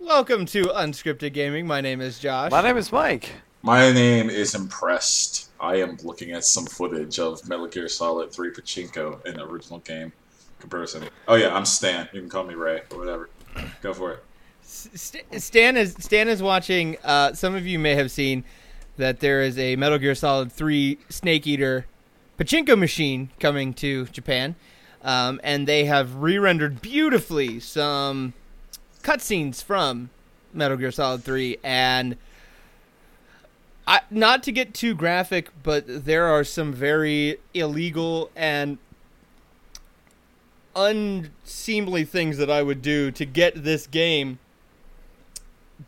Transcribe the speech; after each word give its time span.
Welcome 0.00 0.46
to 0.46 0.66
Unscripted 0.66 1.32
Gaming. 1.32 1.66
My 1.66 1.80
name 1.80 2.00
is 2.00 2.20
Josh. 2.20 2.52
My 2.52 2.62
name 2.62 2.76
is 2.76 2.92
Mike. 2.92 3.30
My 3.62 3.92
name 3.92 4.30
is 4.30 4.54
Impressed. 4.54 5.50
I 5.58 5.76
am 5.76 5.98
looking 6.04 6.30
at 6.30 6.44
some 6.44 6.66
footage 6.66 7.18
of 7.18 7.46
Metal 7.48 7.66
Gear 7.66 7.88
Solid 7.88 8.30
3 8.30 8.52
Pachinko 8.52 9.26
in 9.26 9.34
the 9.34 9.44
original 9.44 9.80
game 9.80 10.12
comparison. 10.60 11.04
Oh 11.26 11.34
yeah, 11.34 11.54
I'm 11.54 11.64
Stan. 11.64 12.08
You 12.12 12.20
can 12.20 12.30
call 12.30 12.44
me 12.44 12.54
Ray 12.54 12.82
or 12.92 12.98
whatever. 12.98 13.28
Go 13.82 13.92
for 13.92 14.12
it. 14.12 14.24
St- 14.62 15.24
Stan 15.42 15.76
is 15.76 15.96
Stan 15.98 16.28
is 16.28 16.42
watching. 16.42 16.96
Uh, 17.02 17.32
some 17.32 17.56
of 17.56 17.66
you 17.66 17.78
may 17.78 17.96
have 17.96 18.10
seen 18.10 18.44
that 18.98 19.18
there 19.18 19.42
is 19.42 19.58
a 19.58 19.74
Metal 19.76 19.98
Gear 19.98 20.14
Solid 20.14 20.52
3 20.52 20.98
Snake 21.08 21.46
Eater 21.46 21.86
pachinko 22.38 22.78
machine 22.78 23.30
coming 23.40 23.74
to 23.74 24.06
Japan, 24.06 24.54
um, 25.02 25.40
and 25.42 25.66
they 25.66 25.86
have 25.86 26.14
re-rendered 26.16 26.80
beautifully 26.80 27.58
some 27.58 28.32
cutscenes 29.08 29.62
from 29.62 30.10
Metal 30.52 30.76
Gear 30.76 30.92
Solid 30.92 31.24
3 31.24 31.58
and. 31.64 32.16
I, 33.86 34.00
not 34.10 34.42
to 34.42 34.52
get 34.52 34.74
too 34.74 34.94
graphic, 34.94 35.48
but 35.62 35.84
there 36.04 36.26
are 36.26 36.44
some 36.44 36.74
very 36.74 37.38
illegal 37.54 38.30
and 38.36 38.76
unseemly 40.76 42.04
things 42.04 42.36
that 42.36 42.50
I 42.50 42.62
would 42.62 42.82
do 42.82 43.10
to 43.12 43.24
get 43.24 43.64
this 43.64 43.86
game 43.86 44.40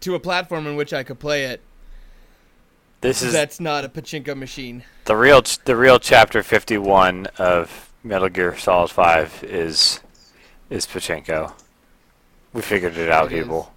to 0.01 0.15
a 0.15 0.19
platform 0.19 0.67
in 0.67 0.77
which 0.77 0.95
I 0.95 1.03
could 1.03 1.19
play 1.19 1.45
it. 1.45 1.61
This 3.03 3.21
is 3.21 3.35
That's 3.35 3.61
not 3.61 3.85
a 3.85 3.91
pachinko 3.91 4.35
machine. 4.35 4.85
the 5.05 5.17
real 5.17 5.43
the 5.67 5.77
real 5.77 5.99
chapter 5.99 6.43
51 6.43 7.27
of 7.37 7.93
Metal 8.03 8.31
Gear 8.31 8.57
Solid 8.57 8.91
5 8.91 9.45
is 9.45 10.01
is 10.71 10.87
Pachinko. 10.87 11.53
We 12.53 12.63
figured 12.63 12.97
it 12.97 13.09
out, 13.11 13.33
It 13.33 13.37
is. 13.39 13.43
people. 13.45 13.73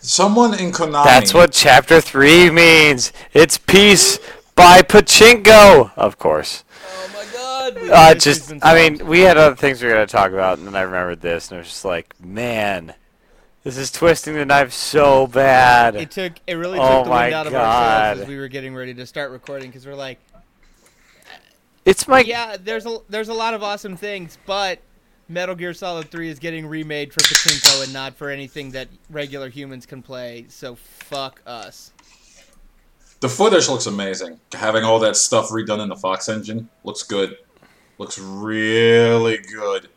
Someone 0.00 0.54
in 0.58 0.72
Konami. 0.72 1.04
That's 1.04 1.34
what 1.34 1.52
chapter 1.52 2.00
3 2.00 2.50
means. 2.50 3.12
It's 3.32 3.58
peace 3.58 4.18
by 4.54 4.82
Pachinko, 4.82 5.92
of 5.96 6.18
course. 6.18 6.64
Oh 6.84 7.10
my 7.14 7.26
god! 7.32 7.90
Uh, 7.90 8.14
just 8.14 8.52
I 8.62 8.74
mean, 8.74 9.06
we 9.06 9.20
had 9.20 9.36
other 9.36 9.56
things 9.56 9.82
we 9.82 9.88
were 9.88 9.94
going 9.94 10.06
to 10.06 10.12
talk 10.12 10.32
about 10.32 10.58
and 10.58 10.66
then 10.66 10.76
I 10.76 10.82
remembered 10.82 11.20
this 11.20 11.50
and 11.50 11.56
I 11.56 11.58
was 11.60 11.68
just 11.68 11.84
like, 11.84 12.14
man, 12.20 12.94
this 13.64 13.76
is 13.76 13.90
twisting 13.90 14.34
the 14.34 14.44
knife 14.46 14.72
so 14.72 15.26
bad. 15.26 15.96
it 15.96 16.10
took 16.10 16.34
it 16.46 16.54
really 16.54 16.78
Oh 16.78 16.98
took 16.98 17.04
the 17.04 17.10
my 17.10 17.22
wind 17.24 17.34
out 17.34 17.46
of 17.46 17.52
God. 17.52 17.62
ourselves 17.64 18.20
as 18.22 18.28
we 18.28 18.36
were 18.38 18.48
getting 18.48 18.74
ready 18.74 18.94
to 18.94 19.06
start 19.06 19.30
recording 19.32 19.70
because 19.70 19.86
we're 19.86 19.94
like, 19.96 20.20
It's 21.84 22.06
my 22.06 22.20
yeah, 22.20 22.56
there's 22.62 22.86
a 22.86 22.98
there's 23.08 23.28
a 23.28 23.34
lot 23.34 23.54
of 23.54 23.62
awesome 23.62 23.96
things, 23.96 24.38
but 24.46 24.78
Metal 25.28 25.54
Gear 25.54 25.74
Solid 25.74 26.10
3 26.10 26.28
is 26.28 26.38
getting 26.38 26.66
remade 26.66 27.12
for 27.12 27.18
pachinko 27.20 27.82
and 27.84 27.92
not 27.92 28.14
for 28.14 28.30
anything 28.30 28.70
that 28.72 28.88
regular 29.10 29.48
humans 29.48 29.84
can 29.86 30.02
play. 30.02 30.46
So 30.48 30.76
fuck 30.76 31.40
us. 31.46 31.92
The 33.20 33.28
footage 33.28 33.68
looks 33.68 33.86
amazing. 33.86 34.38
Having 34.52 34.84
all 34.84 34.98
that 35.00 35.16
stuff 35.16 35.48
redone 35.48 35.82
in 35.82 35.88
the 35.88 35.96
Fox 35.96 36.28
engine 36.28 36.68
looks 36.84 37.02
good. 37.02 37.36
Looks 37.98 38.18
really 38.18 39.38
good. 39.38 39.88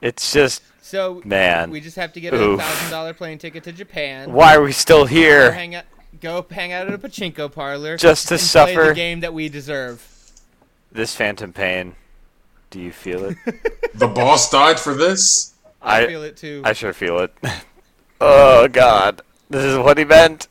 It's 0.00 0.32
just 0.32 0.62
So 0.82 1.22
Man. 1.24 1.70
we 1.70 1.80
just 1.80 1.96
have 1.96 2.12
to 2.14 2.20
get 2.20 2.34
a 2.34 2.56
thousand 2.56 2.90
dollar 2.90 3.14
plane 3.14 3.38
ticket 3.38 3.62
to 3.64 3.72
Japan. 3.72 4.32
why 4.32 4.54
are 4.56 4.62
we 4.62 4.72
still 4.72 5.00
Go 5.02 5.06
here? 5.06 5.52
hang 5.52 5.74
out, 5.74 5.84
go 6.20 6.44
hang 6.50 6.72
out 6.72 6.86
at 6.88 6.94
a 6.94 6.98
pachinko 6.98 7.52
parlor. 7.52 7.96
Just 7.96 8.28
to 8.28 8.34
and 8.34 8.40
play 8.40 8.46
suffer 8.46 8.86
the 8.88 8.94
game 8.94 9.20
that 9.20 9.32
we 9.34 9.48
deserve. 9.48 10.04
this 10.92 11.14
phantom 11.14 11.52
pain. 11.52 11.94
Do 12.70 12.80
you 12.80 12.92
feel 12.92 13.24
it? 13.24 13.36
The 13.94 14.08
boss 14.08 14.50
died 14.50 14.78
for 14.78 14.92
this. 14.92 15.54
I, 15.80 16.02
I- 16.02 16.06
feel 16.06 16.22
it 16.22 16.36
too. 16.36 16.60
I 16.66 16.74
sure 16.74 16.92
feel 16.92 17.18
it. 17.20 17.32
oh 18.20 18.68
god. 18.68 19.22
This 19.48 19.64
is 19.64 19.78
what 19.78 19.96
he 19.96 20.04
meant. 20.04 20.48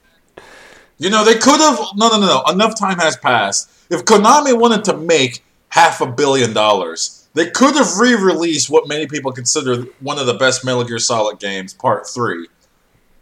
You 0.98 1.10
know, 1.12 1.24
they 1.24 1.36
could 1.36 1.60
have. 1.60 1.78
No, 1.96 2.08
no, 2.10 2.20
no, 2.20 2.26
no. 2.26 2.44
Enough 2.52 2.80
time 2.80 2.98
has 2.98 3.18
passed. 3.18 3.70
If 3.92 4.06
Konami 4.06 4.58
wanted 4.58 4.84
to 4.86 4.98
make 4.98 5.44
half 5.70 6.02
a 6.02 6.08
billion 6.08 6.54
dollars, 6.54 7.28
they 7.36 7.50
could 7.52 7.76
have 7.76 7.98
re 8.00 8.16
released 8.16 8.70
what 8.70 8.88
many 8.88 9.06
people 9.06 9.32
consider 9.32 9.84
one 10.00 10.18
of 10.18 10.26
the 10.26 10.34
best 10.36 10.66
Metal 10.66 10.84
Gear 10.86 10.98
Solid 10.98 11.38
games, 11.38 11.74
Part 11.74 12.08
3, 12.08 12.48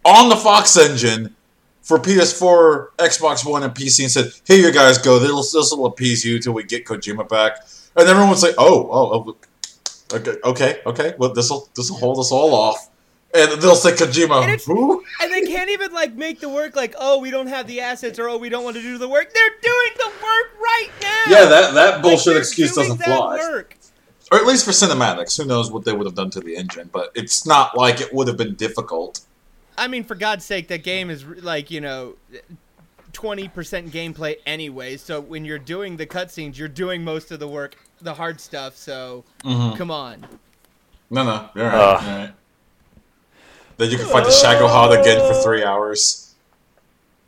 on 0.06 0.30
the 0.30 0.36
Fox 0.38 0.78
engine 0.78 1.36
for 1.82 1.98
PS4, 1.98 2.90
Xbox 2.98 3.46
One, 3.46 3.64
and 3.64 3.74
PC 3.74 4.04
and 4.04 4.12
said, 4.12 4.32
here 4.48 4.66
you 4.66 4.72
guys 4.72 5.00
go. 5.00 5.20
This 5.20 5.54
will 5.76 5.88
appease 5.88 6.24
you 6.24 6.40
till 6.40 6.54
we 6.54 6.64
get 6.64 6.86
Kojima 6.86 7.28
back. 7.28 7.58
And 7.96 8.08
everyone 8.08 8.30
would 8.30 8.40
say, 8.40 8.54
oh, 8.58 8.90
oh, 8.92 9.36
oh 10.12 10.18
okay, 10.18 10.38
okay, 10.44 10.82
okay. 10.86 11.14
Well, 11.18 11.34
this 11.34 11.50
will 11.50 11.70
this 11.76 11.90
will 11.90 11.98
hold 11.98 12.20
us 12.20 12.32
all 12.32 12.54
off. 12.54 12.90
And 13.36 13.60
they'll 13.62 13.76
say 13.76 13.92
And 13.92 14.00
Kojima, 14.00 14.44
it's- 14.44 14.66
who? 14.66 15.04
and 15.20 15.34
they 15.34 15.42
can't 15.42 15.70
even 15.72 15.92
like 15.92 16.14
make 16.14 16.40
the 16.40 16.50
work 16.50 16.76
like, 16.76 16.94
oh, 17.00 17.20
we 17.20 17.32
don't 17.32 17.48
have 17.48 17.66
the 17.66 17.82
assets 17.82 18.20
or 18.20 18.30
oh, 18.30 18.38
we 18.38 18.50
don't 18.50 18.64
want 18.64 18.76
to 18.76 18.82
do 18.82 18.98
the 19.00 19.10
work. 19.10 19.34
They're 19.34 19.50
doing 19.62 19.92
the 19.98 20.08
work 20.08 20.62
right 20.62 20.90
now. 21.02 21.24
Yeah, 21.28 21.46
that, 21.46 21.74
that 21.74 22.02
bullshit 22.04 22.34
they're 22.34 22.38
excuse 22.38 22.74
doing 22.74 22.90
doesn't 22.90 23.00
that 23.00 23.18
fly. 23.18 23.38
Work. 23.38 23.78
Or 24.32 24.38
at 24.38 24.46
least 24.46 24.66
for 24.66 24.72
cinematics. 24.72 25.36
Who 25.38 25.46
knows 25.46 25.72
what 25.72 25.84
they 25.84 25.94
would 25.94 26.06
have 26.06 26.16
done 26.16 26.30
to 26.32 26.40
the 26.40 26.56
engine, 26.56 26.90
but 26.94 27.12
it's 27.16 27.46
not 27.46 27.76
like 27.76 28.02
it 28.02 28.14
would 28.14 28.28
have 28.28 28.38
been 28.38 28.54
difficult. 28.56 29.22
I 29.78 29.88
mean, 29.88 30.04
for 30.04 30.16
God's 30.16 30.46
sake, 30.46 30.68
that 30.68 30.84
game 30.84 31.10
is 31.10 31.26
like 31.26 31.72
you 31.72 31.82
know. 31.82 32.16
20% 33.14 33.92
gameplay 33.92 34.38
anyway, 34.44 34.98
so 34.98 35.22
when 35.22 35.46
you're 35.46 35.60
doing 35.60 35.98
the 35.98 36.06
cutscenes, 36.08 36.58
you're 36.58 36.68
doing 36.68 37.04
most 37.04 37.32
of 37.32 37.40
the 37.40 37.48
work, 37.48 37.76
the 38.04 38.14
hard 38.14 38.40
stuff, 38.40 38.76
so 38.76 39.24
Mm-hmm. 39.44 39.78
come 39.78 39.90
on. 39.92 40.26
No, 41.10 41.24
no, 41.24 41.50
you're 41.56 41.66
right. 41.66 41.74
Ugh. 41.76 42.04
you're 42.06 42.16
right. 42.18 42.34
Then 43.78 43.90
you 43.92 43.98
can 43.98 44.08
fight 44.08 44.24
the 44.26 44.30
Shagohod 44.32 45.00
again 45.02 45.20
for 45.20 45.34
three 45.42 45.64
hours. 45.64 46.36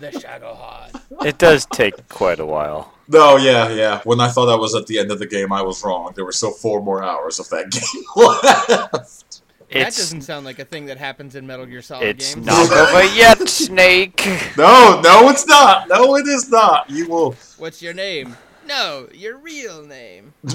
The 0.00 0.10
Shagohod. 0.10 1.00
It 1.24 1.38
does 1.38 1.66
take 1.66 2.08
quite 2.08 2.40
a 2.40 2.44
while. 2.46 2.92
No, 3.08 3.36
yeah, 3.36 3.68
yeah. 3.70 4.00
When 4.04 4.20
I 4.20 4.28
thought 4.28 4.48
I 4.52 4.56
was 4.56 4.74
at 4.74 4.86
the 4.86 4.98
end 4.98 5.10
of 5.10 5.18
the 5.18 5.26
game, 5.26 5.52
I 5.52 5.62
was 5.62 5.84
wrong. 5.84 6.12
There 6.16 6.24
were 6.24 6.32
still 6.32 6.50
four 6.50 6.82
more 6.82 7.02
hours 7.02 7.38
of 7.38 7.48
that 7.50 7.70
game 7.70 8.04
left. 8.16 9.42
That 9.72 9.86
doesn't 9.94 10.22
sound 10.22 10.44
like 10.44 10.58
a 10.58 10.64
thing 10.64 10.86
that 10.86 10.98
happens 10.98 11.36
in 11.36 11.46
Metal 11.46 11.64
Gear 11.66 11.80
Solid 11.82 12.06
it's 12.08 12.34
games. 12.34 12.46
not 12.46 12.70
over 12.72 13.04
yet, 13.14 13.48
Snake. 13.48 14.16
no, 14.58 15.00
no, 15.02 15.28
it's 15.30 15.46
not. 15.46 15.88
No, 15.88 16.16
it 16.16 16.26
is 16.26 16.50
not. 16.50 16.90
You 16.90 17.08
will. 17.08 17.36
What's 17.58 17.80
your 17.82 17.94
name? 17.94 18.36
No, 18.66 19.08
your 19.12 19.36
real 19.36 19.84
name. 19.84 20.32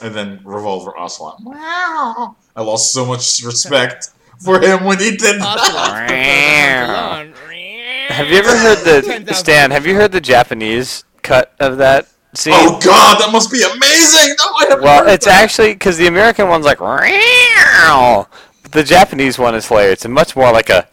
And 0.00 0.14
then 0.14 0.40
Revolver 0.44 0.96
Ocelot. 0.96 1.42
Wow. 1.42 2.36
I 2.54 2.62
lost 2.62 2.92
so 2.92 3.04
much 3.04 3.42
respect 3.42 4.10
for 4.38 4.60
him 4.60 4.84
when 4.84 4.98
he 4.98 5.16
did 5.16 5.40
that. 5.40 5.58
Ocelot. 5.58 7.36
Have 8.10 8.28
you 8.28 8.36
ever 8.38 8.56
heard 8.56 9.24
the 9.24 9.34
Stan? 9.34 9.70
Have 9.70 9.86
you 9.86 9.94
heard 9.94 10.12
the 10.12 10.20
Japanese 10.20 11.04
cut 11.22 11.52
of 11.60 11.78
that 11.78 12.08
scene? 12.34 12.54
Oh 12.56 12.78
God, 12.80 13.20
that 13.20 13.30
must 13.32 13.50
be 13.50 13.62
amazing! 13.62 14.36
No, 14.38 14.44
I 14.54 14.66
haven't 14.68 14.84
well, 14.84 15.04
heard 15.04 15.12
it's 15.12 15.26
that. 15.26 15.42
actually 15.42 15.72
because 15.74 15.98
the 15.98 16.06
American 16.06 16.48
one's 16.48 16.64
like, 16.64 16.80
"Meow." 16.80 18.26
but 18.62 18.72
the 18.72 18.82
Japanese 18.82 19.38
one 19.38 19.54
is 19.54 19.66
hilarious. 19.68 20.04
It's 20.04 20.08
much 20.08 20.34
more 20.36 20.52
like 20.52 20.70
a. 20.70 20.88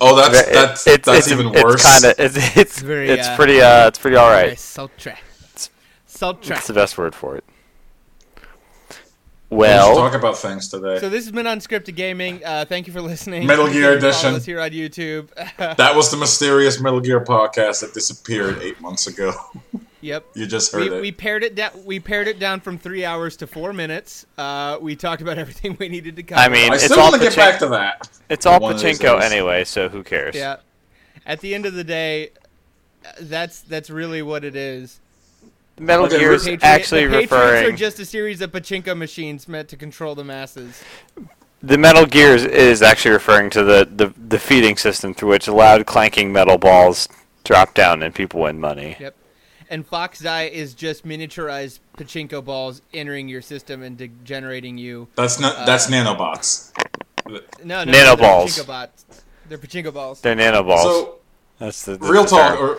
"Meow." 0.00 0.10
Oh, 0.10 0.16
that's 0.16 0.48
that's 0.50 0.86
it's, 0.86 1.06
that's 1.06 1.18
it's, 1.26 1.32
even 1.32 1.48
it's 1.54 1.62
worse. 1.64 1.82
Kinda, 2.00 2.14
it's 2.22 2.36
it's 2.56 2.80
very, 2.80 3.08
it's 3.08 3.28
uh, 3.28 3.36
pretty 3.36 3.60
uh 3.60 3.88
it's 3.88 3.98
pretty 3.98 4.16
all 4.16 4.30
Very 4.30 4.48
right. 4.48 4.58
sultry. 4.58 5.14
Sultry. 6.06 6.56
The 6.66 6.72
best 6.72 6.98
word 6.98 7.14
for 7.14 7.36
it. 7.36 7.44
Let's 9.50 9.60
Well, 9.60 9.94
talk 9.96 10.14
about 10.14 10.36
things 10.36 10.68
today. 10.68 10.98
So 10.98 11.08
this 11.08 11.24
has 11.24 11.32
been 11.32 11.46
Unscripted 11.46 11.94
Gaming. 11.94 12.44
Uh, 12.44 12.66
thank 12.68 12.86
you 12.86 12.92
for 12.92 13.00
listening. 13.00 13.46
Metal 13.46 13.66
Gear 13.66 13.92
can 13.92 14.00
follow 14.00 14.10
Edition. 14.10 14.34
us 14.34 14.44
here 14.44 14.60
on 14.60 14.70
YouTube. 14.70 15.28
that 15.76 15.94
was 15.96 16.10
the 16.10 16.18
mysterious 16.18 16.80
Metal 16.80 17.00
Gear 17.00 17.24
podcast 17.24 17.80
that 17.80 17.94
disappeared 17.94 18.58
eight 18.60 18.78
months 18.80 19.06
ago. 19.06 19.32
yep. 20.00 20.24
You 20.34 20.46
just 20.46 20.72
heard 20.72 20.90
We, 20.90 20.96
it. 20.96 21.00
we 21.02 21.12
pared 21.12 21.42
it 21.44 21.54
down. 21.54 21.70
We 21.84 22.00
pared 22.00 22.28
it 22.28 22.38
down 22.38 22.60
from 22.60 22.78
three 22.78 23.04
hours 23.04 23.36
to 23.38 23.46
four 23.46 23.72
minutes. 23.72 24.26
Uh, 24.36 24.78
we 24.80 24.96
talked 24.96 25.22
about 25.22 25.38
everything 25.44 25.76
we 25.78 25.88
needed 25.88 26.16
to 26.16 26.22
cover. 26.22 26.40
I 26.40 26.48
mean, 26.48 26.72
I 26.72 26.76
it's 26.76 26.84
still 26.84 27.00
all 27.00 27.10
want 27.10 27.22
to 27.22 27.28
get 27.28 27.36
back 27.36 27.58
to 27.60 27.68
that. 27.68 28.08
it's 28.28 28.46
all 28.46 28.60
one 28.60 28.76
pachinko 28.76 29.20
anyway, 29.20 29.64
so 29.64 29.88
who 29.88 30.02
cares? 30.02 30.34
yeah. 30.34 30.56
At 31.26 31.40
the 31.40 31.54
end 31.54 31.66
of 31.66 31.74
the 31.74 31.84
day, 31.84 32.30
uh, 33.04 33.10
that's 33.20 33.60
that's 33.60 33.90
really 33.90 34.22
what 34.22 34.44
it 34.44 34.56
is. 34.56 35.00
Metal 35.78 36.06
Okay, 36.06 36.18
Gear 36.18 36.32
is 36.32 36.42
Patriot- 36.44 36.64
actually 36.64 37.06
the 37.06 37.10
Patriots 37.20 37.32
referring. 37.32 37.74
are 37.74 37.76
just 37.76 37.98
a 38.00 38.04
series 38.04 38.40
of 38.40 38.50
pachinko 38.50 38.96
machines 38.96 39.46
meant 39.46 39.68
to 39.68 39.76
control 39.76 40.14
the 40.16 40.24
masses. 40.24 40.82
The 41.62 41.76
Metal 41.78 42.06
Gears 42.06 42.44
is 42.44 42.82
actually 42.82 43.12
referring 43.12 43.50
to 43.50 43.62
the, 43.62 43.88
the, 43.94 44.12
the 44.28 44.38
feeding 44.38 44.76
system 44.76 45.12
through 45.14 45.30
which 45.30 45.46
loud 45.48 45.86
clanking 45.86 46.32
metal 46.32 46.56
balls 46.58 47.08
drop 47.44 47.74
down 47.74 48.02
and 48.02 48.14
people 48.14 48.40
win 48.40 48.58
money. 48.60 48.96
Yep. 48.98 49.14
And 49.70 49.86
Fox 49.86 50.20
Die 50.20 50.44
is 50.44 50.74
just 50.74 51.06
miniaturized 51.06 51.80
pachinko 51.96 52.44
balls 52.44 52.82
entering 52.94 53.28
your 53.28 53.42
system 53.42 53.82
and 53.82 53.96
degenerating 53.96 54.78
you. 54.78 55.08
That's 55.14 55.38
not. 55.38 55.56
Uh, 55.56 55.66
that's 55.66 55.88
nanobots. 55.88 56.72
No, 57.28 57.40
no, 57.64 57.84
no, 57.84 57.92
they're. 57.92 58.16
Pachinko 58.16 58.66
bots. 58.66 59.04
They're 59.48 59.58
pachinko 59.58 59.92
balls. 59.92 60.20
They're 60.20 60.36
nanoballs. 60.36 60.82
So 60.82 61.18
That's 61.58 61.84
the, 61.84 61.96
the 61.96 62.06
real 62.06 62.24
the 62.24 62.30
talk 62.30 62.60
or 62.60 62.78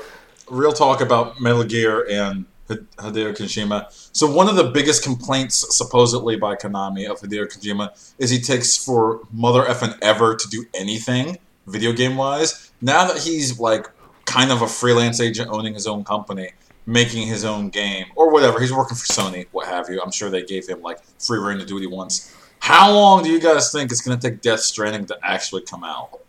real 0.49 0.73
talk 0.73 1.01
about 1.01 1.39
Metal 1.39 1.63
Gear 1.63 2.07
and 2.09 2.45
Hideo 2.69 3.35
Kojima. 3.35 3.87
So 4.15 4.31
one 4.31 4.47
of 4.47 4.55
the 4.55 4.65
biggest 4.65 5.03
complaints, 5.03 5.75
supposedly 5.75 6.35
by 6.35 6.55
Konami, 6.55 7.09
of 7.09 7.19
Hideo 7.19 7.45
Kojima 7.45 8.13
is 8.17 8.29
he 8.29 8.39
takes 8.39 8.77
for 8.77 9.21
mother 9.31 9.63
effing 9.63 9.97
ever 10.01 10.35
to 10.35 10.49
do 10.49 10.65
anything 10.73 11.37
video 11.67 11.93
game 11.93 12.17
wise. 12.17 12.71
Now 12.81 13.05
that 13.07 13.19
he's 13.19 13.59
like 13.59 13.87
kind 14.25 14.51
of 14.51 14.61
a 14.61 14.67
freelance 14.67 15.19
agent 15.19 15.49
owning 15.51 15.73
his 15.73 15.87
own 15.87 16.03
company, 16.03 16.51
making 16.89 17.27
his 17.27 17.45
own 17.45 17.69
game 17.69 18.07
or 18.15 18.31
whatever, 18.31 18.59
he's 18.59 18.73
working 18.73 18.97
for 18.97 19.05
Sony, 19.05 19.45
what 19.51 19.67
have 19.67 19.89
you. 19.89 20.01
I'm 20.01 20.11
sure 20.11 20.29
they 20.29 20.43
gave 20.43 20.67
him 20.67 20.81
like 20.81 20.99
free 21.19 21.39
reign 21.39 21.59
to 21.59 21.65
do 21.65 21.75
what 21.75 21.81
he 21.81 21.87
wants. 21.87 22.35
How 22.59 22.91
long 22.91 23.23
do 23.23 23.29
you 23.29 23.39
guys 23.39 23.71
think 23.71 23.91
it's 23.91 24.01
going 24.01 24.19
to 24.19 24.29
take 24.29 24.41
Death 24.41 24.61
Stranding 24.61 25.05
to 25.05 25.17
actually 25.23 25.61
come 25.61 25.83
out? 25.83 26.19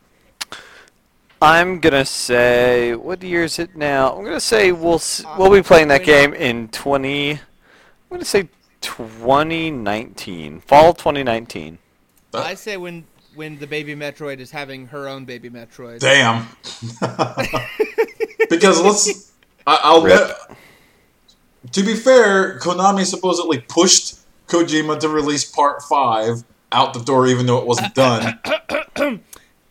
I'm 1.42 1.80
gonna 1.80 2.04
say, 2.04 2.94
what 2.94 3.22
year 3.22 3.44
is 3.44 3.58
it 3.58 3.74
now? 3.74 4.14
I'm 4.14 4.24
gonna 4.24 4.40
say 4.40 4.72
we'll 4.72 5.00
we'll 5.38 5.50
be 5.50 5.62
playing 5.62 5.88
that 5.88 6.04
game 6.04 6.34
in 6.34 6.68
20. 6.68 7.30
I'm 7.30 7.38
gonna 8.10 8.26
say 8.26 8.50
2019, 8.82 10.60
fall 10.60 10.92
2019. 10.92 11.78
That- 12.32 12.44
I 12.44 12.54
say 12.54 12.76
when 12.76 13.06
when 13.34 13.58
the 13.58 13.66
baby 13.66 13.94
Metroid 13.94 14.38
is 14.38 14.50
having 14.50 14.88
her 14.88 15.08
own 15.08 15.24
baby 15.24 15.48
Metroid. 15.48 16.00
Damn. 16.00 16.46
because 18.50 18.82
let's. 18.82 19.29
I, 19.66 19.80
I'll 19.82 20.02
Rip. 20.02 20.28
bet. 20.28 20.56
To 21.72 21.82
be 21.82 21.94
fair, 21.94 22.58
Konami 22.58 23.04
supposedly 23.04 23.58
pushed 23.60 24.18
Kojima 24.48 24.98
to 25.00 25.08
release 25.08 25.44
Part 25.44 25.82
Five 25.82 26.42
out 26.72 26.94
the 26.94 27.00
door, 27.00 27.26
even 27.26 27.46
though 27.46 27.58
it 27.58 27.66
wasn't 27.66 27.94
done. 27.94 28.38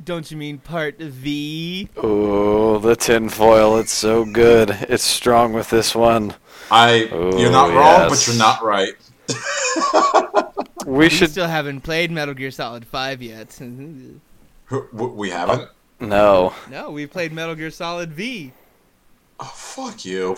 Don't 0.03 0.31
you 0.31 0.37
mean 0.37 0.59
part 0.59 0.97
V? 0.99 1.89
Oh, 1.97 2.77
the 2.79 2.95
tinfoil! 2.95 3.77
It's 3.77 3.91
so 3.91 4.23
good. 4.25 4.69
It's 4.89 5.03
strong 5.03 5.53
with 5.53 5.69
this 5.69 5.93
one. 5.93 6.33
I. 6.71 7.09
Oh, 7.11 7.37
you're 7.37 7.51
not 7.51 7.69
wrong, 7.69 8.09
yes. 8.09 8.09
but 8.09 8.27
you're 8.27 8.39
not 8.39 8.63
right. 8.63 8.93
We 10.85 10.97
We 10.97 11.09
should 11.09 11.29
still 11.31 11.47
haven't 11.47 11.81
played 11.81 12.09
Metal 12.11 12.33
Gear 12.33 12.49
Solid 12.51 12.85
5 12.87 13.21
yet. 13.21 13.49
W- 13.59 14.19
w- 14.69 15.13
We 15.13 15.29
haven't. 15.29 15.69
no. 15.99 16.53
no, 16.71 16.89
we 16.91 17.05
played 17.05 17.31
Metal 17.31 17.53
Gear 17.55 17.69
Solid 17.69 18.11
V. 18.13 18.53
Oh, 19.39 19.45
fuck 19.55 20.03
you. 20.05 20.33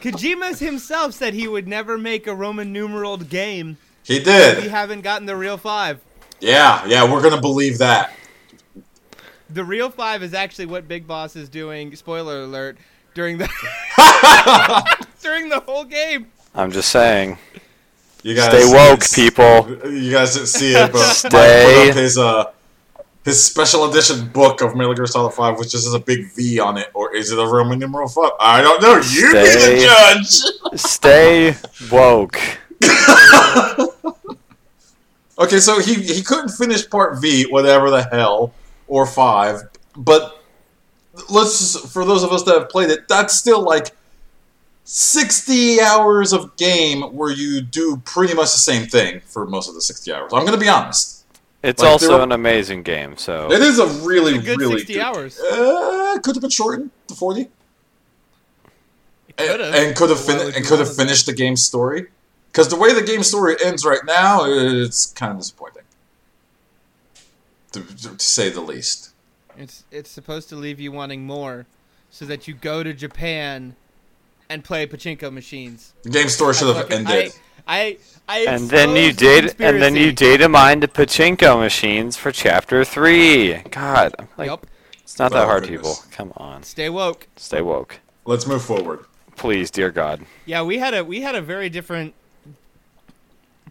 Kojima's 0.00 0.58
himself 0.60 1.14
said 1.14 1.34
he 1.34 1.46
would 1.46 1.68
never 1.68 1.96
make 1.98 2.26
a 2.26 2.34
Roman 2.34 2.72
numeraled 2.72 3.28
game. 3.28 3.76
He 4.02 4.18
did. 4.18 4.62
We 4.64 4.68
haven't 4.68 5.02
gotten 5.02 5.26
the 5.26 5.36
real 5.36 5.56
5. 5.56 6.00
Yeah, 6.40 6.84
yeah, 6.86 7.10
we're 7.10 7.22
gonna 7.22 7.40
believe 7.40 7.78
that. 7.78 8.14
The 9.50 9.64
real 9.64 9.90
5 9.90 10.22
is 10.22 10.32
actually 10.32 10.66
what 10.66 10.88
Big 10.88 11.06
Boss 11.06 11.36
is 11.36 11.48
doing, 11.48 11.94
spoiler 11.96 12.42
alert, 12.42 12.78
during 13.14 13.38
the 13.38 13.48
during 15.22 15.48
the 15.50 15.60
whole 15.60 15.84
game. 15.84 16.28
I'm 16.54 16.72
just 16.72 16.90
saying. 16.90 17.38
You 18.22 18.34
guys 18.34 18.50
Stay 18.50 18.64
woke, 18.74 19.02
people. 19.14 19.90
You 19.92 20.10
guys 20.12 20.34
didn't 20.34 20.48
see 20.48 20.72
it, 20.72 20.92
but 20.92 20.98
Mike 20.98 21.16
Stay- 21.16 21.28
put 21.84 21.90
up 21.90 21.96
his 21.96 22.18
uh 22.18 22.50
his 23.24 23.42
special 23.44 23.88
edition 23.90 24.28
book 24.28 24.60
of 24.62 24.74
Metal 24.74 24.94
Gear 24.94 25.06
Solid 25.06 25.32
Five, 25.32 25.58
which 25.58 25.70
just 25.70 25.84
has 25.84 25.94
a 25.94 26.00
big 26.00 26.32
V 26.34 26.58
on 26.58 26.78
it, 26.78 26.88
or 26.94 27.14
is 27.14 27.30
it 27.30 27.38
a 27.38 27.46
Roman 27.46 27.78
numeral 27.78 28.08
five? 28.08 28.32
I 28.40 28.62
don't 28.62 28.80
know. 28.80 28.96
You 28.96 29.32
be 29.32 29.38
the 29.38 30.52
judge. 30.62 30.80
Stay 30.80 31.54
woke. 31.90 32.38
Okay, 35.40 35.58
so 35.58 35.80
he 35.80 35.94
he 35.94 36.22
couldn't 36.22 36.50
finish 36.50 36.88
Part 36.88 37.18
V, 37.18 37.46
whatever 37.50 37.88
the 37.88 38.02
hell, 38.02 38.52
or 38.88 39.06
five, 39.06 39.62
but 39.96 40.44
let's 41.30 41.58
just, 41.58 41.88
for 41.94 42.04
those 42.04 42.22
of 42.22 42.30
us 42.30 42.42
that 42.42 42.58
have 42.58 42.68
played 42.68 42.90
it, 42.90 43.08
that's 43.08 43.34
still 43.34 43.62
like. 43.62 43.88
60 44.84 45.80
hours 45.82 46.32
of 46.32 46.56
game 46.56 47.02
where 47.14 47.30
you 47.30 47.60
do 47.60 47.98
pretty 47.98 48.34
much 48.34 48.46
the 48.46 48.58
same 48.58 48.88
thing 48.88 49.20
for 49.20 49.46
most 49.46 49.68
of 49.68 49.76
the 49.76 49.80
60 49.80 50.12
hours. 50.12 50.32
I'm 50.32 50.40
going 50.44 50.58
to 50.58 50.60
be 50.60 50.68
honest. 50.68 51.19
It's 51.62 51.82
Like, 51.82 51.90
also 51.92 52.08
there- 52.08 52.20
an 52.22 52.32
amazing 52.32 52.82
game. 52.82 53.16
So 53.18 53.52
It 53.52 53.60
is 53.60 53.78
a 53.78 53.86
really, 53.86 54.36
A 54.36 54.38
good 54.40 54.58
really 54.58 54.78
60 54.78 54.94
good- 54.94 55.02
hours. 55.02 55.38
Uh, 55.38 56.18
could 56.22 56.34
have 56.36 56.40
been 56.40 56.50
shortened 56.50 56.90
to 57.08 57.14
forty, 57.14 57.48
and, 59.36 59.48
could've. 59.48 59.74
and 59.74 59.96
could 59.96 60.10
have 60.10 60.24
fin- 60.24 60.54
and 60.54 60.64
could 60.66 60.78
have 60.78 60.94
finished 60.96 61.26
the 61.26 61.32
game's 61.34 61.62
story. 61.64 62.06
Because 62.50 62.68
the 62.68 62.76
way 62.76 62.92
the 62.92 63.02
game 63.02 63.22
story 63.22 63.56
ends 63.64 63.84
right 63.84 64.04
now, 64.04 64.44
it's 64.44 65.06
kind 65.06 65.32
of 65.32 65.38
disappointing, 65.38 65.82
to, 67.72 67.80
to 67.80 68.18
say 68.18 68.48
the 68.48 68.60
least. 68.60 69.10
It's 69.56 69.84
it's 69.90 70.10
supposed 70.10 70.48
to 70.48 70.56
leave 70.56 70.80
you 70.80 70.90
wanting 70.90 71.24
more, 71.26 71.66
so 72.10 72.24
that 72.24 72.48
you 72.48 72.54
go 72.54 72.82
to 72.82 72.92
Japan 72.94 73.76
and 74.48 74.64
play 74.64 74.86
pachinko 74.86 75.30
machines. 75.32 75.92
The 76.02 76.10
game 76.10 76.28
story 76.28 76.54
should 76.54 76.74
have 76.74 76.90
ended. 76.90 77.12
I, 77.14 77.30
I, 77.66 77.98
I 78.28 78.40
and 78.46 78.68
then 78.68 78.96
you 78.96 79.08
exposed 79.10 79.18
the 79.18 79.54
did, 79.54 79.60
and 79.60 79.82
then 79.82 79.96
you 79.96 80.12
data 80.12 80.48
mined 80.48 80.82
the 80.82 80.88
pachinko 80.88 81.58
machines 81.60 82.16
for 82.16 82.32
chapter 82.32 82.84
three. 82.84 83.54
God, 83.70 84.14
I'm 84.18 84.28
like, 84.36 84.46
Yup. 84.46 84.66
it's 85.00 85.18
not 85.18 85.32
that 85.32 85.46
hard, 85.46 85.64
goodness. 85.64 86.00
people. 86.00 86.10
Come 86.12 86.32
on, 86.36 86.62
Stay 86.62 86.88
woke. 86.88 87.26
stay 87.36 87.60
woke, 87.62 88.00
Let's 88.24 88.46
move 88.46 88.62
forward. 88.62 89.04
please, 89.36 89.70
dear 89.70 89.90
God. 89.90 90.24
Yeah, 90.46 90.62
we 90.62 90.78
had 90.78 90.94
a 90.94 91.04
we 91.04 91.20
had 91.22 91.34
a 91.34 91.42
very 91.42 91.68
different 91.68 92.14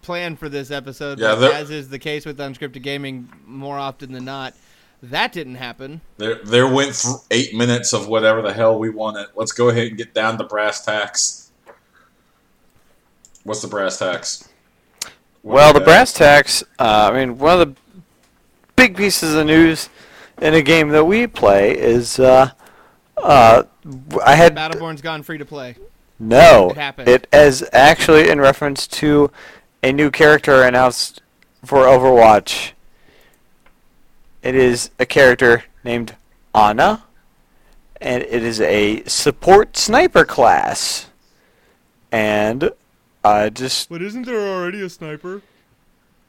plan 0.01 0.35
for 0.35 0.49
this 0.49 0.71
episode. 0.71 1.19
Yeah, 1.19 1.35
there- 1.35 1.51
as 1.53 1.69
is 1.69 1.89
the 1.89 1.99
case 1.99 2.25
with 2.25 2.37
unscripted 2.37 2.81
gaming, 2.83 3.29
more 3.45 3.77
often 3.77 4.11
than 4.13 4.25
not, 4.25 4.53
that 5.03 5.31
didn't 5.33 5.55
happen. 5.55 6.01
There, 6.17 6.35
there 6.43 6.67
went 6.67 6.93
th- 6.95 7.15
eight 7.31 7.53
minutes 7.55 7.93
of 7.93 8.07
whatever 8.07 8.41
the 8.41 8.53
hell 8.53 8.77
we 8.79 8.89
wanted. 8.89 9.27
Let's 9.35 9.51
go 9.51 9.69
ahead 9.69 9.87
and 9.87 9.97
get 9.97 10.13
down 10.13 10.37
to 10.37 10.43
brass 10.43 10.83
tacks. 10.85 11.48
What's 13.43 13.61
the 13.61 13.67
brass 13.67 13.97
tacks? 13.97 14.47
What 15.41 15.55
Well, 15.55 15.73
the 15.73 15.79
brass 15.79 16.13
tacks. 16.13 16.63
Uh, 16.77 17.09
I 17.11 17.17
mean, 17.17 17.37
one 17.37 17.59
of 17.59 17.75
the 17.75 17.81
big 18.75 18.95
pieces 18.95 19.35
of 19.35 19.45
news 19.45 19.89
in 20.41 20.53
a 20.53 20.61
game 20.61 20.89
that 20.89 21.05
we 21.05 21.27
play 21.27 21.77
is 21.77 22.19
uh, 22.19 22.51
uh, 23.17 23.63
I 24.25 24.35
had 24.35 24.55
Battleborn's 24.55 25.01
gone 25.01 25.23
free 25.23 25.37
to 25.37 25.45
play. 25.45 25.75
no. 26.19 26.69
It 26.71 26.77
happened. 26.77 27.09
It 27.09 27.27
is 27.33 27.67
actually 27.73 28.29
in 28.29 28.39
reference 28.39 28.87
to 28.87 29.31
a 29.83 29.91
new 29.91 30.11
character 30.11 30.63
announced 30.63 31.21
for 31.63 31.85
Overwatch. 31.85 32.71
It 34.41 34.55
is 34.55 34.91
a 34.99 35.05
character 35.05 35.65
named 35.83 36.15
Ana, 36.53 37.03
and 37.99 38.23
it 38.23 38.43
is 38.43 38.61
a 38.61 39.03
support 39.05 39.75
sniper 39.75 40.25
class. 40.25 41.07
And 42.11 42.71
I 43.23 43.49
just 43.49 43.89
But 43.89 44.01
isn't 44.01 44.25
there 44.25 44.39
already 44.39 44.81
a 44.81 44.89
sniper? 44.89 45.41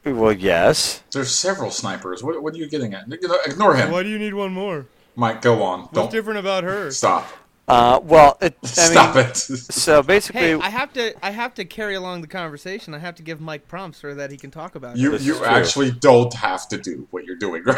well, 0.05 0.31
yes. 0.33 1.03
There's 1.11 1.35
several 1.35 1.71
snipers. 1.71 2.23
What, 2.23 2.41
what 2.41 2.53
are 2.53 2.57
you 2.57 2.67
getting 2.67 2.93
at? 2.93 3.05
Ignore 3.11 3.75
him. 3.75 3.91
Why 3.91 4.03
do 4.03 4.09
you 4.09 4.17
need 4.19 4.33
one 4.33 4.51
more? 4.51 4.87
Mike, 5.15 5.41
go 5.41 5.61
on. 5.63 5.89
Don't 5.93 6.09
different 6.11 6.39
about 6.39 6.63
her? 6.63 6.89
stop. 6.91 7.27
Uh, 7.67 7.99
well, 8.03 8.37
it, 8.41 8.57
I 8.63 8.67
Stop 8.67 9.15
mean, 9.15 9.25
it. 9.27 9.37
So 9.71 10.03
basically, 10.03 10.41
Hey, 10.41 10.53
I 10.55 10.69
have 10.69 10.91
to 10.93 11.13
I 11.25 11.29
have 11.31 11.53
to 11.53 11.63
carry 11.63 11.95
along 11.95 12.19
the 12.21 12.27
conversation. 12.27 12.93
I 12.93 12.97
have 12.97 13.15
to 13.15 13.23
give 13.23 13.39
Mike 13.39 13.67
prompts 13.69 13.99
so 13.99 14.13
that 14.13 14.29
he 14.29 14.35
can 14.35 14.51
talk 14.51 14.75
about 14.75 14.97
You 14.97 15.09
it. 15.09 15.19
This 15.19 15.25
you 15.27 15.35
true. 15.37 15.45
actually 15.45 15.91
don't 15.91 16.33
have 16.33 16.67
to 16.69 16.77
do 16.77 17.07
what 17.11 17.23
you're 17.23 17.37
doing 17.37 17.63
right 17.63 17.77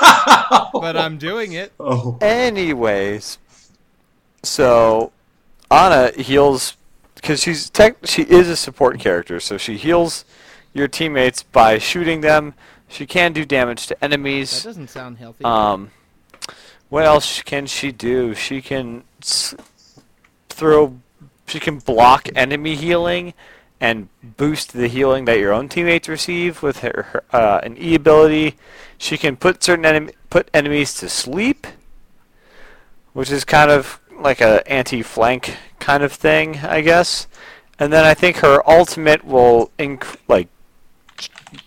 now. 0.00 0.70
But 0.72 0.96
I'm 0.96 1.18
doing 1.18 1.52
it. 1.52 1.72
Oh. 1.78 2.16
anyways, 2.22 3.38
so 4.42 5.12
Ana 5.70 6.12
heals 6.16 6.76
because 7.20 7.42
she's 7.42 7.68
tech. 7.70 7.96
She 8.04 8.22
is 8.22 8.48
a 8.48 8.56
support 8.56 8.98
character, 8.98 9.40
so 9.40 9.58
she 9.58 9.76
heals 9.76 10.24
your 10.72 10.88
teammates 10.88 11.42
by 11.42 11.78
shooting 11.78 12.20
them. 12.20 12.54
She 12.88 13.06
can 13.06 13.32
do 13.32 13.44
damage 13.44 13.86
to 13.88 14.04
enemies. 14.04 14.62
That 14.62 14.68
doesn't 14.70 14.88
sound 14.90 15.18
healthy. 15.18 15.44
Um, 15.44 15.90
what 16.88 17.04
else 17.04 17.42
can 17.42 17.66
she 17.66 17.92
do? 17.92 18.34
She 18.34 18.62
can 18.62 19.04
s- 19.20 19.54
throw. 20.48 20.98
She 21.46 21.60
can 21.60 21.78
block 21.78 22.28
enemy 22.34 22.74
healing 22.76 23.34
and 23.80 24.08
boost 24.36 24.72
the 24.72 24.88
healing 24.88 25.24
that 25.26 25.38
your 25.38 25.52
own 25.52 25.68
teammates 25.68 26.08
receive 26.08 26.62
with 26.62 26.80
her, 26.80 27.06
her 27.10 27.24
uh, 27.36 27.60
an 27.62 27.76
E 27.78 27.94
ability. 27.94 28.56
She 28.98 29.16
can 29.18 29.36
put 29.36 29.62
certain 29.62 29.84
enemy 29.84 30.12
put 30.30 30.50
enemies 30.52 30.94
to 30.94 31.08
sleep, 31.08 31.66
which 33.12 33.30
is 33.30 33.44
kind 33.44 33.70
of 33.70 33.97
like 34.22 34.40
a 34.40 34.66
anti-flank 34.70 35.56
kind 35.78 36.02
of 36.02 36.12
thing, 36.12 36.58
I 36.58 36.80
guess. 36.80 37.26
And 37.78 37.92
then 37.92 38.04
I 38.04 38.14
think 38.14 38.38
her 38.38 38.68
ultimate 38.68 39.24
will 39.24 39.70
inc- 39.78 40.16
like 40.26 40.48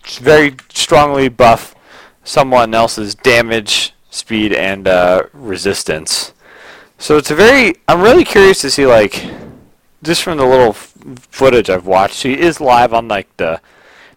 very 0.04 0.56
strongly 0.72 1.28
buff 1.28 1.74
someone 2.24 2.74
else's 2.74 3.14
damage, 3.14 3.94
speed, 4.10 4.52
and 4.52 4.86
uh, 4.86 5.24
resistance. 5.32 6.32
So 6.98 7.16
it's 7.16 7.30
a 7.30 7.34
very. 7.34 7.74
I'm 7.88 8.00
really 8.00 8.24
curious 8.24 8.60
to 8.60 8.70
see 8.70 8.86
like, 8.86 9.24
just 10.02 10.22
from 10.22 10.38
the 10.38 10.46
little 10.46 10.68
f- 10.68 10.94
footage 11.30 11.68
I've 11.68 11.86
watched, 11.86 12.14
she 12.14 12.38
is 12.38 12.60
live 12.60 12.94
on 12.94 13.08
like 13.08 13.36
the 13.38 13.60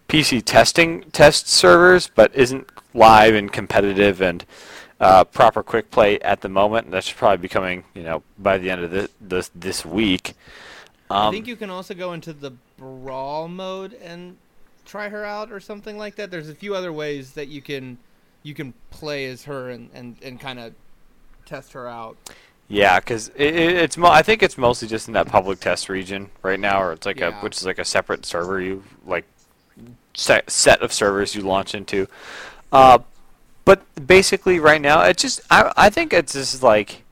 PC 0.08 0.42
testing 0.44 1.02
test 1.10 1.48
servers, 1.48 2.08
but 2.14 2.34
isn't 2.34 2.68
live 2.94 3.34
and 3.34 3.52
competitive. 3.52 4.20
And 4.20 4.44
uh, 5.00 5.24
proper 5.24 5.62
quick 5.62 5.90
play 5.90 6.18
at 6.20 6.40
the 6.40 6.48
moment. 6.48 6.90
That 6.90 7.04
should 7.04 7.16
probably 7.16 7.38
be 7.38 7.48
coming, 7.48 7.84
you 7.94 8.02
know, 8.02 8.22
by 8.38 8.58
the 8.58 8.70
end 8.70 8.82
of 8.82 8.90
this 8.90 9.08
this, 9.20 9.50
this 9.54 9.84
week. 9.84 10.34
I 11.10 11.28
Um, 11.28 11.32
think 11.32 11.46
you 11.46 11.56
can 11.56 11.70
also 11.70 11.94
go 11.94 12.12
into 12.12 12.32
the 12.32 12.52
brawl 12.78 13.48
mode 13.48 13.94
and 13.94 14.36
try 14.84 15.08
her 15.08 15.24
out 15.24 15.52
or 15.52 15.60
something 15.60 15.96
like 15.98 16.16
that. 16.16 16.30
There's 16.30 16.48
a 16.48 16.54
few 16.54 16.74
other 16.74 16.92
ways 16.92 17.32
that 17.32 17.48
you 17.48 17.62
can 17.62 17.98
you 18.42 18.54
can 18.54 18.74
play 18.90 19.26
as 19.26 19.44
her 19.44 19.70
and 19.70 19.90
and, 19.94 20.16
and 20.22 20.40
kind 20.40 20.58
of 20.58 20.74
test 21.44 21.72
her 21.72 21.88
out. 21.88 22.16
Yeah, 22.68 22.98
because 22.98 23.28
it, 23.36 23.54
it, 23.54 23.76
it's 23.76 23.96
mo- 23.96 24.10
I 24.10 24.22
think 24.22 24.42
it's 24.42 24.58
mostly 24.58 24.88
just 24.88 25.06
in 25.06 25.14
that 25.14 25.28
public 25.28 25.60
test 25.60 25.88
region 25.88 26.30
right 26.42 26.58
now, 26.58 26.82
or 26.82 26.92
it's 26.92 27.06
like 27.06 27.20
a 27.20 27.32
which 27.34 27.56
is 27.58 27.64
like 27.64 27.78
a 27.78 27.84
separate 27.84 28.26
server 28.26 28.60
you 28.60 28.82
like 29.06 29.24
set 30.14 30.50
set 30.50 30.82
of 30.82 30.92
servers 30.92 31.34
you 31.34 31.42
launch 31.42 31.74
into. 31.74 32.08
Uh, 32.72 32.98
but 33.66 33.82
basically, 34.06 34.58
right 34.58 34.80
now, 34.80 35.02
it's 35.02 35.20
just 35.20 35.42
I 35.50 35.70
I 35.76 35.90
think 35.90 36.14
it's 36.14 36.32
just 36.32 36.62
like 36.62 37.04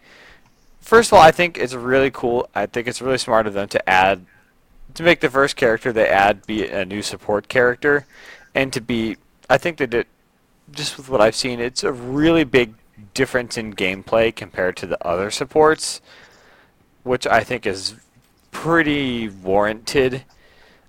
first 0.80 1.10
of 1.10 1.18
all, 1.18 1.22
I 1.22 1.32
think 1.32 1.58
it's 1.58 1.74
really 1.74 2.10
cool. 2.10 2.48
I 2.54 2.64
think 2.64 2.88
it's 2.88 3.02
really 3.02 3.18
smart 3.18 3.46
of 3.46 3.52
them 3.52 3.68
to 3.68 3.90
add 3.90 4.24
to 4.94 5.02
make 5.02 5.20
the 5.20 5.28
first 5.28 5.56
character 5.56 5.92
they 5.92 6.08
add 6.08 6.46
be 6.46 6.66
a 6.66 6.86
new 6.86 7.02
support 7.02 7.48
character, 7.48 8.06
and 8.54 8.72
to 8.72 8.80
be 8.80 9.18
I 9.50 9.58
think 9.58 9.78
they 9.78 9.86
did 9.86 10.06
just 10.70 10.96
with 10.96 11.08
what 11.08 11.20
I've 11.20 11.36
seen, 11.36 11.60
it's 11.60 11.84
a 11.84 11.92
really 11.92 12.44
big 12.44 12.74
difference 13.12 13.58
in 13.58 13.74
gameplay 13.74 14.34
compared 14.34 14.76
to 14.78 14.86
the 14.86 15.06
other 15.06 15.30
supports, 15.30 16.00
which 17.02 17.26
I 17.26 17.44
think 17.44 17.66
is 17.66 17.94
pretty 18.50 19.28
warranted 19.28 20.24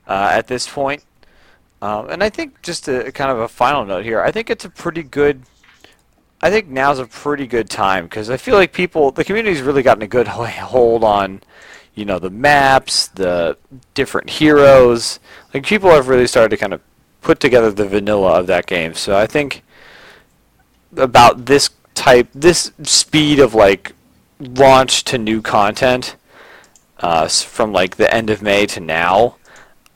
uh, 0.08 0.30
at 0.32 0.48
this 0.48 0.68
point. 0.68 1.04
Um, 1.82 2.10
and 2.10 2.24
I 2.24 2.30
think 2.30 2.62
just 2.62 2.88
a 2.88 3.12
kind 3.12 3.32
of 3.32 3.40
a 3.40 3.48
final 3.48 3.86
note 3.86 4.06
here, 4.06 4.22
I 4.22 4.32
think 4.32 4.50
it's 4.50 4.66
a 4.66 4.70
pretty 4.70 5.04
good. 5.04 5.44
I 6.46 6.52
think 6.52 6.68
now's 6.68 7.00
a 7.00 7.08
pretty 7.08 7.48
good 7.48 7.72
time 7.72 8.04
because 8.04 8.30
I 8.30 8.38
feel 8.38 8.54
like 8.54 8.72
people, 8.72 9.10
the 9.10 9.24
community's 9.24 9.64
really 9.64 9.82
gotten 9.82 10.04
a 10.04 10.08
good 10.08 10.28
hold 10.28 11.04
on, 11.04 11.42
you 11.96 12.06
know, 12.06 12.20
the 12.20 12.30
maps, 12.30 13.08
the 13.08 13.58
different 13.96 14.30
heroes. 14.30 15.20
Like 15.56 15.66
people 15.66 15.90
have 15.90 16.08
really 16.08 16.28
started 16.28 16.50
to 16.50 16.58
kind 16.58 16.72
of 16.72 16.82
put 17.22 17.40
together 17.40 17.72
the 17.72 17.88
vanilla 17.88 18.40
of 18.40 18.46
that 18.46 18.68
game. 18.68 18.94
So 18.94 19.18
I 19.18 19.26
think 19.26 19.64
about 20.96 21.48
this 21.48 21.72
type, 21.96 22.28
this 22.36 22.72
speed 22.84 23.40
of 23.40 23.56
like 23.56 23.94
launch 24.40 25.04
to 25.06 25.18
new 25.18 25.42
content 25.42 26.16
uh, 27.00 27.28
from 27.28 27.72
like 27.72 27.96
the 27.96 28.14
end 28.14 28.30
of 28.30 28.44
May 28.44 28.68
to 28.68 28.80
now, 28.80 29.38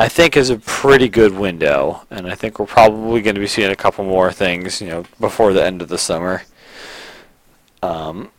I 0.01 0.07
think 0.07 0.37
is 0.37 0.49
a 0.49 0.57
pretty 0.57 1.09
good 1.09 1.33
window, 1.33 2.07
and 2.09 2.25
I 2.25 2.33
think 2.33 2.57
we're 2.57 2.67
probably 2.67 3.21
going 3.21 3.35
to 3.35 3.41
be 3.41 3.47
seeing 3.47 3.69
a 3.69 3.75
couple 3.75 4.05
more 4.05 4.31
things, 4.31 4.79
you 4.79 4.87
know, 4.87 5.03
before 5.19 5.51
the 5.51 5.61
end 5.61 5.81
of 5.81 5.89
the 5.89 5.97
summer. 5.97 6.43
Um, 7.83 8.31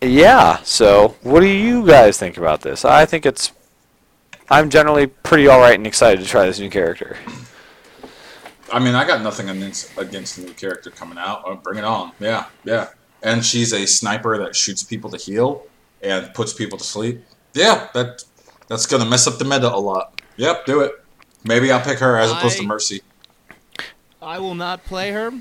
yeah. 0.00 0.62
So, 0.62 1.16
what 1.22 1.40
do 1.40 1.48
you 1.48 1.86
guys 1.86 2.18
think 2.18 2.38
about 2.38 2.62
this? 2.62 2.86
I 2.86 3.04
think 3.04 3.26
it's. 3.26 3.52
I'm 4.50 4.70
generally 4.70 5.06
pretty 5.06 5.48
all 5.48 5.60
right 5.60 5.74
and 5.74 5.86
excited 5.86 6.22
to 6.22 6.26
try 6.26 6.46
this 6.46 6.58
new 6.58 6.70
character. 6.70 7.18
I 8.72 8.78
mean, 8.78 8.94
I 8.94 9.06
got 9.06 9.20
nothing 9.20 9.50
against 9.50 9.96
against 9.98 10.36
the 10.36 10.46
new 10.46 10.54
character 10.54 10.90
coming 10.90 11.18
out. 11.18 11.42
Oh, 11.44 11.56
bring 11.56 11.76
it 11.76 11.84
on. 11.84 12.12
Yeah, 12.20 12.46
yeah. 12.64 12.88
And 13.22 13.44
she's 13.44 13.74
a 13.74 13.86
sniper 13.86 14.38
that 14.38 14.56
shoots 14.56 14.82
people 14.82 15.10
to 15.10 15.18
heal 15.18 15.66
and 16.02 16.32
puts 16.32 16.54
people 16.54 16.78
to 16.78 16.84
sleep. 16.84 17.22
Yeah, 17.52 17.88
that 17.92 18.24
that's 18.66 18.86
gonna 18.86 19.04
mess 19.04 19.26
up 19.26 19.38
the 19.38 19.44
meta 19.44 19.72
a 19.72 19.76
lot. 19.76 20.22
Yep, 20.36 20.66
do 20.66 20.80
it. 20.80 21.01
Maybe 21.44 21.70
I'll 21.72 21.84
pick 21.84 21.98
her 21.98 22.16
as 22.16 22.30
opposed 22.30 22.58
to 22.58 22.66
Mercy. 22.66 23.02
I 24.20 24.38
will 24.38 24.54
not 24.54 24.84
play 24.84 25.10
her. 25.10 25.32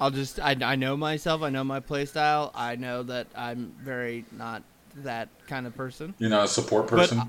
I'll 0.00 0.10
just 0.10 0.40
I, 0.40 0.56
I 0.60 0.76
know 0.76 0.96
myself. 0.96 1.42
I 1.42 1.50
know 1.50 1.62
my 1.62 1.80
playstyle. 1.80 2.50
I 2.54 2.76
know 2.76 3.04
that 3.04 3.28
I'm 3.36 3.72
very 3.80 4.24
not 4.32 4.62
that 4.96 5.28
kind 5.46 5.66
of 5.66 5.74
person. 5.76 6.14
You 6.18 6.28
know, 6.28 6.42
a 6.42 6.48
support 6.48 6.88
person. 6.88 7.22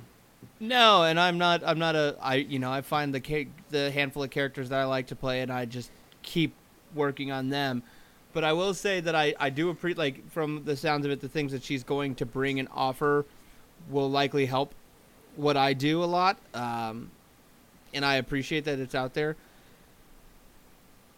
No, 0.60 1.04
and 1.04 1.20
I'm 1.20 1.38
not. 1.38 1.63
I'm 1.63 1.80
not 1.80 1.96
a. 1.96 2.15
I 2.22 2.36
you 2.36 2.60
know 2.60 2.72
I 2.72 2.82
find 2.82 3.13
the 3.13 3.48
the 3.70 3.92
handful 3.92 4.24
of 4.24 4.30
characters 4.32 4.70
that 4.70 4.80
I 4.80 4.86
like 4.86 5.08
to 5.08 5.15
play, 5.15 5.42
and 5.42 5.51
I 5.51 5.65
just 5.65 5.92
keep 6.24 6.54
working 6.94 7.32
on 7.32 7.50
them. 7.50 7.84
But 8.34 8.44
I 8.44 8.54
will 8.54 8.74
say 8.74 9.00
that 9.01 9.15
I 9.15 9.36
I 9.39 9.50
do 9.50 9.70
appreciate 9.70 9.98
like 9.98 10.32
from 10.32 10.63
the 10.65 10.75
sounds 10.75 11.06
of 11.06 11.12
it, 11.12 11.22
the 11.22 11.30
things 11.30 11.51
that 11.51 11.63
she's 11.63 11.84
going 11.84 12.15
to 12.15 12.25
bring 12.25 12.60
and 12.60 12.68
offer 12.74 13.25
will 13.89 14.10
likely 14.10 14.46
help 14.46 14.74
what 15.36 15.56
I 15.58 15.74
do 15.74 16.04
a 16.04 16.06
lot. 16.06 16.38
Um, 16.54 17.12
and 17.95 18.05
I 18.05 18.15
appreciate 18.15 18.65
that 18.65 18.79
it's 18.79 18.93
out 18.93 19.13
there. 19.13 19.35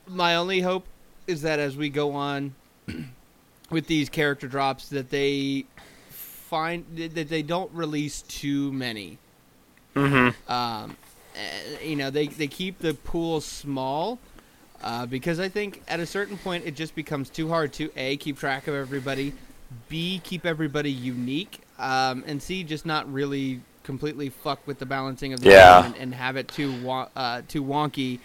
My 0.07 0.35
only 0.35 0.61
hope 0.61 0.85
is 1.25 1.41
that 1.41 1.59
as 1.59 1.75
we 1.75 1.89
go 1.89 2.13
on 2.13 2.55
with 3.69 3.87
these 3.87 4.07
character 4.07 4.47
drops, 4.47 4.89
that 4.89 5.09
they 5.09 5.65
find 6.09 6.85
that 6.95 7.27
they 7.27 7.41
don't 7.41 7.71
release 7.73 8.21
too 8.21 8.71
many. 8.71 9.17
Mm-hmm. 9.95 10.51
Um, 10.51 10.95
eh, 11.35 11.83
you 11.83 11.95
know, 11.95 12.09
they 12.09 12.27
they 12.27 12.47
keep 12.47 12.79
the 12.79 12.93
pool 12.93 13.41
small 13.41 14.19
uh, 14.81 15.05
because 15.05 15.39
I 15.39 15.49
think 15.49 15.81
at 15.87 15.99
a 15.99 16.05
certain 16.05 16.37
point 16.37 16.65
it 16.65 16.75
just 16.75 16.95
becomes 16.95 17.29
too 17.29 17.49
hard 17.49 17.73
to 17.73 17.89
a 17.97 18.17
keep 18.17 18.37
track 18.37 18.67
of 18.67 18.75
everybody, 18.75 19.33
b 19.89 20.21
keep 20.23 20.45
everybody 20.45 20.91
unique, 20.91 21.61
um, 21.79 22.23
and 22.27 22.41
c 22.41 22.63
just 22.63 22.85
not 22.85 23.11
really 23.11 23.61
completely 23.87 24.29
fuck 24.29 24.67
with 24.67 24.77
the 24.77 24.85
balancing 24.85 25.33
of 25.33 25.39
the 25.41 25.47
Yeah. 25.49 25.81
game 25.81 25.85
and, 25.93 25.97
and 25.97 26.13
have 26.13 26.35
it 26.37 26.47
too 26.49 26.87
uh, 27.15 27.41
too 27.47 27.63
wonky. 27.63 28.19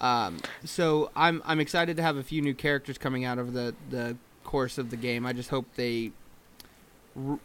Um, 0.00 0.38
so 0.64 1.10
I'm 1.16 1.42
I'm 1.44 1.58
excited 1.58 1.96
to 1.96 2.02
have 2.04 2.16
a 2.16 2.22
few 2.22 2.40
new 2.42 2.54
characters 2.54 2.98
coming 2.98 3.24
out 3.24 3.38
over 3.40 3.50
the 3.50 3.74
the 3.90 4.16
course 4.44 4.78
of 4.78 4.90
the 4.90 4.96
game. 4.96 5.26
I 5.26 5.32
just 5.32 5.50
hope 5.50 5.66
they 5.74 6.12
r- 7.16 7.40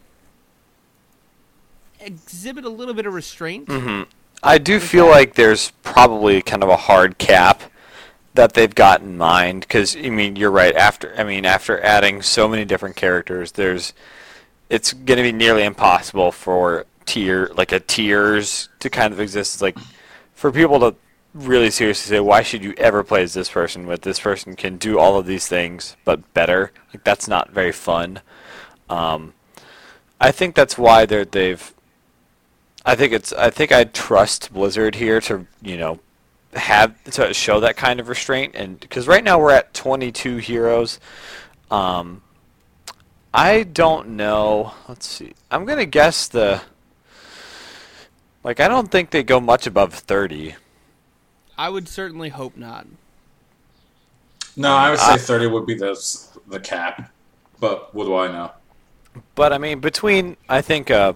exhibit 2.00 2.64
a 2.64 2.68
little 2.68 2.94
bit 2.94 3.06
of 3.06 3.14
restraint. 3.14 3.68
hmm 3.68 4.02
I 4.42 4.58
do 4.58 4.78
feel 4.78 5.06
like 5.06 5.34
there's 5.34 5.70
probably 5.82 6.42
kind 6.42 6.62
of 6.62 6.68
a 6.68 6.76
hard 6.76 7.16
cap 7.16 7.62
that 8.34 8.52
they've 8.52 8.74
got 8.74 9.00
in 9.00 9.16
mind 9.16 9.60
because 9.60 9.96
I 9.96 10.10
mean 10.10 10.36
you're 10.36 10.50
right. 10.50 10.74
After 10.76 11.14
I 11.16 11.24
mean 11.24 11.46
after 11.46 11.80
adding 11.80 12.20
so 12.20 12.46
many 12.46 12.64
different 12.64 12.94
characters, 12.96 13.52
there's 13.52 13.94
it's 14.68 14.92
going 14.92 15.16
to 15.18 15.22
be 15.22 15.32
nearly 15.32 15.64
impossible 15.64 16.32
for 16.32 16.86
tier 17.06 17.50
like 17.56 17.72
a 17.72 17.80
tiers 17.80 18.68
to 18.80 18.90
kind 18.90 19.12
of 19.12 19.20
exist. 19.20 19.62
Like 19.62 19.78
for 20.34 20.50
people 20.52 20.80
to 20.80 20.96
really 21.34 21.70
seriously 21.70 22.16
say, 22.16 22.20
why 22.20 22.42
should 22.42 22.62
you 22.62 22.74
ever 22.78 23.02
play 23.02 23.22
as 23.22 23.34
this 23.34 23.50
person? 23.50 23.86
With 23.86 24.02
this 24.02 24.20
person 24.20 24.56
can 24.56 24.76
do 24.76 24.98
all 24.98 25.18
of 25.18 25.26
these 25.26 25.46
things 25.46 25.96
but 26.04 26.34
better. 26.34 26.72
Like 26.92 27.04
that's 27.04 27.28
not 27.28 27.50
very 27.50 27.72
fun. 27.72 28.20
Um, 28.88 29.34
I 30.20 30.30
think 30.30 30.54
that's 30.54 30.78
why 30.78 31.06
they're 31.06 31.24
they've 31.24 31.74
I 32.84 32.94
think 32.96 33.12
it's. 33.12 33.32
I 33.32 33.50
think 33.50 33.72
I 33.72 33.84
trust 33.84 34.52
Blizzard 34.52 34.94
here 34.94 35.20
to 35.22 35.46
you 35.62 35.76
know 35.76 36.00
have 36.52 37.02
to 37.04 37.32
show 37.32 37.60
that 37.60 37.76
kind 37.76 37.98
of 37.98 38.08
restraint, 38.08 38.54
and 38.54 38.78
because 38.78 39.08
right 39.08 39.24
now 39.24 39.38
we're 39.38 39.52
at 39.52 39.72
22 39.74 40.36
heroes. 40.36 41.00
Um, 41.70 42.22
I 43.32 43.62
don't 43.62 44.10
know. 44.10 44.74
Let's 44.88 45.06
see. 45.06 45.34
I'm 45.50 45.64
gonna 45.64 45.86
guess 45.86 46.28
the. 46.28 46.60
Like 48.44 48.60
I 48.60 48.68
don't 48.68 48.90
think 48.90 49.10
they 49.10 49.22
go 49.22 49.40
much 49.40 49.66
above 49.66 49.94
30. 49.94 50.54
I 51.56 51.68
would 51.68 51.88
certainly 51.88 52.28
hope 52.28 52.56
not. 52.56 52.86
No, 54.56 54.72
I 54.72 54.90
would 54.90 54.98
say 55.00 55.14
Uh, 55.14 55.16
30 55.16 55.46
would 55.48 55.66
be 55.66 55.74
the 55.74 55.98
the 56.46 56.60
cap. 56.60 57.10
But 57.58 57.94
what 57.94 58.04
do 58.04 58.14
I 58.14 58.28
know? 58.28 58.52
But 59.34 59.52
I 59.52 59.58
mean, 59.58 59.80
between 59.80 60.36
I 60.48 60.60
think 60.60 60.90
uh, 60.90 61.14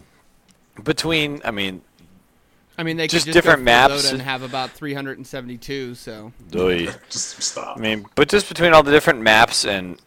between 0.83 1.41
I 1.45 1.51
mean, 1.51 1.83
I 2.79 2.85
mean, 2.85 2.97
they 2.97 3.09
Just 3.09 3.27
could 3.27 3.33
just 3.33 3.37
different 3.37 3.61
go 3.61 3.65
maps. 3.65 4.11
And 4.13 4.23
have 4.23 4.43
about 4.43 4.71
372. 4.71 5.95
So 5.97 6.33
oy. 6.55 6.89
Just 7.11 7.43
stop. 7.43 7.77
I 7.77 7.81
mean, 7.81 8.07
but 8.15 8.29
just 8.29 8.49
between 8.49 8.73
all 8.73 8.83
the 8.83 8.93
different 8.93 9.21
maps 9.21 9.65
and 9.65 10.01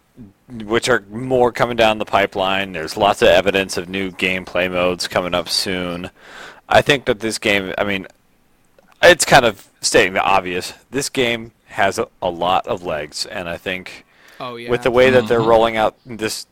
which 0.63 0.89
are 0.89 1.03
more 1.09 1.51
coming 1.51 1.77
down 1.77 1.97
the 1.97 2.05
pipeline, 2.05 2.71
there's 2.71 2.97
lots 2.97 3.21
of 3.21 3.27
evidence 3.27 3.77
of 3.77 3.87
new 3.87 4.11
gameplay 4.11 4.71
modes 4.71 5.07
coming 5.07 5.33
up 5.33 5.47
soon. 5.49 6.09
I 6.71 6.81
think 6.81 7.05
that 7.05 7.19
this 7.19 7.37
game, 7.37 7.73
I 7.77 7.83
mean, 7.83 8.07
it's 9.03 9.25
kind 9.25 9.45
of 9.45 9.69
stating 9.81 10.13
the 10.13 10.23
obvious. 10.23 10.73
This 10.89 11.09
game 11.09 11.51
has 11.65 11.99
a, 11.99 12.07
a 12.21 12.29
lot 12.29 12.65
of 12.67 12.83
legs, 12.83 13.25
and 13.25 13.49
I 13.49 13.57
think 13.57 14.05
oh 14.39 14.55
yeah, 14.55 14.69
with 14.69 14.83
the 14.83 14.91
way 14.91 15.09
that 15.09 15.27
they're 15.27 15.39
Mhm. 15.41 15.47
rolling 15.47 15.77
out 15.77 15.95
this, 16.05 16.45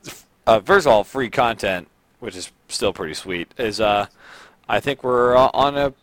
uh, 0.46 0.60
first 0.60 0.86
of 0.88 0.92
all, 0.94 1.04
free 1.04 1.30
content, 1.30 1.88
which 2.20 2.36
is 2.36 2.52
still 2.68 2.92
pretty 2.94 3.14
sweet, 3.14 3.52
is 3.58 3.80
uh, 3.80 4.08
I 4.68 4.80
think 4.80 5.04
we're 5.04 5.36
uh, 5.36 5.50
on 5.54 5.78
a 5.78 5.94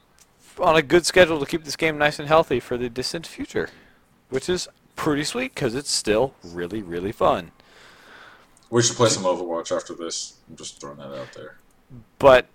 on 0.59 0.77
a 0.77 0.83
good 0.83 1.05
schedule 1.05 1.39
to 1.39 1.45
keep 1.47 1.65
this 1.65 1.77
game 1.77 1.99
nice 1.99 2.19
and 2.19 2.27
healthy 2.29 2.59
for 2.61 2.79
the 2.79 2.89
distant 2.89 3.27
future, 3.27 3.69
which 4.31 4.49
is 4.49 4.67
pretty 4.97 5.25
sweet 5.25 5.55
because 5.55 5.75
it's 5.75 5.91
still 5.91 6.33
really 6.43 6.81
really 6.83 7.13
fun. 7.13 7.51
We 8.71 8.83
should 8.83 8.97
play 8.97 9.11
some 9.11 9.25
Overwatch 9.25 9.75
after 9.77 9.95
this. 9.95 10.35
I'm 10.49 10.57
just 10.57 10.81
throwing 10.81 10.97
that 10.97 11.13
out 11.15 11.33
there. 11.35 11.57
But 12.19 12.47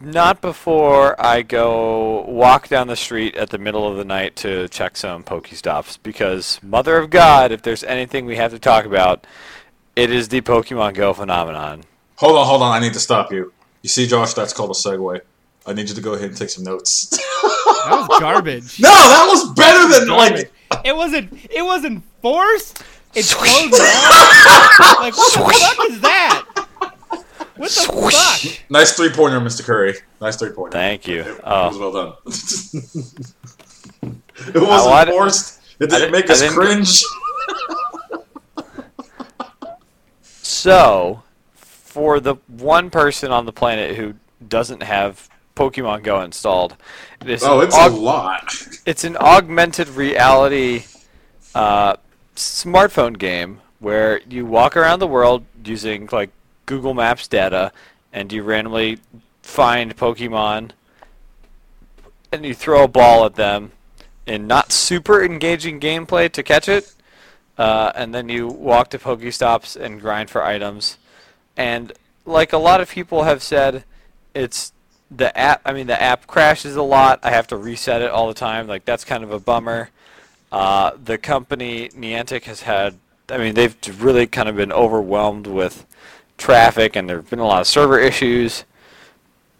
not 0.00 0.40
before 0.40 1.20
I 1.20 1.42
go 1.42 2.22
walk 2.22 2.68
down 2.68 2.86
the 2.86 2.96
street 2.96 3.34
at 3.36 3.50
the 3.50 3.58
middle 3.58 3.86
of 3.90 3.96
the 3.96 4.04
night 4.04 4.36
to 4.36 4.68
check 4.68 4.96
some 4.96 5.24
Pokestops 5.24 5.98
because, 6.02 6.60
Mother 6.62 6.96
of 6.98 7.10
God, 7.10 7.50
if 7.52 7.62
there's 7.62 7.82
anything 7.84 8.24
we 8.26 8.36
have 8.36 8.52
to 8.52 8.58
talk 8.58 8.84
about, 8.84 9.26
it 9.96 10.10
is 10.10 10.28
the 10.28 10.40
Pokemon 10.40 10.94
Go 10.94 11.12
phenomenon. 11.12 11.84
Hold 12.16 12.36
on, 12.38 12.46
hold 12.46 12.62
on. 12.62 12.72
I 12.72 12.78
need 12.80 12.92
to 12.94 13.00
stop 13.00 13.32
you. 13.32 13.52
You 13.82 13.88
see, 13.88 14.06
Josh, 14.06 14.34
that's 14.34 14.52
called 14.52 14.70
a 14.70 14.74
segue. 14.74 15.20
I 15.66 15.72
need 15.72 15.88
you 15.88 15.94
to 15.94 16.00
go 16.00 16.14
ahead 16.14 16.28
and 16.30 16.36
take 16.36 16.50
some 16.50 16.64
notes. 16.64 17.18
That 17.88 18.06
was 18.08 18.20
garbage. 18.20 18.80
no, 18.80 18.88
that 18.90 19.26
was 19.30 19.54
better 19.54 20.00
than 20.00 20.08
like. 20.14 20.52
it 20.84 20.94
wasn't. 20.94 21.32
It 21.50 21.62
wasn't 21.64 22.02
forced. 22.20 22.82
It 23.14 23.24
flowed. 23.24 23.70
Like 25.00 25.16
what 25.16 25.32
the 25.32 25.38
fuck 25.38 25.90
is 25.90 26.00
that? 26.02 26.44
What 27.58 27.70
the 27.70 28.10
fuck? 28.10 28.40
Nice 28.70 28.92
three 28.96 29.10
pointer, 29.10 29.40
Mr. 29.40 29.64
Curry. 29.64 29.94
Nice 30.20 30.36
three 30.36 30.50
pointer. 30.50 30.76
Thank 30.78 31.06
you. 31.08 31.20
It 31.20 31.44
was 31.44 31.76
Oh, 31.76 31.78
well 31.78 31.92
done. 31.92 32.12
it 34.54 34.60
wasn't 34.60 34.90
wanted- 34.90 35.12
forced. 35.12 35.60
It 35.80 35.90
didn't 35.90 36.00
didn't- 36.00 36.12
make 36.12 36.30
us 36.30 36.40
didn't- 36.40 36.54
cringe. 36.56 37.02
so 40.22 41.22
for 41.54 42.20
the 42.20 42.36
one 42.46 42.90
person 42.90 43.32
on 43.32 43.46
the 43.46 43.52
planet 43.52 43.96
who 43.96 44.14
doesn't 44.48 44.82
have 44.82 45.28
Pokemon 45.56 46.02
Go 46.04 46.20
installed, 46.20 46.76
it 47.20 47.28
is 47.30 47.42
Oh, 47.42 47.60
an 47.60 47.66
it's 47.66 47.76
aug- 47.76 47.92
a 47.92 47.96
lot. 47.96 48.54
it's 48.86 49.04
an 49.04 49.16
augmented 49.16 49.88
reality 49.88 50.84
uh, 51.54 51.96
smartphone 52.36 53.18
game 53.18 53.60
where 53.80 54.20
you 54.28 54.46
walk 54.46 54.76
around 54.76 54.98
the 55.00 55.06
world 55.06 55.44
using 55.64 56.08
like 56.12 56.30
Google 56.68 56.94
Maps 56.94 57.26
data, 57.26 57.72
and 58.12 58.32
you 58.32 58.44
randomly 58.44 58.98
find 59.42 59.96
Pokemon, 59.96 60.70
and 62.30 62.44
you 62.44 62.54
throw 62.54 62.84
a 62.84 62.88
ball 62.88 63.24
at 63.24 63.34
them, 63.34 63.72
in 64.26 64.46
not 64.46 64.70
super 64.70 65.24
engaging 65.24 65.80
gameplay 65.80 66.30
to 66.30 66.42
catch 66.42 66.68
it, 66.68 66.94
uh, 67.56 67.90
and 67.96 68.14
then 68.14 68.28
you 68.28 68.46
walk 68.46 68.90
to 68.90 68.98
Pokestops 68.98 69.74
and 69.74 70.00
grind 70.00 70.28
for 70.28 70.44
items, 70.44 70.98
and 71.56 71.92
like 72.26 72.52
a 72.52 72.58
lot 72.58 72.82
of 72.82 72.90
people 72.90 73.22
have 73.22 73.42
said, 73.42 73.84
it's 74.34 74.72
the 75.10 75.36
app. 75.36 75.62
I 75.64 75.72
mean, 75.72 75.86
the 75.86 76.00
app 76.00 76.26
crashes 76.26 76.76
a 76.76 76.82
lot. 76.82 77.20
I 77.22 77.30
have 77.30 77.46
to 77.48 77.56
reset 77.56 78.02
it 78.02 78.10
all 78.10 78.28
the 78.28 78.34
time. 78.34 78.66
Like 78.66 78.84
that's 78.84 79.04
kind 79.04 79.24
of 79.24 79.32
a 79.32 79.40
bummer. 79.40 79.88
Uh, 80.52 80.92
the 81.02 81.16
company 81.16 81.88
Niantic 81.88 82.44
has 82.44 82.62
had. 82.62 82.96
I 83.30 83.38
mean, 83.38 83.54
they've 83.54 83.74
really 84.02 84.26
kind 84.26 84.48
of 84.48 84.56
been 84.56 84.72
overwhelmed 84.72 85.46
with 85.46 85.86
traffic, 86.38 86.96
and 86.96 87.08
there've 87.08 87.28
been 87.28 87.38
a 87.40 87.46
lot 87.46 87.60
of 87.60 87.66
server 87.66 87.98
issues. 87.98 88.64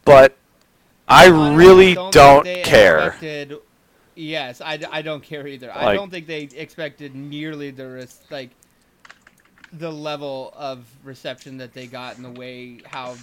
But 0.05 0.37
I 1.07 1.29
Honestly, 1.31 1.57
really 1.57 1.95
think 1.95 2.13
don't 2.13 2.45
they 2.45 2.63
care. 2.63 3.09
expected- 3.09 3.59
yes, 4.15 4.61
I, 4.63 4.79
I 4.91 5.03
don't 5.03 5.23
care 5.23 5.47
either. 5.47 5.71
I 5.75 5.95
don't 5.95 6.11
think 6.11 6.27
they 6.27 6.49
expected 6.57 7.15
nearly 7.15 7.71
the 7.71 7.87
res- 7.89 8.21
like 8.31 8.51
the 9.75 9.93
level 9.93 10.53
of 10.57 10.87
reception 11.05 11.59
that 11.59 11.75
they 11.75 11.87
got 11.87 12.17
in 12.17 12.23
the 12.23 12.31
way 12.31 12.81
how 12.87 13.15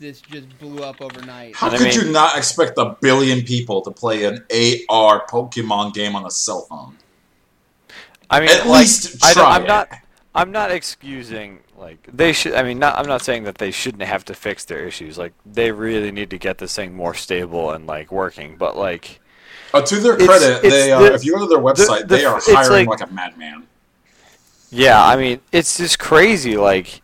this 0.00 0.22
just 0.22 0.58
blew 0.58 0.82
up 0.82 1.00
overnight. 1.02 1.54
How 1.54 1.66
And 1.66 1.76
I 1.76 1.78
could 1.78 1.94
mean- 1.96 2.06
you 2.06 2.12
not 2.12 2.36
expect 2.38 2.78
a 2.78 2.96
billion 3.00 3.42
people 3.44 3.82
to 3.82 3.90
play 3.90 4.24
an 4.24 4.44
AR 4.88 5.26
Pokemon 5.26 5.92
game 5.92 6.16
on 6.16 6.24
a 6.24 6.30
cell 6.30 6.62
phone? 6.62 6.96
I 8.30 8.40
mean, 8.40 8.48
At 8.48 8.66
like, 8.66 8.80
least 8.80 9.20
try 9.20 9.42
I 9.42 9.56
am 9.56 9.64
it. 9.64 9.68
not. 9.68 9.88
I'm 10.34 10.50
not 10.50 10.70
excusing 10.72 11.60
like 11.78 12.08
they 12.12 12.32
should. 12.32 12.54
I 12.54 12.62
mean, 12.62 12.78
not. 12.78 12.96
I'm 12.98 13.06
not 13.06 13.22
saying 13.22 13.44
that 13.44 13.58
they 13.58 13.70
shouldn't 13.70 14.02
have 14.02 14.24
to 14.26 14.34
fix 14.34 14.64
their 14.64 14.86
issues. 14.86 15.18
Like 15.18 15.32
they 15.44 15.70
really 15.72 16.10
need 16.12 16.30
to 16.30 16.38
get 16.38 16.58
this 16.58 16.74
thing 16.74 16.94
more 16.94 17.14
stable 17.14 17.70
and 17.72 17.86
like 17.86 18.10
working. 18.12 18.56
But 18.56 18.76
like, 18.76 19.20
Uh, 19.72 19.82
to 19.82 19.96
their 19.96 20.14
It's- 20.14 20.28
credit, 20.28 20.64
it's 20.64 20.74
they 20.74 20.92
uh, 20.92 21.00
the- 21.00 21.14
if 21.14 21.24
you 21.24 21.34
go 21.34 21.40
to 21.40 21.46
their 21.46 21.58
website, 21.58 22.00
the- 22.08 22.16
they 22.16 22.24
are 22.24 22.40
hiring 22.44 22.86
like- 22.88 23.00
like, 23.00 23.10
a 23.10 23.12
madman. 23.12 23.64
yeah, 24.70 25.04
I 25.04 25.16
mean, 25.16 25.40
it's 25.52 25.76
just 25.78 25.98
crazy. 25.98 26.56
Like, 26.56 27.00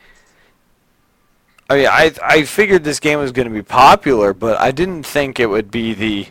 I 1.68 1.76
mean, 1.76 1.86
I 1.86 2.12
I 2.22 2.42
figured 2.44 2.84
this 2.84 3.00
game 3.00 3.18
was 3.18 3.32
going 3.32 3.48
to 3.48 3.54
be 3.54 3.62
popular, 3.62 4.32
but 4.32 4.58
I 4.60 4.70
didn't 4.70 5.04
think 5.04 5.38
it 5.40 5.46
would 5.46 5.70
be 5.70 5.94
the. 5.94 6.26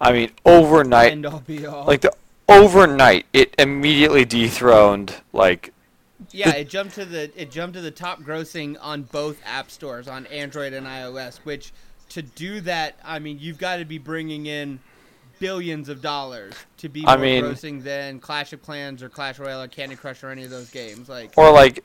I 0.00 0.12
mean, 0.12 0.30
overnight 0.46 1.12
End 1.12 1.26
all 1.26 1.40
be 1.40 1.66
all. 1.66 1.84
like 1.84 2.00
the 2.00 2.12
overnight 2.48 3.26
it 3.32 3.54
immediately 3.58 4.24
dethroned 4.24 5.14
like 5.32 5.72
yeah, 6.32 6.50
it 6.54 6.68
jumped 6.68 6.94
to 6.96 7.04
the 7.04 7.30
it 7.40 7.50
jumped 7.50 7.74
to 7.74 7.80
the 7.80 7.90
top 7.90 8.20
grossing 8.22 8.76
on 8.80 9.02
both 9.02 9.40
app 9.44 9.70
stores 9.70 10.08
on 10.08 10.26
Android 10.26 10.72
and 10.72 10.86
iOS. 10.86 11.38
Which 11.38 11.72
to 12.10 12.22
do 12.22 12.60
that, 12.62 12.96
I 13.04 13.18
mean, 13.18 13.38
you've 13.40 13.58
got 13.58 13.76
to 13.76 13.84
be 13.84 13.98
bringing 13.98 14.46
in 14.46 14.80
billions 15.38 15.88
of 15.88 16.02
dollars 16.02 16.52
to 16.76 16.88
be 16.88 17.00
more 17.00 17.10
I 17.10 17.16
mean- 17.16 17.44
grossing 17.44 17.82
than 17.82 18.20
Clash 18.20 18.52
of 18.52 18.62
Clans 18.62 19.02
or 19.02 19.08
Clash 19.08 19.38
Royale 19.38 19.62
or 19.62 19.68
Candy 19.68 19.96
Crush 19.96 20.22
or 20.22 20.28
any 20.28 20.44
of 20.44 20.50
those 20.50 20.70
games. 20.70 21.08
Like, 21.08 21.32
or 21.36 21.50
like 21.50 21.82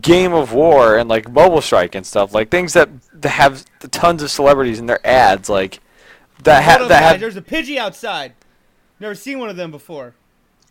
Game 0.00 0.32
of 0.32 0.52
War 0.52 0.96
and 0.96 1.08
like 1.08 1.28
Mobile 1.30 1.60
Strike 1.60 1.94
and 1.94 2.06
stuff, 2.06 2.32
like 2.32 2.50
things 2.50 2.72
that, 2.74 2.88
that 3.20 3.30
have 3.30 3.64
tons 3.90 4.22
of 4.22 4.30
celebrities 4.30 4.78
in 4.78 4.86
their 4.86 5.04
ads, 5.06 5.48
like 5.48 5.80
that 6.44 6.62
hold 6.62 6.82
ha- 6.82 6.88
that 6.88 7.00
guys, 7.00 7.10
have. 7.12 7.20
there's 7.20 7.36
a 7.36 7.42
Pidgey 7.42 7.76
outside. 7.76 8.34
Never 9.00 9.16
seen 9.16 9.40
one 9.40 9.48
of 9.48 9.56
them 9.56 9.72
before. 9.72 10.14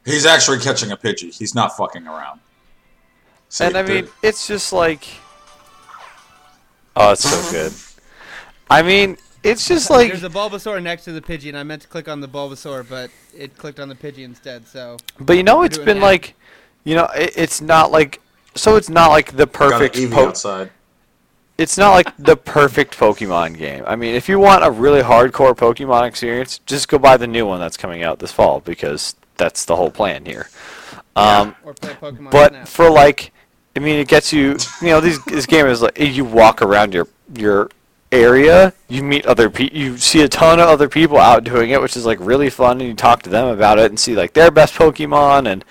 He's 0.05 0.25
actually 0.25 0.59
catching 0.59 0.91
a 0.91 0.97
Pidgey. 0.97 1.37
He's 1.37 1.53
not 1.53 1.75
fucking 1.75 2.07
around. 2.07 2.39
See, 3.51 3.65
And 3.65 3.75
I 3.75 3.81
the- 3.81 3.93
mean, 3.93 4.07
it's 4.23 4.47
just 4.47 4.71
like, 4.71 5.05
oh, 6.95 7.11
it's 7.11 7.29
so 7.29 7.51
good. 7.51 7.73
I 8.69 8.81
mean, 8.81 9.17
it's 9.43 9.67
just 9.67 9.89
like 9.89 10.07
There's 10.07 10.23
a 10.23 10.29
Bulbasaur 10.29 10.81
next 10.81 11.03
to 11.03 11.11
the 11.11 11.19
Pidgey, 11.19 11.49
and 11.49 11.57
I 11.57 11.63
meant 11.63 11.81
to 11.81 11.87
click 11.89 12.07
on 12.07 12.21
the 12.21 12.29
Bulbasaur, 12.29 12.87
but 12.89 13.09
it 13.37 13.57
clicked 13.57 13.81
on 13.81 13.89
the 13.89 13.95
Pidgey 13.95 14.23
instead. 14.23 14.67
So 14.67 14.95
But 15.19 15.35
you 15.35 15.43
know, 15.43 15.63
it's 15.63 15.77
been 15.77 15.99
that. 15.99 16.05
like, 16.05 16.35
you 16.85 16.95
know, 16.95 17.09
it, 17.13 17.33
it's 17.35 17.59
not 17.59 17.91
like, 17.91 18.21
so 18.55 18.77
it's 18.77 18.87
not 18.89 19.09
like 19.09 19.31
the 19.35 19.45
got 19.47 19.63
an 19.63 19.69
perfect. 19.79 19.95
Eevee 19.97 20.11
po- 20.13 20.27
outside. 20.29 20.69
it's 21.57 21.77
not 21.77 21.91
like 21.91 22.15
the 22.17 22.37
perfect 22.37 22.97
Pokemon 22.97 23.57
game. 23.57 23.83
I 23.85 23.97
mean, 23.97 24.15
if 24.15 24.29
you 24.29 24.39
want 24.39 24.63
a 24.63 24.71
really 24.71 25.01
hardcore 25.01 25.53
Pokemon 25.53 26.07
experience, 26.07 26.59
just 26.65 26.87
go 26.87 26.97
buy 26.97 27.17
the 27.17 27.27
new 27.27 27.45
one 27.45 27.59
that's 27.59 27.75
coming 27.75 28.01
out 28.01 28.19
this 28.19 28.31
fall 28.31 28.61
because 28.61 29.15
that's 29.35 29.65
the 29.65 29.75
whole 29.75 29.91
plan 29.91 30.23
here. 30.23 30.47
Um, 31.17 31.53
or 31.65 31.73
play 31.73 31.93
Pokemon 31.95 32.31
but 32.31 32.51
Snap. 32.53 32.67
for 32.69 32.89
like, 32.89 33.33
I 33.75 33.79
mean, 33.79 33.99
it 33.99 34.07
gets 34.07 34.33
you. 34.33 34.57
You 34.81 34.87
know, 34.87 34.99
these 34.99 35.23
this 35.25 35.45
game 35.45 35.65
is 35.67 35.81
like 35.81 35.97
you 35.97 36.25
walk 36.25 36.61
around 36.61 36.93
your 36.93 37.07
your 37.35 37.69
area, 38.11 38.73
you 38.89 39.03
meet 39.03 39.25
other 39.25 39.49
people, 39.49 39.77
you 39.77 39.97
see 39.97 40.21
a 40.21 40.27
ton 40.27 40.59
of 40.59 40.67
other 40.67 40.89
people 40.89 41.17
out 41.17 41.43
doing 41.43 41.69
it, 41.69 41.81
which 41.81 41.95
is 41.95 42.05
like 42.05 42.17
really 42.19 42.49
fun, 42.49 42.81
and 42.81 42.89
you 42.89 42.93
talk 42.95 43.23
to 43.23 43.29
them 43.29 43.47
about 43.47 43.79
it 43.79 43.85
and 43.85 43.99
see 43.99 44.15
like 44.15 44.33
their 44.33 44.51
best 44.51 44.73
Pokemon 44.73 45.47
and 45.47 45.63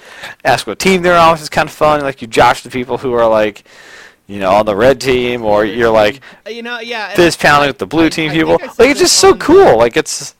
ask 0.44 0.66
what 0.66 0.78
team 0.78 1.02
they're 1.02 1.18
on, 1.18 1.32
which 1.32 1.42
is 1.42 1.48
kind 1.50 1.68
of 1.68 1.74
fun. 1.74 2.00
Like 2.00 2.22
you 2.22 2.28
josh 2.28 2.62
the 2.62 2.70
people 2.70 2.96
who 2.98 3.12
are 3.12 3.28
like, 3.28 3.64
you 4.26 4.38
know, 4.38 4.52
on 4.52 4.64
the 4.64 4.76
red 4.76 5.00
team, 5.00 5.44
or 5.44 5.64
you're 5.64 5.90
like 5.90 6.20
you 6.48 6.62
know, 6.62 6.80
yeah. 6.80 7.14
fist 7.14 7.40
pounding 7.40 7.68
with 7.68 7.78
the 7.78 7.86
blue 7.86 8.06
I- 8.06 8.10
team 8.10 8.30
I 8.30 8.34
people. 8.34 8.58
Like 8.78 8.90
it's 8.90 9.00
just 9.00 9.16
so 9.18 9.34
cool. 9.36 9.76
Like 9.76 9.96
it's 9.96 10.34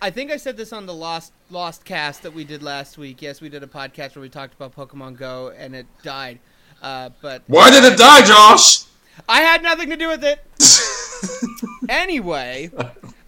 I 0.00 0.10
think 0.10 0.30
I 0.30 0.36
said 0.36 0.56
this 0.56 0.72
on 0.72 0.86
the 0.86 0.94
Lost 0.94 1.32
Lost 1.50 1.84
cast 1.84 2.22
that 2.22 2.32
we 2.32 2.44
did 2.44 2.62
last 2.62 2.98
week. 2.98 3.22
Yes, 3.22 3.40
we 3.40 3.48
did 3.48 3.62
a 3.62 3.66
podcast 3.66 4.14
where 4.14 4.22
we 4.22 4.28
talked 4.28 4.54
about 4.54 4.74
Pokemon 4.74 5.16
Go, 5.16 5.52
and 5.56 5.74
it 5.74 5.86
died. 6.02 6.38
Uh, 6.82 7.10
but 7.22 7.42
Why 7.46 7.70
did 7.70 7.84
it 7.84 7.98
die, 7.98 8.24
Josh? 8.24 8.84
I 9.28 9.40
had 9.40 9.62
nothing 9.62 9.90
to 9.90 9.96
do 9.96 10.08
with 10.08 10.24
it. 10.24 10.44
anyway, 11.88 12.70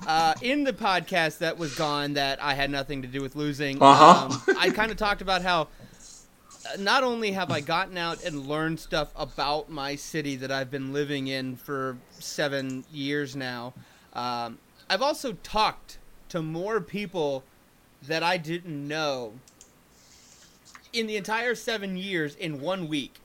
uh, 0.07 0.35
in 0.43 0.65
the 0.65 0.73
podcast 0.73 1.39
that 1.39 1.57
was 1.59 1.75
gone, 1.75 2.15
that 2.15 2.43
I 2.43 2.55
had 2.55 2.71
nothing 2.71 3.03
to 3.03 3.09
do 3.09 3.23
with 3.23 3.37
losing. 3.37 3.83
Uh-huh. 3.83 4.27
Um, 4.27 4.57
I 4.59 4.71
kind 4.71 4.91
of 4.91 4.97
talked 4.97 5.23
about 5.23 5.43
how 5.43 5.63
uh, 5.63 6.77
not 6.79 7.05
only 7.05 7.33
have 7.33 7.51
I 7.51 7.61
gotten 7.61 7.97
out 7.97 8.23
and 8.23 8.47
learned 8.47 8.81
stuff 8.81 9.13
about 9.17 9.71
my 9.71 9.95
city 9.95 10.37
that 10.37 10.51
I've 10.51 10.71
been 10.71 10.93
living 10.93 11.29
in 11.29 11.57
for 11.57 11.97
seven 12.19 12.85
years 12.93 13.35
now, 13.35 13.73
um, 14.13 14.59
I've 14.91 15.03
also 15.03 15.33
talked 15.43 15.98
to 16.29 16.43
more 16.43 16.81
people 16.81 17.45
that 18.03 18.23
I 18.23 18.37
didn't 18.37 18.87
know 18.87 19.35
in 20.93 21.07
the 21.07 21.17
entire 21.17 21.55
seven 21.55 21.97
years 21.97 22.35
in 22.35 22.61
one 22.61 22.89
week. 22.89 23.17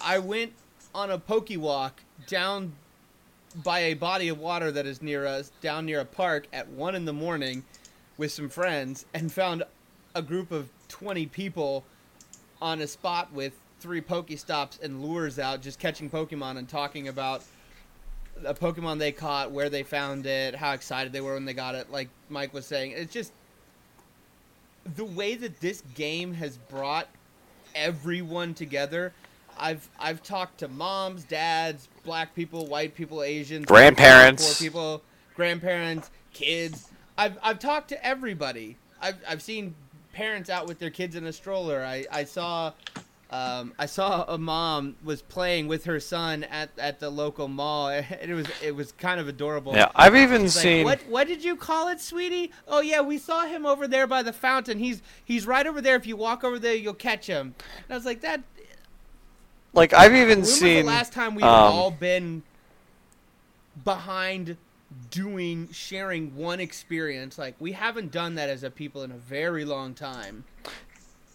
I- 0.00 0.18
went 0.18 0.52
on 0.94 1.10
a 1.10 1.18
pokey 1.18 1.56
walk 1.56 2.02
down 2.26 2.74
by 3.54 3.80
a 3.80 3.94
body 3.94 4.28
of 4.28 4.38
water 4.38 4.70
that 4.70 4.86
is 4.86 5.02
near 5.02 5.26
us, 5.26 5.50
down 5.60 5.86
near 5.86 6.00
a 6.00 6.04
park 6.04 6.46
at 6.52 6.68
one 6.68 6.94
in 6.94 7.04
the 7.04 7.12
morning 7.12 7.64
with 8.16 8.30
some 8.30 8.48
friends, 8.48 9.06
and 9.14 9.32
found 9.32 9.64
a 10.14 10.22
group 10.22 10.52
of 10.52 10.68
20 10.88 11.26
people 11.26 11.84
on 12.60 12.80
a 12.80 12.86
spot 12.86 13.32
with 13.32 13.54
three 13.80 14.00
Pokestops 14.00 14.80
and 14.82 15.02
lures 15.02 15.38
out, 15.38 15.62
just 15.62 15.78
catching 15.78 16.10
Pokemon 16.10 16.58
and 16.58 16.68
talking 16.68 17.08
about 17.08 17.42
a 18.44 18.54
Pokemon 18.54 18.98
they 18.98 19.12
caught, 19.12 19.50
where 19.50 19.68
they 19.68 19.82
found 19.82 20.26
it, 20.26 20.54
how 20.54 20.72
excited 20.72 21.12
they 21.12 21.20
were 21.20 21.34
when 21.34 21.44
they 21.44 21.54
got 21.54 21.74
it. 21.74 21.90
Like 21.90 22.08
Mike 22.28 22.52
was 22.54 22.66
saying, 22.66 22.92
it's 22.92 23.12
just 23.12 23.32
the 24.96 25.04
way 25.04 25.34
that 25.34 25.60
this 25.60 25.82
game 25.94 26.34
has 26.34 26.56
brought 26.56 27.08
everyone 27.74 28.54
together. 28.54 29.12
I've 29.58 29.88
I've 29.98 30.22
talked 30.22 30.58
to 30.58 30.68
moms, 30.68 31.24
dads, 31.24 31.88
black 32.04 32.34
people, 32.34 32.66
white 32.66 32.94
people, 32.94 33.22
Asians, 33.22 33.66
Grandparents. 33.66 34.58
poor 34.58 34.66
people, 34.66 35.02
grandparents, 35.34 36.10
kids. 36.32 36.90
I've 37.18 37.38
I've 37.42 37.58
talked 37.58 37.88
to 37.88 38.06
everybody. 38.06 38.76
I've 39.00 39.16
I've 39.28 39.42
seen 39.42 39.74
parents 40.12 40.48
out 40.50 40.66
with 40.66 40.78
their 40.78 40.90
kids 40.90 41.14
in 41.14 41.26
a 41.26 41.32
stroller. 41.32 41.84
I 41.84 42.06
I 42.10 42.24
saw. 42.24 42.72
Um, 43.32 43.74
I 43.78 43.86
saw 43.86 44.24
a 44.24 44.36
mom 44.38 44.96
was 45.04 45.22
playing 45.22 45.68
with 45.68 45.84
her 45.84 46.00
son 46.00 46.42
at, 46.44 46.70
at 46.76 46.98
the 46.98 47.10
local 47.10 47.46
mall. 47.46 47.88
And 47.90 48.30
it 48.30 48.34
was 48.34 48.46
it 48.62 48.74
was 48.74 48.92
kind 48.92 49.20
of 49.20 49.28
adorable. 49.28 49.74
Yeah, 49.74 49.90
I've 49.94 50.16
even 50.16 50.42
She's 50.42 50.56
like, 50.56 50.62
seen. 50.62 50.84
what 50.84 51.00
what 51.08 51.28
did 51.28 51.44
you 51.44 51.54
call 51.56 51.88
it, 51.88 52.00
sweetie? 52.00 52.50
Oh 52.66 52.80
yeah, 52.80 53.00
we 53.00 53.18
saw 53.18 53.46
him 53.46 53.64
over 53.64 53.86
there 53.86 54.06
by 54.06 54.22
the 54.22 54.32
fountain. 54.32 54.78
He's 54.78 55.00
he's 55.24 55.46
right 55.46 55.66
over 55.66 55.80
there. 55.80 55.94
If 55.96 56.06
you 56.06 56.16
walk 56.16 56.42
over 56.42 56.58
there, 56.58 56.74
you'll 56.74 56.94
catch 56.94 57.26
him. 57.26 57.54
And 57.76 57.90
I 57.90 57.94
was 57.94 58.04
like, 58.04 58.20
that. 58.22 58.42
Like 59.72 59.92
I've 59.92 60.14
even 60.14 60.28
When 60.28 60.40
was 60.40 60.58
seen. 60.58 60.84
the 60.86 60.90
last 60.92 61.12
time 61.12 61.36
we've 61.36 61.44
um, 61.44 61.50
all 61.50 61.90
been 61.92 62.42
behind 63.84 64.56
doing 65.10 65.68
sharing 65.72 66.34
one 66.34 66.58
experience? 66.60 67.38
Like 67.38 67.54
we 67.60 67.72
haven't 67.72 68.10
done 68.10 68.34
that 68.34 68.48
as 68.48 68.64
a 68.64 68.70
people 68.70 69.02
in 69.02 69.12
a 69.12 69.16
very 69.16 69.64
long 69.64 69.94
time. 69.94 70.44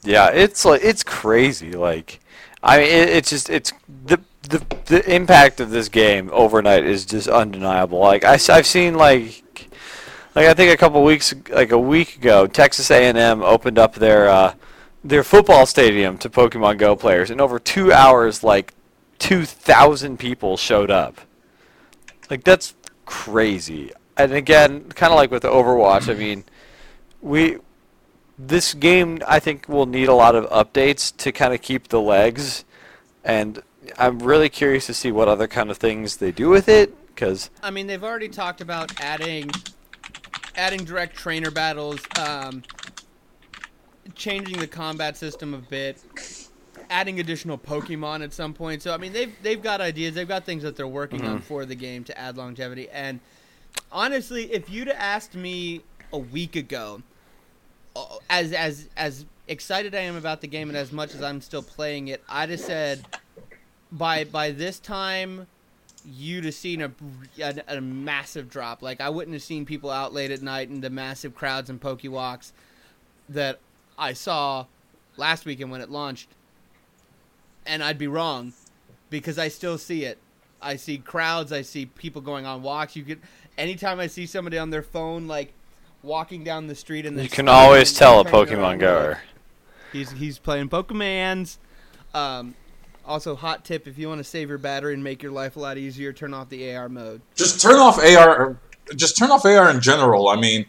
Yeah, 0.05 0.29
it's 0.29 0.65
like 0.65 0.83
it's 0.83 1.03
crazy. 1.03 1.71
Like, 1.71 2.19
I 2.61 2.77
mean, 2.77 2.87
it, 2.87 3.09
it's 3.09 3.29
just 3.29 3.49
it's 3.49 3.73
the 4.05 4.19
the 4.43 4.63
the 4.85 5.13
impact 5.13 5.59
of 5.59 5.71
this 5.71 5.89
game 5.89 6.29
overnight 6.31 6.83
is 6.83 7.05
just 7.05 7.27
undeniable. 7.27 7.99
Like 7.99 8.23
I, 8.23 8.33
I've 8.49 8.67
seen 8.67 8.95
like 8.95 9.43
like 10.35 10.47
I 10.47 10.53
think 10.53 10.73
a 10.73 10.77
couple 10.77 11.03
weeks 11.03 11.33
like 11.49 11.71
a 11.71 11.79
week 11.79 12.17
ago, 12.17 12.45
Texas 12.47 12.91
A&M 12.91 13.41
opened 13.41 13.79
up 13.79 13.95
their 13.95 14.29
uh, 14.29 14.53
their 15.03 15.23
football 15.23 15.65
stadium 15.65 16.17
to 16.19 16.29
Pokemon 16.29 16.77
Go 16.77 16.95
players, 16.95 17.31
and 17.31 17.41
over 17.41 17.57
two 17.57 17.91
hours, 17.91 18.43
like 18.43 18.73
two 19.17 19.45
thousand 19.45 20.17
people 20.19 20.57
showed 20.57 20.91
up. 20.91 21.19
Like 22.29 22.43
that's 22.43 22.75
crazy. 23.05 23.91
And 24.17 24.33
again, 24.33 24.89
kind 24.89 25.11
of 25.11 25.17
like 25.17 25.31
with 25.31 25.43
Overwatch, 25.43 26.09
I 26.09 26.17
mean, 26.17 26.43
we 27.21 27.57
this 28.37 28.73
game 28.73 29.19
I 29.27 29.39
think 29.39 29.67
will 29.69 29.85
need 29.85 30.07
a 30.07 30.13
lot 30.13 30.35
of 30.35 30.49
updates 30.49 31.15
to 31.17 31.31
kind 31.31 31.53
of 31.53 31.61
keep 31.61 31.87
the 31.87 32.01
legs, 32.01 32.65
and 33.23 33.61
I'm 33.97 34.19
really 34.19 34.49
curious 34.49 34.85
to 34.87 34.93
see 34.93 35.11
what 35.11 35.27
other 35.27 35.47
kind 35.47 35.69
of 35.69 35.77
things 35.77 36.17
they 36.17 36.31
do 36.31 36.49
with 36.49 36.67
it. 36.67 36.93
Because 37.07 37.49
I 37.63 37.71
mean, 37.71 37.87
they've 37.87 38.03
already 38.03 38.27
talked 38.27 38.61
about 38.61 38.99
adding 39.01 39.49
adding 40.55 40.83
direct 40.83 41.15
trainer 41.15 41.51
battles, 41.51 41.99
um, 42.19 42.63
changing 44.15 44.59
the 44.59 44.67
combat 44.67 45.17
system 45.17 45.53
a 45.53 45.57
bit, 45.57 46.03
adding 46.89 47.19
additional 47.19 47.57
Pokemon 47.57 48.23
at 48.23 48.33
some 48.33 48.53
point. 48.53 48.81
So 48.81 48.93
I 48.93 48.97
mean, 48.97 49.13
they've 49.13 49.33
they've 49.41 49.61
got 49.61 49.79
ideas, 49.79 50.13
they've 50.13 50.27
got 50.27 50.45
things 50.45 50.63
that 50.63 50.75
they're 50.75 50.87
working 50.87 51.25
on 51.25 51.39
for 51.41 51.65
the 51.65 51.75
game 51.75 52.03
to 52.05 52.17
add 52.17 52.35
longevity. 52.37 52.89
And 52.89 53.21
honestly, 53.91 54.51
if 54.51 54.69
you'd 54.69 54.89
asked 54.89 55.35
me 55.35 55.83
a 56.11 56.17
week 56.17 56.57
ago, 56.57 57.01
as 58.29 58.51
as 58.53 58.87
as 58.97 59.25
excited 59.47 59.93
I 59.93 59.99
am 59.99 60.15
about 60.15 60.41
the 60.41 60.47
game 60.47 60.69
and 60.69 60.77
as 60.77 60.91
much 60.91 61.13
as 61.13 61.21
I'm 61.21 61.41
still 61.41 61.63
playing 61.63 62.07
it, 62.07 62.23
I'd 62.27 62.49
have 62.49 62.59
said 62.59 63.05
by 63.91 64.23
by 64.23 64.51
this 64.51 64.79
time 64.79 65.47
you'd 66.07 66.45
have 66.45 66.53
seen 66.53 66.81
a, 66.81 66.91
a, 67.41 67.77
a 67.77 67.81
massive 67.81 68.49
drop. 68.49 68.81
Like 68.81 69.01
I 69.01 69.09
wouldn't 69.09 69.33
have 69.33 69.43
seen 69.43 69.65
people 69.65 69.89
out 69.89 70.13
late 70.13 70.31
at 70.31 70.41
night 70.41 70.69
and 70.69 70.83
the 70.83 70.89
massive 70.89 71.35
crowds 71.35 71.69
and 71.69 71.81
Pokewalks 71.81 72.51
that 73.29 73.59
I 73.97 74.13
saw 74.13 74.65
last 75.17 75.45
weekend 75.45 75.71
when 75.71 75.81
it 75.81 75.89
launched. 75.89 76.29
And 77.65 77.83
I'd 77.83 77.97
be 77.97 78.07
wrong 78.07 78.53
because 79.09 79.39
I 79.39 79.47
still 79.47 79.77
see 79.77 80.05
it. 80.05 80.19
I 80.61 80.75
see 80.75 80.97
crowds. 80.97 81.51
I 81.51 81.61
see 81.61 81.87
people 81.87 82.21
going 82.21 82.45
on 82.45 82.61
walks. 82.61 82.95
You 82.95 83.03
could 83.03 83.21
anytime 83.57 83.99
I 83.99 84.07
see 84.07 84.25
somebody 84.25 84.57
on 84.57 84.69
their 84.69 84.83
phone 84.83 85.27
like 85.27 85.53
walking 86.05 86.43
down 86.43 86.67
the 86.67 86.75
street 86.75 87.05
and 87.05 87.19
you 87.21 87.29
can 87.29 87.49
always 87.49 87.93
tell 87.93 88.19
a 88.21 88.25
Pokemon 88.25 88.79
goer. 88.79 89.19
He's 89.91 90.11
he's 90.11 90.37
playing 90.39 90.69
Pokemans. 90.69 91.57
Um, 92.13 92.55
also, 93.05 93.35
hot 93.35 93.65
tip: 93.65 93.87
if 93.87 93.97
you 93.97 94.07
want 94.07 94.19
to 94.19 94.23
save 94.23 94.49
your 94.49 94.57
battery 94.57 94.93
and 94.93 95.03
make 95.03 95.21
your 95.21 95.31
life 95.31 95.55
a 95.55 95.59
lot 95.59 95.77
easier, 95.77 96.13
turn 96.13 96.33
off 96.33 96.49
the 96.49 96.75
AR 96.75 96.89
mode. 96.89 97.21
Just 97.35 97.61
turn 97.61 97.75
off 97.75 97.99
AR. 97.99 98.57
Just 98.95 99.17
turn 99.17 99.31
off 99.31 99.45
AR 99.45 99.69
in 99.69 99.81
general. 99.81 100.29
I 100.29 100.35
mean, 100.35 100.65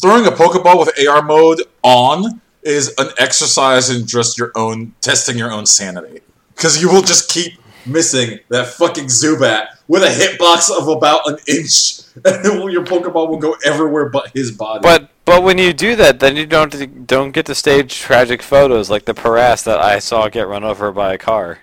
throwing 0.00 0.26
a 0.26 0.30
Pokeball 0.30 0.78
with 0.78 0.92
AR 1.06 1.22
mode 1.22 1.62
on 1.82 2.40
is 2.62 2.94
an 2.98 3.08
exercise 3.18 3.90
in 3.90 4.06
just 4.06 4.38
your 4.38 4.50
own 4.54 4.94
testing 5.00 5.36
your 5.36 5.52
own 5.52 5.66
sanity 5.66 6.20
because 6.54 6.80
you 6.80 6.88
will 6.88 7.02
just 7.02 7.30
keep 7.30 7.54
missing 7.86 8.38
that 8.48 8.66
fucking 8.68 9.06
Zubat 9.06 9.68
with 9.88 10.02
a 10.02 10.06
hitbox 10.08 10.70
of 10.76 10.88
about 10.88 11.26
an 11.28 11.38
inch, 11.48 12.00
and 12.24 12.72
your 12.72 12.84
Pokeball 12.84 13.28
will 13.28 13.38
go 13.38 13.56
everywhere 13.64 14.08
but 14.08 14.30
his 14.34 14.50
body. 14.52 14.80
But 14.82 15.10
but 15.24 15.42
when 15.42 15.58
you 15.58 15.72
do 15.72 15.96
that, 15.96 16.20
then 16.20 16.36
you 16.36 16.46
don't 16.46 17.06
don't 17.06 17.32
get 17.32 17.46
to 17.46 17.54
stage 17.54 17.98
tragic 17.98 18.42
photos 18.42 18.90
like 18.90 19.04
the 19.04 19.14
Paras 19.14 19.62
that 19.64 19.78
I 19.80 19.98
saw 19.98 20.28
get 20.28 20.46
run 20.48 20.64
over 20.64 20.92
by 20.92 21.14
a 21.14 21.18
car. 21.18 21.60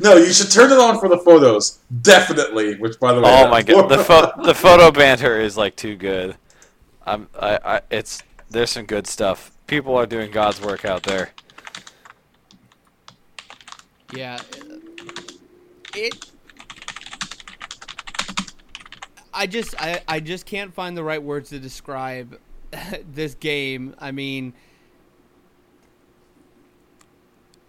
no, 0.00 0.16
you 0.16 0.32
should 0.32 0.50
turn 0.50 0.70
it 0.70 0.78
on 0.78 0.98
for 1.00 1.08
the 1.08 1.18
photos, 1.18 1.78
definitely. 2.02 2.76
Which, 2.76 3.00
by 3.00 3.12
the 3.14 3.20
way, 3.20 3.28
Oh 3.30 3.48
my 3.50 3.62
god, 3.62 3.88
the 3.88 3.96
more- 3.96 4.04
pho- 4.04 4.32
the 4.44 4.54
photo 4.54 4.90
banter 4.90 5.40
is 5.40 5.56
like 5.56 5.76
too 5.76 5.96
good. 5.96 6.36
I'm 7.06 7.28
I, 7.38 7.58
I 7.64 7.80
it's 7.90 8.22
there's 8.50 8.70
some 8.70 8.86
good 8.86 9.06
stuff. 9.06 9.50
People 9.66 9.96
are 9.96 10.06
doing 10.06 10.30
God's 10.32 10.60
work 10.60 10.84
out 10.84 11.04
there. 11.04 11.30
Yeah, 14.12 14.40
it. 15.94 16.30
I 19.32 19.46
just 19.46 19.80
I, 19.80 20.02
I 20.08 20.20
just 20.20 20.44
can't 20.46 20.74
find 20.74 20.96
the 20.96 21.04
right 21.04 21.22
words 21.22 21.50
to 21.50 21.58
describe 21.58 22.38
this 23.12 23.34
game. 23.34 23.94
I 23.98 24.10
mean, 24.10 24.52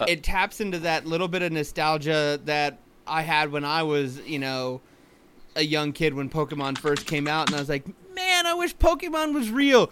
Uh, 0.01 0.05
it 0.07 0.23
taps 0.23 0.59
into 0.59 0.79
that 0.79 1.05
little 1.05 1.27
bit 1.27 1.43
of 1.43 1.51
nostalgia 1.51 2.39
that 2.45 2.79
I 3.05 3.21
had 3.21 3.51
when 3.51 3.63
I 3.63 3.83
was, 3.83 4.19
you 4.21 4.39
know, 4.39 4.81
a 5.55 5.63
young 5.63 5.93
kid 5.93 6.15
when 6.15 6.27
Pokemon 6.27 6.79
first 6.79 7.05
came 7.05 7.27
out, 7.27 7.49
and 7.49 7.55
I 7.55 7.59
was 7.59 7.69
like, 7.69 7.85
man, 8.15 8.47
I 8.47 8.55
wish 8.55 8.75
Pokemon 8.75 9.33
was 9.33 9.51
real. 9.51 9.91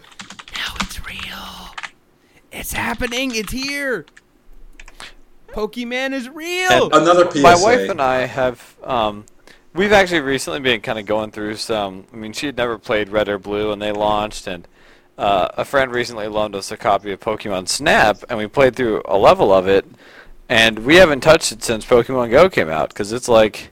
Now 0.56 0.74
it's 0.80 1.06
real. 1.06 1.74
It's 2.50 2.72
happening. 2.72 3.36
It's 3.36 3.52
here. 3.52 4.04
Pokemon 5.52 6.12
is 6.12 6.28
real. 6.28 6.84
And- 6.86 6.94
Another 7.02 7.30
PSA. 7.30 7.40
My 7.42 7.56
wife 7.56 7.88
and 7.90 8.00
I 8.00 8.26
have 8.26 8.76
um, 8.82 9.24
we've 9.74 9.92
actually 9.92 10.20
recently 10.20 10.60
been 10.60 10.80
kind 10.80 10.98
of 10.98 11.06
going 11.06 11.30
through 11.30 11.56
some. 11.56 12.06
I 12.12 12.16
mean, 12.16 12.32
she 12.32 12.46
had 12.46 12.56
never 12.56 12.78
played 12.78 13.08
Red 13.08 13.28
or 13.28 13.38
Blue 13.38 13.70
when 13.70 13.78
they 13.78 13.92
launched, 13.92 14.46
and 14.46 14.66
uh, 15.18 15.48
a 15.56 15.64
friend 15.64 15.92
recently 15.92 16.28
loaned 16.28 16.54
us 16.54 16.70
a 16.70 16.76
copy 16.76 17.12
of 17.12 17.20
Pokemon 17.20 17.68
Snap, 17.68 18.18
and 18.28 18.38
we 18.38 18.46
played 18.46 18.76
through 18.76 19.02
a 19.04 19.18
level 19.18 19.52
of 19.52 19.68
it, 19.68 19.84
and 20.48 20.80
we 20.80 20.96
haven't 20.96 21.20
touched 21.20 21.52
it 21.52 21.62
since 21.62 21.84
Pokemon 21.84 22.30
Go 22.30 22.48
came 22.48 22.68
out 22.68 22.88
because 22.88 23.12
it's 23.12 23.28
like 23.28 23.70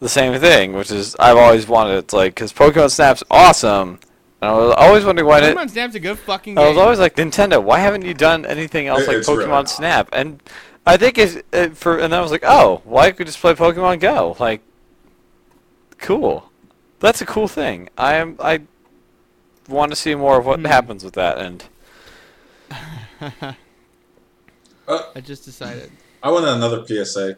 the 0.00 0.08
same 0.08 0.38
thing, 0.40 0.72
which 0.74 0.90
is 0.90 1.16
I've 1.18 1.36
always 1.38 1.66
wanted. 1.66 1.96
It's 1.98 2.12
like 2.14 2.34
because 2.34 2.52
Pokemon 2.52 2.90
Snap's 2.90 3.22
awesome, 3.30 4.00
and 4.44 4.54
I 4.54 4.58
was 4.58 4.74
always 4.76 5.04
wondering 5.04 5.26
why. 5.28 5.40
It, 5.40 5.56
Pokemon 5.56 5.70
Snap's 5.70 5.94
a 5.94 6.00
good 6.00 6.18
fucking 6.18 6.54
game. 6.54 6.64
I 6.64 6.68
was 6.68 6.78
always 6.78 6.98
like, 6.98 7.16
Nintendo, 7.16 7.62
why 7.62 7.78
haven't 7.78 8.04
you 8.04 8.14
done 8.14 8.44
anything 8.46 8.86
else 8.86 9.02
It- 9.02 9.08
like 9.08 9.16
it's 9.18 9.28
Pokemon 9.28 9.48
not. 9.48 9.68
Snap? 9.70 10.08
And 10.12 10.42
I 10.86 10.96
think 10.96 11.18
it's 11.18 11.36
uh, 11.52 11.70
for, 11.70 11.98
and 11.98 12.14
I 12.14 12.20
was 12.20 12.30
like, 12.30 12.44
oh, 12.44 12.82
why 12.84 13.10
could 13.12 13.26
just 13.26 13.38
play 13.40 13.54
Pokemon 13.54 14.00
Go? 14.00 14.36
Like, 14.38 14.60
cool. 15.98 16.50
That's 17.00 17.20
a 17.20 17.26
cool 17.26 17.48
thing. 17.48 17.88
I 17.98 18.14
am. 18.14 18.36
I 18.40 18.62
want 19.68 19.92
to 19.92 19.96
see 19.96 20.14
more 20.14 20.38
of 20.38 20.46
what 20.46 20.58
Hmm. 20.60 20.66
happens 20.66 21.04
with 21.04 21.14
that. 21.14 21.38
And 21.38 21.64
I 24.88 25.20
just 25.22 25.44
decided. 25.44 25.90
I 26.22 26.30
want 26.30 26.46
another 26.46 26.84
PSA. 26.86 27.36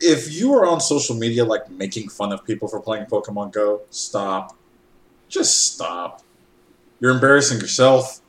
If 0.00 0.32
you 0.32 0.52
are 0.54 0.66
on 0.66 0.80
social 0.80 1.14
media 1.16 1.44
like 1.44 1.70
making 1.70 2.08
fun 2.08 2.32
of 2.32 2.44
people 2.44 2.66
for 2.68 2.80
playing 2.80 3.06
Pokemon 3.06 3.52
Go, 3.52 3.82
stop. 3.90 4.56
Just 5.32 5.72
stop. 5.72 6.22
You're 7.00 7.10
embarrassing 7.10 7.58
yourself. 7.58 8.20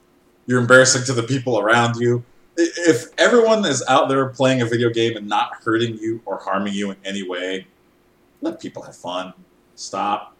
You're 0.47 0.61
embarrassing 0.61 1.03
to 1.05 1.13
the 1.13 1.23
people 1.23 1.59
around 1.59 1.97
you. 1.97 2.23
If 2.55 3.07
everyone 3.17 3.65
is 3.65 3.83
out 3.89 4.07
there 4.07 4.29
playing 4.29 4.61
a 4.61 4.65
video 4.65 4.89
game 4.89 5.17
and 5.17 5.27
not 5.27 5.51
hurting 5.63 5.97
you 5.97 6.21
or 6.25 6.37
harming 6.37 6.73
you 6.73 6.91
in 6.91 6.97
any 7.03 7.27
way, 7.27 7.67
let 8.41 8.61
people 8.61 8.83
have 8.83 8.95
fun. 8.95 9.33
Stop. 9.75 10.35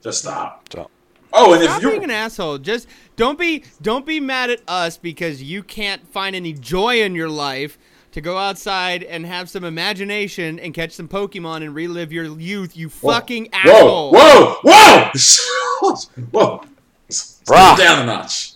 Just 0.00 0.20
stop. 0.22 0.68
Don't. 0.68 0.90
Oh, 1.32 1.54
and 1.54 1.64
Stop 1.64 1.76
if 1.76 1.82
you're 1.82 1.90
being 1.90 2.04
an 2.04 2.10
asshole. 2.10 2.58
Just 2.58 2.86
don't 3.16 3.38
be 3.38 3.64
don't 3.82 4.06
be 4.06 4.20
mad 4.20 4.50
at 4.50 4.60
us 4.68 4.96
because 4.96 5.42
you 5.42 5.64
can't 5.64 6.06
find 6.12 6.36
any 6.36 6.52
joy 6.52 7.02
in 7.02 7.16
your 7.16 7.28
life 7.28 7.78
to 8.16 8.22
go 8.22 8.38
outside 8.38 9.02
and 9.02 9.26
have 9.26 9.50
some 9.50 9.62
imagination 9.62 10.58
and 10.58 10.72
catch 10.72 10.92
some 10.92 11.06
Pokemon 11.06 11.62
and 11.62 11.74
relive 11.74 12.14
your 12.14 12.24
youth. 12.24 12.74
You 12.74 12.88
fucking 12.88 13.50
whoa, 13.52 13.60
asshole. 13.70 14.12
whoa, 14.12 14.56
whoa, 14.62 15.10
whoa, 16.30 16.64
Let's 17.06 17.40
take 17.40 17.54
Bruh. 17.54 17.74
it 17.74 17.78
down 17.78 18.02
a 18.02 18.06
notch. 18.06 18.54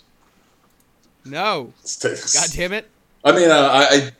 No. 1.26 1.74
Let's 1.82 2.32
God 2.34 2.56
damn 2.56 2.72
it. 2.72 2.88
I 3.22 3.32
mean, 3.32 3.50
uh, 3.50 3.54
I, 3.70 3.82
I 3.82 4.10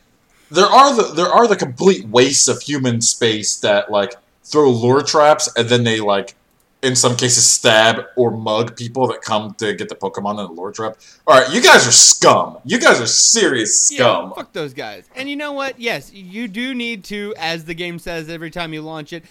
there 0.51 0.67
are 0.67 0.95
the 0.95 1.11
there 1.15 1.25
are 1.25 1.47
the 1.47 1.55
complete 1.55 2.07
wastes 2.07 2.47
of 2.47 2.61
human 2.61 3.01
space 3.01 3.55
that 3.61 3.89
like 3.89 4.13
throw 4.43 4.69
lure 4.69 5.01
traps, 5.01 5.51
and 5.57 5.67
then 5.69 5.83
they 5.83 6.01
like, 6.01 6.35
in 6.83 6.95
some 6.95 7.15
cases, 7.15 7.49
stab 7.49 8.05
or 8.15 8.31
mug 8.31 8.75
people 8.75 9.07
that 9.07 9.21
come 9.21 9.53
to 9.55 9.73
get 9.73 9.89
the 9.89 9.95
Pokemon 9.95 10.39
in 10.39 10.47
the 10.47 10.61
lure 10.61 10.71
trap. 10.71 10.97
All 11.27 11.39
right, 11.39 11.53
you 11.53 11.61
guys 11.61 11.87
are 11.87 11.91
scum. 11.91 12.57
You 12.65 12.79
guys 12.79 12.99
are 12.99 13.07
serious 13.07 13.79
scum. 13.79 14.29
Yeah, 14.29 14.35
fuck 14.35 14.53
those 14.53 14.73
guys. 14.73 15.07
And 15.15 15.29
you 15.29 15.35
know 15.35 15.53
what? 15.53 15.79
Yes, 15.79 16.11
you 16.11 16.47
do 16.47 16.73
need 16.73 17.03
to, 17.05 17.33
as 17.37 17.65
the 17.65 17.73
game 17.73 17.99
says 17.99 18.29
every 18.29 18.51
time 18.51 18.73
you 18.73 18.81
launch 18.81 19.13
it, 19.13 19.25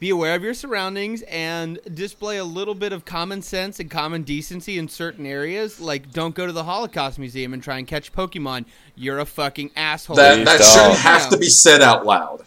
be 0.00 0.10
aware 0.10 0.34
of 0.34 0.42
your 0.42 0.54
surroundings 0.54 1.22
and 1.22 1.78
display 1.94 2.36
a 2.36 2.44
little 2.44 2.74
bit 2.74 2.92
of 2.92 3.04
common 3.04 3.40
sense 3.42 3.80
and 3.80 3.90
common 3.90 4.22
decency 4.22 4.76
in 4.76 4.88
certain 4.88 5.24
areas. 5.24 5.80
Like, 5.80 6.12
don't 6.12 6.34
go 6.34 6.46
to 6.46 6.52
the 6.52 6.64
Holocaust 6.64 7.18
Museum 7.18 7.54
and 7.54 7.62
try 7.62 7.78
and 7.78 7.86
catch 7.86 8.12
Pokemon. 8.12 8.66
You're 8.96 9.20
a 9.20 9.24
fucking 9.24 9.70
asshole. 9.76 10.16
That 10.16 10.44
that 10.44 10.62
shouldn't 10.62 10.98
have 10.98 11.30
to 11.30 11.38
be 11.38 11.48
said 11.48 11.80
out 11.80 12.04
loud. 12.04 12.42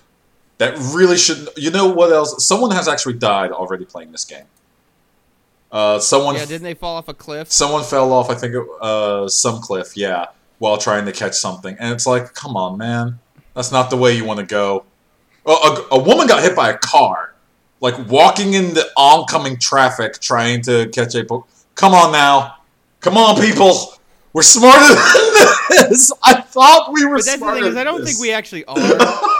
That 0.60 0.78
really 0.96 1.18
should. 1.18 1.50
You 1.56 1.72
know 1.72 1.88
what 1.88 2.12
else? 2.12 2.46
Someone 2.46 2.72
has 2.72 2.88
actually 2.88 3.14
died 3.14 3.52
already 3.52 3.86
playing 3.86 4.12
this 4.12 4.26
game. 4.26 4.46
Uh, 5.72 6.00
someone 6.00 6.36
yeah, 6.36 6.46
didn't 6.46 6.64
they 6.64 6.74
fall 6.74 6.96
off 6.96 7.08
a 7.10 7.14
cliff? 7.14 7.52
someone 7.52 7.84
fell 7.84 8.12
off. 8.14 8.30
I 8.30 8.36
think 8.36 8.56
it, 8.56 8.66
uh, 8.82 9.28
some 9.28 9.60
cliff. 9.62 9.96
Yeah, 9.98 10.28
while 10.60 10.78
trying 10.78 11.06
to 11.06 11.12
catch 11.12 11.34
something, 11.36 11.76
and 11.80 11.94
it's 11.94 12.08
like, 12.08 12.34
come 12.34 12.56
on, 12.56 12.78
man, 12.78 13.20
that's 13.54 13.72
not 13.72 13.90
the 13.90 13.98
way 13.98 14.16
you 14.16 14.24
want 14.26 14.40
to 14.40 14.46
go. 14.46 14.86
A, 15.46 15.82
a 15.92 16.00
woman 16.00 16.26
got 16.28 16.42
hit 16.42 16.56
by 16.56 16.70
a 16.72 16.78
car, 16.78 17.36
like 17.82 17.96
walking 18.10 18.54
in 18.54 18.74
the 18.74 18.90
oncoming 18.98 19.58
traffic, 19.60 20.20
trying 20.20 20.62
to 20.64 20.88
catch 20.90 21.14
a. 21.16 21.24
Po- 21.26 21.46
come 21.76 21.94
on 21.94 22.12
now, 22.14 22.56
come 23.02 23.18
on, 23.18 23.40
people. 23.40 23.94
We're 24.34 24.44
smarter 24.44 24.94
than 24.94 24.98
this. 25.90 26.12
I 26.24 26.42
thought 26.42 26.92
we 26.94 27.06
were 27.06 27.18
But 27.18 27.26
that's 27.26 27.32
the 27.34 27.38
smarter 27.40 27.62
thing 27.62 27.72
is, 27.72 27.76
I 27.78 27.84
don't 27.84 28.02
this. 28.02 28.12
think 28.12 28.22
we 28.22 28.32
actually 28.32 28.64
are. 28.66 28.76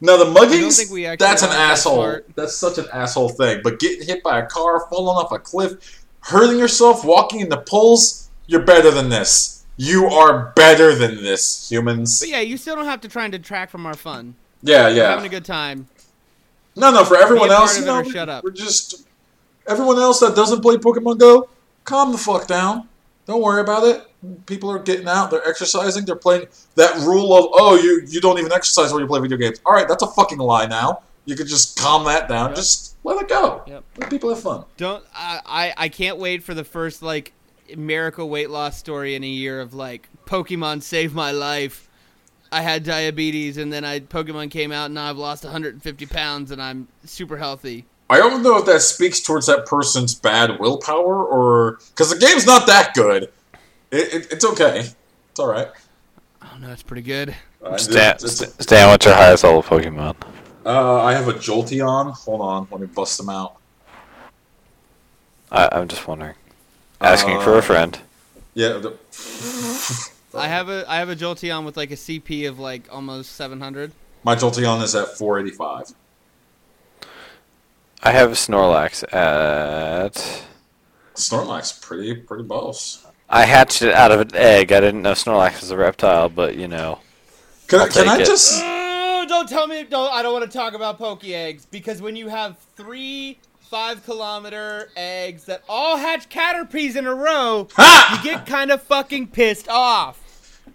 Now 0.00 0.16
the 0.16 0.26
muggings, 0.26 0.58
I 0.58 0.60
don't 0.60 0.72
think 0.72 0.90
we 0.90 1.06
actually 1.06 1.26
that's 1.26 1.42
an 1.42 1.50
that 1.50 1.70
asshole. 1.72 2.20
That's 2.36 2.54
such 2.56 2.78
an 2.78 2.86
asshole 2.92 3.30
thing. 3.30 3.60
But 3.64 3.80
getting 3.80 4.06
hit 4.06 4.22
by 4.22 4.38
a 4.38 4.46
car, 4.46 4.86
falling 4.88 5.16
off 5.16 5.32
a 5.32 5.38
cliff, 5.38 6.06
hurting 6.20 6.58
yourself, 6.58 7.04
walking 7.04 7.40
in 7.40 7.48
the 7.48 7.56
poles, 7.58 8.30
you're 8.46 8.62
better 8.62 8.90
than 8.90 9.08
this. 9.08 9.64
You 9.76 10.06
are 10.06 10.52
better 10.56 10.94
than 10.94 11.22
this, 11.22 11.70
humans. 11.70 12.20
but 12.20 12.28
yeah, 12.28 12.40
you 12.40 12.56
still 12.56 12.74
don't 12.74 12.86
have 12.86 13.00
to 13.02 13.08
try 13.08 13.24
and 13.24 13.32
detract 13.32 13.70
from 13.70 13.86
our 13.86 13.94
fun. 13.94 14.34
Yeah, 14.62 14.88
We're 14.88 15.06
having 15.06 15.26
a 15.26 15.28
good 15.28 15.44
time. 15.44 15.88
No, 16.74 16.90
no, 16.92 17.04
for 17.04 17.16
everyone 17.16 17.48
Be 17.48 17.54
a 17.54 17.56
part 17.56 17.68
else, 17.68 17.78
you 17.78 17.86
know, 17.86 18.02
shut 18.02 18.28
up. 18.28 18.42
we're 18.44 18.50
just 18.50 19.04
everyone 19.68 19.98
else 19.98 20.20
that 20.20 20.34
doesn't 20.34 20.62
play 20.62 20.76
Pokemon 20.76 21.18
Go, 21.18 21.48
calm 21.84 22.12
the 22.12 22.18
fuck 22.18 22.46
down. 22.46 22.88
Don't 23.26 23.42
worry 23.42 23.60
about 23.60 23.84
it. 23.84 24.07
People 24.46 24.70
are 24.70 24.80
getting 24.80 25.06
out, 25.06 25.30
they're 25.30 25.46
exercising, 25.46 26.04
they're 26.04 26.16
playing 26.16 26.48
that 26.74 26.96
rule 27.06 27.36
of 27.36 27.50
oh 27.52 27.76
you 27.76 28.02
you 28.08 28.20
don't 28.20 28.38
even 28.38 28.52
exercise 28.52 28.92
when 28.92 29.00
you 29.00 29.06
play 29.06 29.20
video 29.20 29.36
games. 29.36 29.60
All 29.64 29.72
right, 29.72 29.86
that's 29.86 30.02
a 30.02 30.08
fucking 30.08 30.38
lie 30.38 30.66
now. 30.66 31.02
You 31.24 31.36
could 31.36 31.46
just 31.46 31.78
calm 31.78 32.04
that 32.06 32.28
down. 32.28 32.48
Yep. 32.48 32.56
Just 32.56 32.96
let 33.04 33.20
it 33.20 33.28
go. 33.28 33.62
Yep. 33.66 33.84
Let 33.98 34.10
people 34.10 34.30
have 34.30 34.40
fun. 34.40 34.64
Don't 34.76 35.04
I, 35.14 35.72
I 35.76 35.88
can't 35.88 36.18
wait 36.18 36.42
for 36.42 36.54
the 36.54 36.64
first 36.64 37.02
like 37.02 37.32
miracle 37.76 38.28
weight 38.28 38.50
loss 38.50 38.78
story 38.78 39.14
in 39.14 39.22
a 39.22 39.28
year 39.28 39.60
of 39.60 39.74
like 39.74 40.08
Pokemon 40.26 40.82
saved 40.82 41.14
my 41.14 41.30
life. 41.30 41.88
I 42.50 42.62
had 42.62 42.82
diabetes 42.82 43.58
and 43.58 43.72
then 43.72 43.84
I 43.84 44.00
Pokemon 44.00 44.50
came 44.50 44.72
out 44.72 44.86
and 44.86 44.94
now 44.94 45.10
I've 45.10 45.18
lost 45.18 45.44
150 45.44 46.06
pounds 46.06 46.50
and 46.50 46.62
I'm 46.62 46.88
super 47.04 47.36
healthy. 47.36 47.84
I 48.10 48.16
don't 48.16 48.42
know 48.42 48.56
if 48.56 48.64
that 48.66 48.80
speaks 48.80 49.20
towards 49.20 49.46
that 49.46 49.66
person's 49.66 50.14
bad 50.14 50.58
willpower 50.58 51.24
or 51.24 51.78
because 51.90 52.10
the 52.10 52.18
game's 52.18 52.46
not 52.46 52.66
that 52.66 52.94
good. 52.94 53.30
It, 53.90 54.14
it, 54.14 54.32
it's 54.32 54.44
okay. 54.44 54.80
It's 55.30 55.40
all 55.40 55.48
right. 55.48 55.68
Oh 56.42 56.56
no, 56.60 56.70
it's 56.70 56.82
pretty 56.82 57.02
good. 57.02 57.34
Uh, 57.62 57.76
Stan, 57.76 58.14
it's- 58.16 58.40
it's- 58.42 58.54
Stan, 58.60 58.88
what's 58.88 59.04
your 59.06 59.14
highest 59.14 59.44
level 59.44 59.62
Pokemon? 59.62 60.14
uh, 60.66 61.02
I 61.02 61.14
have 61.14 61.28
a 61.28 61.32
Jolteon. 61.32 62.12
Hold 62.12 62.40
on, 62.40 62.68
let 62.70 62.80
me 62.80 62.86
bust 62.86 63.16
them 63.18 63.28
out. 63.30 63.56
I, 65.50 65.68
I'm 65.72 65.88
just 65.88 66.06
wondering. 66.06 66.34
Asking 67.00 67.40
for 67.40 67.54
Uh, 67.54 67.58
a 67.58 67.62
friend. 67.62 67.98
Yeah, 68.54 68.78
the, 68.78 68.98
I 70.34 70.48
have 70.48 70.68
a 70.68 70.84
I 70.88 70.96
have 70.96 71.08
a 71.08 71.16
Jolteon 71.16 71.64
with 71.64 71.76
like 71.76 71.90
a 71.90 71.94
CP 71.96 72.48
of 72.48 72.58
like 72.58 72.82
almost 72.92 73.32
700. 73.36 73.92
my 74.24 74.34
Jolteon 74.34 74.82
is 74.82 74.94
at 74.94 75.16
485. 75.16 75.94
I 78.02 78.12
have 78.12 78.30
Snorlax 78.32 79.02
at. 79.12 80.44
Snorlax, 81.14 81.80
pretty 81.82 82.14
pretty 82.16 82.44
boss. 82.44 83.04
I 83.28 83.44
hatched 83.44 83.82
it 83.82 83.92
out 83.92 84.10
of 84.10 84.20
an 84.20 84.34
egg. 84.34 84.72
I 84.72 84.80
didn't 84.80 85.02
know 85.02 85.12
Snorlax 85.12 85.60
was 85.60 85.70
a 85.70 85.76
reptile, 85.76 86.28
but 86.28 86.56
you 86.56 86.68
know. 86.68 87.00
Can, 87.66 87.80
I 87.80 87.82
I'll 87.82 87.88
can 87.88 88.04
take 88.04 88.08
I 88.08 88.20
it. 88.22 88.26
just? 88.26 88.62
Oh, 88.64 89.26
don't 89.28 89.48
tell 89.48 89.66
me. 89.66 89.84
Don't, 89.84 90.10
I 90.12 90.22
don't 90.22 90.32
want 90.32 90.50
to 90.50 90.56
talk 90.56 90.72
about 90.74 90.98
poke 90.98 91.24
eggs 91.26 91.66
because 91.66 92.00
when 92.00 92.16
you 92.16 92.28
have 92.28 92.56
three 92.76 93.38
five 93.60 94.02
kilometer 94.04 94.88
eggs 94.96 95.44
that 95.44 95.62
all 95.68 95.98
hatch 95.98 96.30
caterpies 96.30 96.96
in 96.96 97.06
a 97.06 97.14
row, 97.14 97.68
Ha! 97.74 98.22
you 98.24 98.30
get 98.30 98.46
kind 98.46 98.70
of 98.70 98.82
fucking 98.82 99.26
pissed 99.28 99.68
off. 99.68 100.24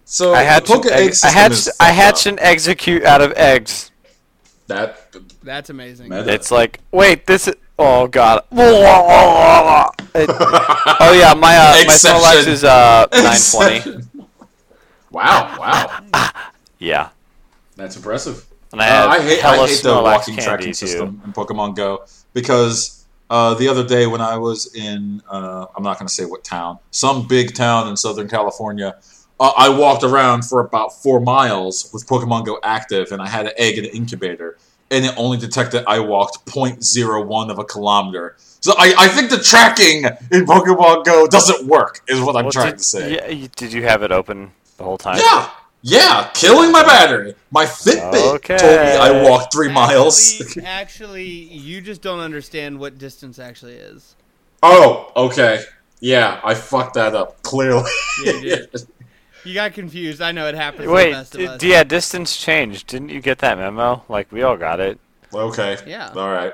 So 0.04 0.32
I 0.34 0.42
hatched, 0.42 0.66
Poke 0.68 0.84
an 0.86 0.92
Egg 0.92 1.08
egg, 1.08 1.14
I 1.24 1.30
hatched, 1.30 1.68
I 1.80 1.90
hatched 1.90 2.26
up. 2.28 2.34
an 2.34 2.38
Exeggcute 2.38 3.04
out 3.04 3.20
of 3.22 3.32
eggs. 3.32 3.90
that. 4.68 5.00
That's 5.42 5.70
amazing. 5.70 6.10
Meta. 6.10 6.32
It's 6.32 6.50
like, 6.50 6.78
wait, 6.92 7.26
this 7.26 7.48
is. 7.48 7.54
Oh 7.78 8.06
god. 8.06 8.44
It- 8.52 10.30
oh 10.30 11.12
yeah, 11.18 11.34
my 11.34 11.56
uh, 11.56 11.72
my 11.86 11.94
Exception. 11.94 12.20
Snorlax 12.20 12.46
is 12.46 12.64
uh 12.64 13.06
920. 13.12 14.02
wow! 15.10 15.56
Wow! 15.58 16.30
Yeah, 16.78 17.08
That's 17.76 17.96
impressive. 17.96 18.44
and 18.72 18.80
I 18.80 18.88
Uh, 19.04 19.08
I 19.08 19.20
hate, 19.22 19.40
hella 19.40 19.62
I 19.64 19.66
hate 19.68 19.82
the 19.82 19.94
walking 19.94 20.36
tracking 20.36 20.66
too. 20.68 20.74
system 20.74 21.20
in 21.24 21.32
Pokemon 21.32 21.74
Go 21.76 22.04
because 22.32 23.04
uh, 23.30 23.54
the 23.54 23.66
other 23.68 23.84
day 23.84 24.06
when 24.06 24.20
I 24.20 24.36
was 24.36 24.72
in, 24.74 25.22
uh, 25.28 25.66
I'm 25.76 25.82
not 25.82 25.98
going 25.98 26.06
to 26.06 26.12
say 26.14 26.24
what 26.26 26.44
town, 26.44 26.78
some 26.90 27.26
big 27.26 27.54
town 27.54 27.88
in 27.88 27.96
Southern 27.96 28.28
California, 28.28 28.96
uh, 29.40 29.52
I 29.56 29.68
walked 29.70 30.04
around 30.04 30.44
for 30.44 30.60
about 30.60 30.92
four 31.02 31.18
miles 31.20 31.90
with 31.92 32.06
Pokemon 32.06 32.44
Go 32.46 32.60
active, 32.62 33.10
and 33.12 33.20
I 33.22 33.28
had 33.28 33.46
an 33.46 33.52
egg 33.56 33.78
in 33.78 33.84
an 33.84 33.90
incubator, 33.92 34.58
and 34.94 35.04
it 35.04 35.12
only 35.16 35.36
detected 35.36 35.84
I 35.86 35.98
walked 36.00 36.46
0.01 36.46 37.50
of 37.50 37.58
a 37.58 37.64
kilometer. 37.64 38.36
So 38.38 38.72
I, 38.78 38.94
I 38.98 39.08
think 39.08 39.30
the 39.30 39.38
tracking 39.38 40.04
in 40.04 40.46
Pokemon 40.46 41.04
Go 41.04 41.26
doesn't 41.26 41.66
work, 41.66 42.00
is 42.08 42.20
what 42.20 42.36
I'm 42.36 42.44
Well, 42.44 42.52
trying 42.52 42.70
did, 42.70 42.78
to 42.78 42.84
say. 42.84 43.14
Yeah, 43.16 43.48
did 43.56 43.72
you 43.72 43.82
have 43.82 44.02
it 44.02 44.10
open 44.12 44.52
the 44.78 44.84
whole 44.84 44.96
time? 44.96 45.18
Yeah, 45.18 45.50
yeah, 45.82 46.30
killing 46.32 46.72
my 46.72 46.82
battery. 46.82 47.34
My 47.50 47.66
Fitbit 47.66 48.34
Okay. 48.36 48.56
told 48.56 48.80
me 48.80 48.96
I 48.96 49.10
walked 49.28 49.52
three 49.52 49.70
miles. 49.70 50.40
Actually, 50.40 50.64
actually, 50.66 51.28
you 51.28 51.80
just 51.82 52.00
don't 52.00 52.20
understand 52.20 52.78
what 52.78 52.96
distance 52.96 53.38
actually 53.38 53.74
is. 53.74 54.14
oh, 54.62 55.12
okay. 55.14 55.60
Yeah, 56.00 56.40
I 56.44 56.54
fucked 56.54 56.94
that 56.94 57.14
up. 57.14 57.42
Clearly. 57.42 57.90
Yeah, 58.24 58.56
you 59.44 59.54
got 59.54 59.72
confused. 59.74 60.20
I 60.22 60.32
know 60.32 60.46
it 60.48 60.54
happens 60.54 60.82
to 60.82 60.86
the 60.88 60.92
Wait, 60.92 61.12
best 61.12 61.34
of 61.34 61.40
d- 61.40 61.46
us. 61.48 61.62
yeah, 61.62 61.84
distance 61.84 62.36
changed. 62.36 62.86
Didn't 62.88 63.10
you 63.10 63.20
get 63.20 63.38
that 63.38 63.58
memo? 63.58 64.02
Like 64.08 64.30
we 64.32 64.42
all 64.42 64.56
got 64.56 64.80
it. 64.80 64.98
okay. 65.32 65.78
Yeah. 65.86 66.10
All 66.14 66.30
right. 66.32 66.52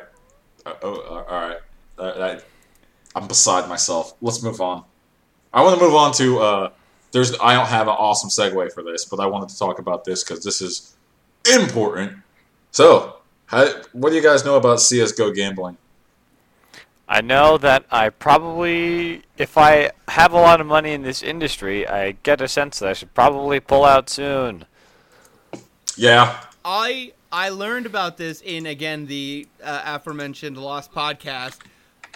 Uh, 0.66 0.72
oh, 0.82 1.24
all 1.28 1.48
right. 1.48 1.58
Uh, 1.98 2.18
that- 2.18 2.44
I'm 3.14 3.26
beside 3.26 3.68
myself. 3.68 4.14
Let's 4.20 4.42
move 4.42 4.60
on. 4.60 4.84
I 5.52 5.62
want 5.64 5.78
to 5.78 5.84
move 5.84 5.94
on 5.94 6.12
to. 6.14 6.38
Uh, 6.38 6.70
there's. 7.12 7.34
I 7.40 7.54
don't 7.54 7.66
have 7.66 7.88
an 7.88 7.94
awesome 7.94 8.30
segue 8.30 8.72
for 8.72 8.82
this, 8.84 9.04
but 9.04 9.18
I 9.18 9.26
wanted 9.26 9.48
to 9.48 9.58
talk 9.58 9.78
about 9.80 10.04
this 10.04 10.22
because 10.22 10.44
this 10.44 10.62
is 10.62 10.94
important. 11.52 12.12
So, 12.70 13.16
how, 13.46 13.66
what 13.92 14.10
do 14.10 14.16
you 14.16 14.22
guys 14.22 14.44
know 14.44 14.54
about 14.56 14.80
CS:GO 14.80 15.32
gambling? 15.32 15.76
I 17.12 17.22
know 17.22 17.58
that 17.58 17.86
I 17.90 18.10
probably, 18.10 19.22
if 19.36 19.58
I 19.58 19.90
have 20.06 20.32
a 20.32 20.36
lot 20.36 20.60
of 20.60 20.68
money 20.68 20.92
in 20.92 21.02
this 21.02 21.24
industry, 21.24 21.86
I 21.86 22.12
get 22.12 22.40
a 22.40 22.46
sense 22.46 22.78
that 22.78 22.88
I 22.88 22.92
should 22.92 23.12
probably 23.14 23.58
pull 23.58 23.84
out 23.84 24.08
soon. 24.08 24.64
Yeah. 25.96 26.40
I 26.64 27.12
I 27.32 27.48
learned 27.48 27.86
about 27.86 28.16
this 28.16 28.40
in 28.42 28.64
again 28.64 29.06
the 29.06 29.48
uh, 29.60 29.82
aforementioned 29.86 30.56
Lost 30.56 30.92
podcast, 30.92 31.58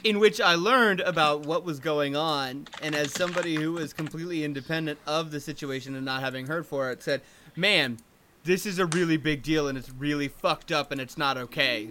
in 0.04 0.20
which 0.20 0.40
I 0.40 0.54
learned 0.54 1.00
about 1.00 1.44
what 1.44 1.64
was 1.64 1.80
going 1.80 2.14
on, 2.14 2.68
and 2.80 2.94
as 2.94 3.12
somebody 3.12 3.56
who 3.56 3.72
was 3.72 3.92
completely 3.92 4.44
independent 4.44 5.00
of 5.08 5.32
the 5.32 5.40
situation 5.40 5.96
and 5.96 6.04
not 6.04 6.20
having 6.22 6.46
heard 6.46 6.66
for 6.66 6.92
it, 6.92 7.02
said, 7.02 7.20
"Man, 7.56 7.98
this 8.44 8.64
is 8.64 8.78
a 8.78 8.86
really 8.86 9.16
big 9.16 9.42
deal, 9.42 9.66
and 9.66 9.76
it's 9.76 9.90
really 9.90 10.28
fucked 10.28 10.70
up, 10.70 10.92
and 10.92 11.00
it's 11.00 11.18
not 11.18 11.36
okay." 11.36 11.88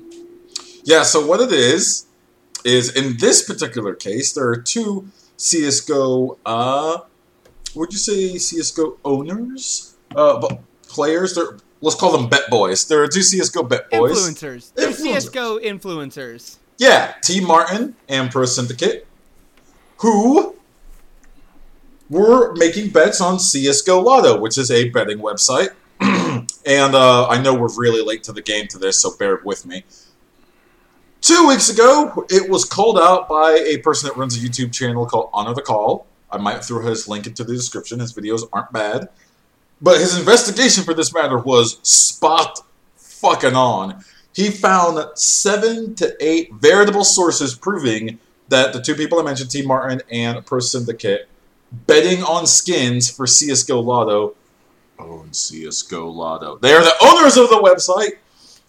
Yeah, 0.85 1.03
so 1.03 1.25
what 1.25 1.41
it 1.41 1.51
is 1.51 2.05
is 2.63 2.93
in 2.95 3.17
this 3.17 3.43
particular 3.43 3.93
case, 3.93 4.33
there 4.33 4.47
are 4.47 4.57
two 4.57 5.07
CS:GO. 5.37 6.37
Uh, 6.45 6.99
would 7.75 7.91
you 7.91 7.99
say 7.99 8.37
CS:GO 8.37 8.97
owners? 9.03 9.95
Uh, 10.15 10.39
but 10.39 10.59
players. 10.87 11.35
They're 11.35 11.57
let's 11.81 11.95
call 11.95 12.11
them 12.11 12.29
bet 12.29 12.49
boys. 12.49 12.87
There 12.87 13.03
are 13.03 13.07
two 13.07 13.21
CS:GO 13.21 13.63
bet 13.63 13.89
boys. 13.89 14.11
Influencers, 14.11 14.73
they're 14.73 14.89
Influencer. 14.89 15.13
CS:GO 15.13 15.59
influencers. 15.59 16.57
Yeah, 16.77 17.13
TmarTn 17.21 17.93
and 18.09 18.31
Pro 18.31 18.45
Syndicate, 18.45 19.05
who 19.97 20.55
were 22.09 22.53
making 22.55 22.89
bets 22.89 23.21
on 23.21 23.39
CS:GO 23.39 23.99
Lotto, 24.01 24.39
which 24.39 24.57
is 24.57 24.71
a 24.71 24.89
betting 24.89 25.19
website. 25.19 25.69
And 26.65 26.95
uh, 26.95 27.27
I 27.27 27.41
know 27.41 27.53
we're 27.53 27.75
really 27.75 28.01
late 28.01 28.23
to 28.23 28.31
the 28.31 28.41
game 28.41 28.67
to 28.69 28.77
this, 28.79 29.01
so 29.01 29.15
bear 29.17 29.41
with 29.43 29.65
me. 29.65 29.83
Two 31.23 31.47
weeks 31.47 31.69
ago, 31.69 32.25
it 32.29 32.49
was 32.49 32.65
called 32.65 32.99
out 32.99 33.29
by 33.29 33.51
a 33.51 33.77
person 33.77 34.09
that 34.09 34.17
runs 34.17 34.35
a 34.35 34.45
YouTube 34.45 34.73
channel 34.73 35.05
called 35.05 35.29
Honor 35.31 35.53
the 35.53 35.61
Call. 35.61 36.05
I 36.29 36.37
might 36.37 36.65
throw 36.65 36.85
his 36.85 37.07
link 37.07 37.25
into 37.25 37.45
the 37.45 37.53
description. 37.53 38.01
His 38.01 38.11
videos 38.11 38.41
aren't 38.51 38.73
bad. 38.73 39.07
But 39.81 40.01
his 40.01 40.19
investigation 40.19 40.83
for 40.83 40.93
this 40.93 41.13
matter 41.13 41.37
was 41.37 41.79
spot 41.81 42.59
fucking 42.97 43.55
on. 43.55 44.03
He 44.35 44.49
found 44.49 45.17
seven 45.17 45.95
to 45.95 46.13
eight 46.19 46.53
veritable 46.55 47.05
sources 47.05 47.55
proving 47.55 48.19
that 48.49 48.73
the 48.73 48.81
two 48.81 48.93
people 48.93 49.17
I 49.17 49.23
mentioned, 49.23 49.49
TmarTn 49.49 50.01
and 50.11 50.45
Pro 50.45 50.59
Syndicate, 50.59 51.29
betting 51.87 52.21
on 52.23 52.45
skins 52.45 53.09
for 53.09 53.25
CSGO 53.25 53.81
Lotto 53.81 54.35
oh, 54.99 55.19
own 55.19 55.29
CSGO 55.29 56.13
Lotto. 56.13 56.57
They 56.57 56.73
are 56.73 56.83
the 56.83 56.95
owners 57.01 57.37
of 57.37 57.49
the 57.49 57.61
website 57.61 58.17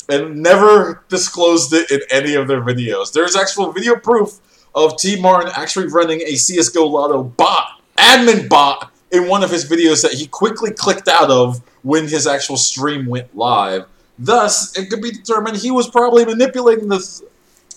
and 0.08 0.42
never 0.42 1.04
disclosed 1.08 1.72
it 1.72 1.90
in 1.90 2.00
any 2.10 2.34
of 2.34 2.48
their 2.48 2.60
videos. 2.60 3.12
There's 3.12 3.36
actual 3.36 3.72
video 3.72 3.96
proof 3.96 4.40
of 4.74 4.94
TmarTn 4.94 5.52
actually 5.56 5.86
running 5.88 6.20
a 6.22 6.32
CSGO 6.32 6.90
Lotto 6.90 7.22
bot, 7.22 7.80
admin 7.96 8.48
bot, 8.48 8.92
in 9.14 9.28
one 9.28 9.44
of 9.44 9.50
his 9.50 9.64
videos 9.68 10.02
that 10.02 10.12
he 10.12 10.26
quickly 10.26 10.72
clicked 10.72 11.08
out 11.08 11.30
of 11.30 11.62
when 11.82 12.08
his 12.08 12.26
actual 12.26 12.56
stream 12.56 13.06
went 13.06 13.34
live. 13.36 13.86
Thus, 14.18 14.76
it 14.76 14.90
could 14.90 15.00
be 15.00 15.12
determined 15.12 15.56
he 15.56 15.70
was 15.70 15.88
probably 15.88 16.24
manipulating 16.24 16.88
the, 16.88 17.22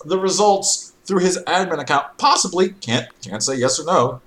the 0.04 0.18
results 0.18 0.92
through 1.04 1.20
his 1.20 1.38
admin 1.46 1.80
account. 1.80 2.06
Possibly, 2.18 2.70
can't 2.70 3.06
can't 3.22 3.42
say 3.42 3.56
yes 3.56 3.78
or 3.78 3.84
no. 3.84 4.20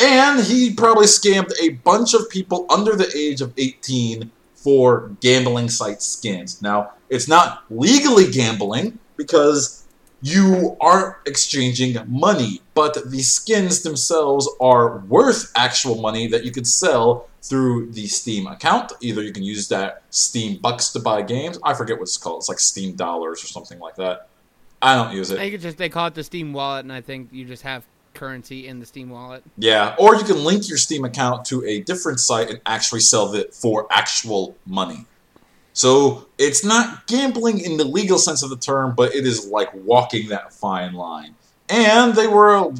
And 0.00 0.44
he 0.44 0.74
probably 0.74 1.06
scammed 1.06 1.52
a 1.60 1.70
bunch 1.70 2.14
of 2.14 2.28
people 2.30 2.66
under 2.70 2.96
the 2.96 3.10
age 3.14 3.40
of 3.40 3.52
18 3.58 4.30
for 4.54 5.10
gambling 5.20 5.68
site 5.68 6.02
skins. 6.02 6.62
Now, 6.62 6.92
it's 7.12 7.28
not 7.28 7.64
legally 7.70 8.30
gambling 8.30 8.98
because 9.16 9.84
you 10.22 10.76
aren't 10.80 11.16
exchanging 11.26 11.96
money, 12.08 12.62
but 12.74 13.10
the 13.10 13.20
skins 13.22 13.82
themselves 13.82 14.48
are 14.60 14.98
worth 14.98 15.52
actual 15.54 16.00
money 16.00 16.26
that 16.28 16.44
you 16.44 16.50
could 16.50 16.66
sell 16.66 17.28
through 17.42 17.90
the 17.90 18.06
Steam 18.06 18.46
account. 18.46 18.92
Either 19.00 19.22
you 19.22 19.32
can 19.32 19.42
use 19.42 19.68
that 19.68 20.02
Steam 20.10 20.58
bucks 20.58 20.90
to 20.90 21.00
buy 21.00 21.20
games. 21.20 21.58
I 21.62 21.74
forget 21.74 21.98
what 21.98 22.04
it's 22.04 22.16
called. 22.16 22.38
It's 22.38 22.48
like 22.48 22.60
Steam 22.60 22.94
dollars 22.94 23.44
or 23.44 23.48
something 23.48 23.78
like 23.78 23.96
that. 23.96 24.28
I 24.80 24.94
don't 24.94 25.12
use 25.12 25.30
it. 25.30 25.40
it's 25.40 25.62
just 25.62 25.76
they 25.76 25.88
call 25.88 26.06
it 26.06 26.14
the 26.14 26.24
Steam 26.24 26.52
wallet, 26.52 26.84
and 26.84 26.92
I 26.92 27.02
think 27.02 27.28
you 27.30 27.44
just 27.44 27.62
have 27.62 27.84
currency 28.14 28.68
in 28.68 28.80
the 28.80 28.86
Steam 28.86 29.10
wallet. 29.10 29.42
Yeah, 29.58 29.96
or 29.98 30.14
you 30.14 30.24
can 30.24 30.42
link 30.44 30.68
your 30.68 30.78
Steam 30.78 31.04
account 31.04 31.44
to 31.46 31.64
a 31.64 31.80
different 31.80 32.20
site 32.20 32.48
and 32.48 32.60
actually 32.64 33.00
sell 33.00 33.34
it 33.34 33.54
for 33.54 33.86
actual 33.90 34.56
money. 34.66 35.06
So 35.72 36.26
it's 36.38 36.64
not 36.64 37.06
gambling 37.06 37.60
in 37.60 37.76
the 37.78 37.84
legal 37.84 38.18
sense 38.18 38.42
of 38.42 38.50
the 38.50 38.56
term, 38.56 38.94
but 38.94 39.14
it 39.14 39.26
is 39.26 39.46
like 39.46 39.70
walking 39.74 40.28
that 40.28 40.52
fine 40.52 40.92
line. 40.92 41.34
And 41.68 42.14
they 42.14 42.26
were 42.26 42.72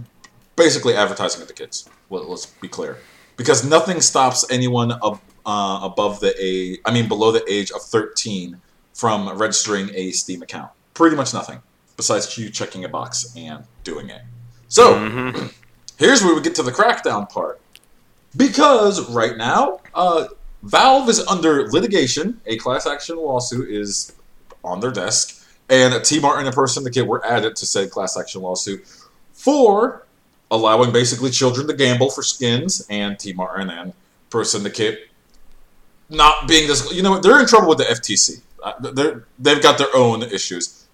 basically 0.56 0.94
advertising 0.94 1.40
at 1.40 1.48
the 1.48 1.54
kids. 1.54 1.88
Well, 2.10 2.28
let's 2.28 2.46
be 2.46 2.68
clear, 2.68 2.98
because 3.36 3.64
nothing 3.64 4.00
stops 4.02 4.44
anyone 4.50 4.92
ab- 4.92 5.20
uh, 5.46 5.80
above 5.82 6.20
the 6.20 6.34
age, 6.38 6.80
I 6.84 6.92
mean 6.92 7.08
below 7.08 7.32
the 7.32 7.42
age 7.50 7.70
of 7.70 7.80
13, 7.82 8.60
from 8.92 9.38
registering 9.38 9.90
a 9.94 10.10
Steam 10.12 10.42
account. 10.42 10.70
Pretty 10.92 11.16
much 11.16 11.32
nothing, 11.32 11.62
besides 11.96 12.36
you 12.36 12.50
checking 12.50 12.84
a 12.84 12.88
box 12.88 13.32
and 13.36 13.64
doing 13.84 14.10
it. 14.10 14.22
So 14.68 14.94
Mm-hmm. 14.94 15.46
here's 15.98 16.22
where 16.22 16.34
we 16.34 16.42
get 16.42 16.54
to 16.56 16.62
the 16.62 16.70
crackdown 16.72 17.28
part. 17.30 17.60
Because 18.36 19.10
right 19.10 19.36
now, 19.36 19.80
uh, 19.94 20.26
Valve 20.62 21.08
is 21.08 21.20
under 21.26 21.68
litigation. 21.68 22.40
A 22.46 22.56
class 22.56 22.86
action 22.86 23.16
lawsuit 23.16 23.68
is 23.68 24.12
on 24.64 24.80
their 24.80 24.92
desk, 24.92 25.44
and 25.68 25.94
TmarTn 25.94 26.44
and 26.44 26.54
Pro 26.54 26.66
Syndicate 26.66 27.06
were 27.06 27.24
added 27.24 27.56
to 27.56 27.66
said 27.66 27.90
class 27.90 28.16
action 28.16 28.42
lawsuit 28.42 28.84
for 29.32 30.06
allowing 30.50 30.92
basically 30.92 31.30
children 31.30 31.66
to 31.66 31.74
gamble 31.74 32.10
for 32.10 32.22
skins, 32.22 32.86
and 32.88 33.16
TmarTn 33.16 33.70
and 33.70 33.92
Pro 34.30 34.44
Syndicate 34.44 35.08
not 36.08 36.46
being 36.46 36.68
this. 36.68 36.92
You 36.92 37.02
know, 37.02 37.12
what, 37.12 37.22
they're 37.22 37.40
in 37.40 37.46
trouble 37.46 37.68
with 37.68 37.78
the 37.78 37.84
FTC. 37.84 38.42
Uh, 38.62 38.90
they're, 38.92 39.24
they've 39.38 39.62
got 39.62 39.78
their 39.78 39.94
own 39.94 40.22
issues. 40.22 40.86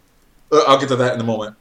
Uh, 0.51 0.63
I'll 0.67 0.79
get 0.79 0.89
to 0.89 0.97
that 0.97 1.15
in 1.15 1.21
a 1.21 1.25
moment. 1.25 1.57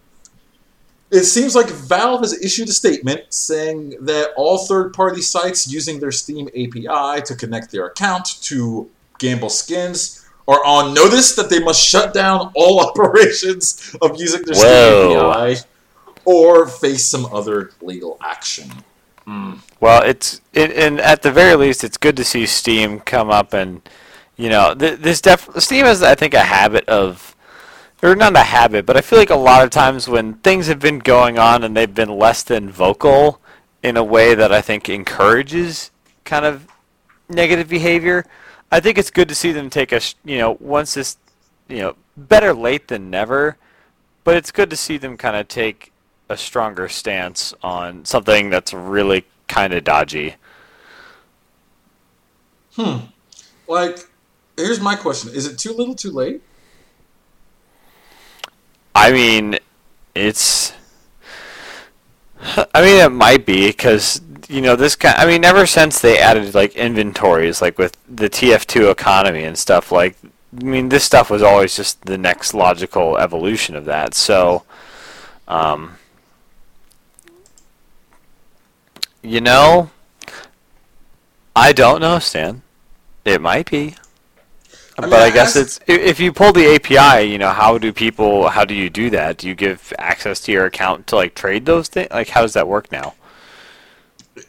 It 1.10 1.24
seems 1.24 1.56
like 1.56 1.70
Valve 1.70 2.22
has 2.22 2.34
issued 2.44 2.68
a 2.68 2.74
statement 2.74 3.34
saying 3.34 3.96
that 4.02 4.34
all 4.36 4.58
third 4.58 4.94
party 4.94 5.22
sites 5.22 5.72
using 5.72 6.00
their 6.00 6.12
Steam 6.12 6.48
API 6.50 7.22
to 7.22 7.36
connect 7.36 7.72
their 7.72 7.86
account 7.86 8.42
to 8.44 8.90
Gamble 9.20 9.50
skins 9.50 10.26
are 10.48 10.64
on 10.66 10.94
notice 10.94 11.36
that 11.36 11.50
they 11.50 11.60
must 11.60 11.82
shut 11.82 12.14
down 12.14 12.52
all 12.56 12.80
operations 12.90 13.96
of 14.02 14.20
using 14.20 14.44
their 14.44 14.56
Whoa. 14.56 15.10
Steam 15.10 15.18
API 15.20 15.68
or 16.26 16.68
face 16.68 17.06
some 17.06 17.26
other 17.34 17.72
legal 17.82 18.18
action. 18.22 18.70
Hmm. 19.24 19.56
Well, 19.80 20.04
it's 20.04 20.42
it, 20.54 20.72
and 20.74 21.00
at 21.00 21.22
the 21.22 21.32
very 21.32 21.56
least, 21.56 21.84
it's 21.84 21.98
good 21.98 22.18
to 22.18 22.24
see 22.26 22.46
Steam 22.46 23.00
come 23.00 23.30
up 23.30 23.54
and 23.54 23.82
you 24.36 24.50
know 24.50 24.76
th- 24.76 25.00
this 25.00 25.22
def 25.22 25.50
Steam 25.58 25.86
has 25.86 26.04
I 26.04 26.16
think 26.16 26.34
a 26.34 26.44
habit 26.44 26.88
of 26.90 27.36
or 28.04 28.16
not 28.16 28.36
a 28.36 28.44
habit, 28.44 28.86
but 28.86 28.98
I 28.98 29.02
feel 29.02 29.20
like 29.20 29.30
a 29.30 29.36
lot 29.36 29.64
of 29.64 29.70
times 29.70 30.08
when 30.08 30.36
things 30.36 30.68
have 30.68 30.80
been 30.80 31.00
going 31.00 31.40
on 31.40 31.64
and 31.64 31.76
they've 31.76 31.94
been 31.94 32.18
less 32.18 32.44
than 32.44 32.70
vocal 32.70 33.42
in 33.82 33.98
a 33.98 34.04
way 34.04 34.36
that 34.36 34.52
I 34.52 34.62
think 34.62 34.90
encourages 34.90 35.92
kind 36.24 36.46
of 36.46 36.68
negative 37.30 37.68
behavior, 37.68 38.26
I 38.72 38.80
think 38.80 38.98
it's 38.98 39.10
good 39.10 39.30
to 39.30 39.36
see 39.36 39.52
them 39.52 39.70
take 39.70 39.92
a 39.92 40.02
you 40.26 40.38
know 40.38 40.58
once 40.60 40.94
this 40.94 41.18
you 41.68 41.80
know 41.80 41.96
better 42.16 42.54
late 42.54 42.88
than 42.88 43.10
never, 43.10 43.58
but 44.24 44.36
it's 44.36 44.52
good 44.52 44.70
to 44.70 44.76
see 44.76 44.98
them 44.98 45.18
kind 45.18 45.36
of 45.36 45.48
take 45.48 45.92
a 46.30 46.38
stronger 46.38 46.90
stance 46.90 47.54
on 47.64 48.04
something 48.06 48.50
that's 48.50 48.74
really 48.74 49.26
kind 49.48 49.74
of 49.74 49.84
dodgy. 49.84 50.36
Hmm. 52.76 53.06
Like, 53.68 54.00
here's 54.56 54.80
my 54.80 54.96
question 54.96 55.34
Is 55.34 55.48
it 55.48 55.58
too 55.58 55.74
little 55.74 55.96
too 55.96 56.12
late? 56.12 56.42
I 58.98 59.12
mean, 59.12 59.60
it's. 60.16 60.74
I 62.74 62.82
mean, 62.82 63.00
it 63.00 63.12
might 63.12 63.46
be 63.46 63.68
because 63.68 64.22
you 64.50 64.60
know 64.62 64.76
this 64.76 64.96
kind. 64.96 65.16
I 65.20 65.28
mean, 65.28 65.46
ever 65.46 65.68
since 65.68 66.02
they 66.02 66.18
added 66.18 66.56
like 66.56 66.76
inventories, 66.76 67.62
like 67.62 67.78
with 67.78 67.96
the 68.10 68.28
TF2 68.28 68.92
economy 68.92 69.44
and 69.44 69.56
stuff, 69.56 69.92
like 69.92 70.18
I 70.60 70.64
mean, 70.64 70.90
this 70.90 71.04
stuff 71.04 71.30
was 71.30 71.44
always 71.44 71.76
just 71.76 72.02
the 72.06 72.18
next 72.18 72.56
logical 72.56 73.20
evolution 73.20 73.76
of 73.76 73.86
that. 73.86 74.16
So, 74.16 74.64
um, 75.48 75.98
you 79.22 79.42
know, 79.42 79.92
I 81.56 81.72
don't 81.72 82.02
know, 82.02 82.18
Stan. 82.18 82.64
It 83.26 83.42
might 83.42 83.70
be. 83.70 83.96
I 84.98 85.02
mean, 85.02 85.12
but 85.12 85.22
I 85.22 85.30
guess 85.30 85.56
it's 85.56 85.80
if 85.86 86.20
you 86.20 86.34
pull 86.34 86.52
the 86.52 86.76
API, 86.76 87.30
you 87.30 87.38
know, 87.38 87.52
how 87.52 87.78
do 87.78 87.94
people? 87.94 88.50
How 88.50 88.66
do 88.66 88.74
you 88.74 88.90
do 88.90 89.12
that? 89.12 89.38
Do 89.38 89.48
you 89.48 89.54
give 89.54 89.94
access 90.00 90.42
to 90.42 90.52
your 90.52 90.66
account 90.66 91.06
to 91.08 91.16
like 91.16 91.36
trade 91.36 91.66
those 91.66 91.88
things? 91.88 92.10
Like, 92.10 92.30
how 92.30 92.42
does 92.42 92.54
that 92.54 92.68
work 92.68 92.92
now? 92.92 93.14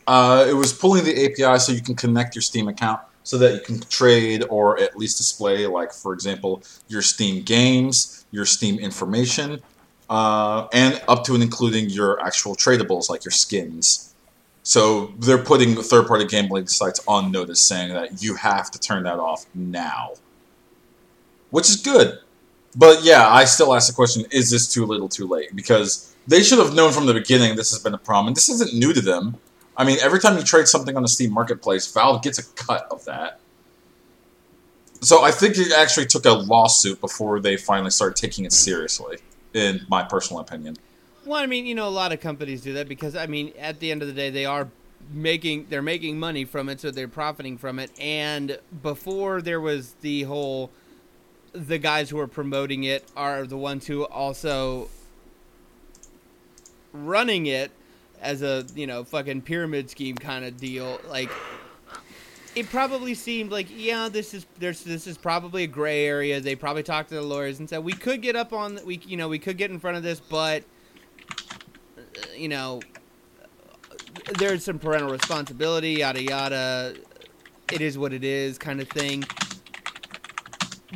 Uh, 0.06 0.46
it 0.48 0.54
was 0.54 0.72
pulling 0.72 1.04
the 1.04 1.26
API 1.26 1.58
so 1.58 1.72
you 1.72 1.82
can 1.82 1.94
connect 1.94 2.34
your 2.34 2.42
Steam 2.42 2.68
account 2.68 3.00
so 3.24 3.36
that 3.36 3.52
you 3.52 3.60
can 3.60 3.80
trade 3.90 4.42
or 4.48 4.80
at 4.80 4.96
least 4.96 5.18
display, 5.18 5.66
like, 5.66 5.92
for 5.92 6.14
example, 6.14 6.62
your 6.88 7.02
Steam 7.02 7.42
games, 7.42 8.24
your 8.30 8.46
Steam 8.46 8.78
information, 8.78 9.60
uh, 10.08 10.66
and 10.72 11.00
up 11.08 11.24
to 11.24 11.34
and 11.34 11.42
including 11.42 11.90
your 11.90 12.22
actual 12.24 12.56
tradables, 12.56 13.10
like 13.10 13.22
your 13.24 13.32
skins. 13.32 14.14
So 14.62 15.12
they're 15.18 15.42
putting 15.42 15.74
third 15.76 16.06
party 16.06 16.26
gambling 16.26 16.68
sites 16.68 17.00
on 17.06 17.30
notice 17.30 17.60
saying 17.60 17.92
that 17.92 18.22
you 18.22 18.34
have 18.36 18.70
to 18.70 18.78
turn 18.78 19.02
that 19.02 19.18
off 19.18 19.44
now. 19.54 20.12
Which 21.50 21.68
is 21.68 21.76
good. 21.76 22.18
But 22.76 23.02
yeah, 23.02 23.28
I 23.28 23.44
still 23.44 23.74
ask 23.74 23.88
the 23.88 23.94
question 23.94 24.24
is 24.30 24.50
this 24.50 24.72
too 24.72 24.84
little 24.84 25.08
too 25.08 25.26
late? 25.26 25.54
Because 25.54 26.14
they 26.26 26.42
should 26.42 26.58
have 26.58 26.74
known 26.74 26.92
from 26.92 27.06
the 27.06 27.14
beginning 27.14 27.56
this 27.56 27.70
has 27.70 27.82
been 27.82 27.94
a 27.94 27.98
problem. 27.98 28.28
And 28.28 28.36
this 28.36 28.48
isn't 28.48 28.74
new 28.74 28.92
to 28.92 29.00
them. 29.00 29.36
I 29.76 29.84
mean, 29.84 29.98
every 30.02 30.20
time 30.20 30.36
you 30.36 30.42
trade 30.42 30.66
something 30.66 30.96
on 30.96 31.02
the 31.02 31.08
Steam 31.08 31.32
Marketplace, 31.32 31.90
Valve 31.92 32.22
gets 32.22 32.38
a 32.38 32.44
cut 32.54 32.86
of 32.90 33.04
that. 33.04 33.40
So 35.00 35.22
I 35.22 35.30
think 35.30 35.56
it 35.56 35.72
actually 35.72 36.06
took 36.06 36.24
a 36.24 36.32
lawsuit 36.32 37.00
before 37.00 37.38
they 37.38 37.56
finally 37.56 37.90
started 37.90 38.16
taking 38.16 38.44
it 38.44 38.52
seriously, 38.52 39.18
in 39.54 39.86
my 39.88 40.02
personal 40.02 40.40
opinion. 40.40 40.76
Well, 41.24 41.38
I 41.38 41.46
mean, 41.46 41.66
you 41.66 41.74
know, 41.74 41.86
a 41.86 41.90
lot 41.90 42.12
of 42.12 42.20
companies 42.20 42.62
do 42.62 42.72
that 42.74 42.88
because 42.88 43.14
I 43.14 43.26
mean, 43.26 43.52
at 43.58 43.78
the 43.78 43.92
end 43.92 44.02
of 44.02 44.08
the 44.08 44.14
day, 44.14 44.30
they 44.30 44.46
are 44.46 44.68
making 45.12 45.66
they're 45.68 45.82
making 45.82 46.18
money 46.18 46.44
from 46.44 46.68
it, 46.68 46.80
so 46.80 46.90
they're 46.90 47.06
profiting 47.06 47.56
from 47.58 47.78
it. 47.78 47.90
And 48.00 48.58
before 48.82 49.40
there 49.40 49.60
was 49.60 49.92
the 50.00 50.24
whole, 50.24 50.70
the 51.52 51.78
guys 51.78 52.10
who 52.10 52.18
are 52.18 52.26
promoting 52.26 52.84
it 52.84 53.04
are 53.16 53.46
the 53.46 53.56
ones 53.56 53.86
who 53.86 54.04
also 54.04 54.88
running 56.92 57.46
it 57.46 57.70
as 58.20 58.42
a 58.42 58.64
you 58.74 58.86
know 58.86 59.04
fucking 59.04 59.42
pyramid 59.42 59.90
scheme 59.90 60.16
kind 60.16 60.44
of 60.44 60.56
deal. 60.56 61.00
Like 61.08 61.30
it 62.54 62.68
probably 62.70 63.14
seemed 63.14 63.50
like 63.50 63.66
yeah, 63.70 64.08
this 64.08 64.34
is 64.34 64.46
there's 64.58 64.82
this 64.82 65.06
is 65.06 65.16
probably 65.16 65.64
a 65.64 65.68
gray 65.68 66.04
area. 66.04 66.40
They 66.40 66.56
probably 66.56 66.82
talked 66.82 67.10
to 67.10 67.14
the 67.14 67.22
lawyers 67.22 67.60
and 67.60 67.68
said 67.68 67.84
we 67.84 67.92
could 67.92 68.22
get 68.22 68.36
up 68.36 68.52
on 68.52 68.80
we 68.84 69.00
you 69.06 69.16
know 69.16 69.28
we 69.28 69.38
could 69.38 69.56
get 69.56 69.70
in 69.70 69.78
front 69.78 69.96
of 69.96 70.02
this, 70.02 70.20
but 70.20 70.64
you 72.36 72.48
know 72.48 72.80
there's 74.38 74.64
some 74.64 74.78
parental 74.78 75.10
responsibility, 75.10 75.92
yada 75.92 76.22
yada. 76.22 76.94
It 77.72 77.80
is 77.80 77.98
what 77.98 78.12
it 78.12 78.24
is, 78.24 78.56
kind 78.58 78.80
of 78.80 78.88
thing. 78.88 79.24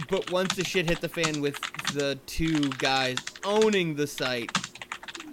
But 0.09 0.31
once 0.31 0.55
the 0.55 0.65
shit 0.65 0.89
hit 0.89 1.01
the 1.01 1.09
fan 1.09 1.41
with 1.41 1.61
the 1.93 2.19
two 2.27 2.71
guys 2.71 3.19
owning 3.45 3.95
the 3.95 4.07
site, 4.07 4.51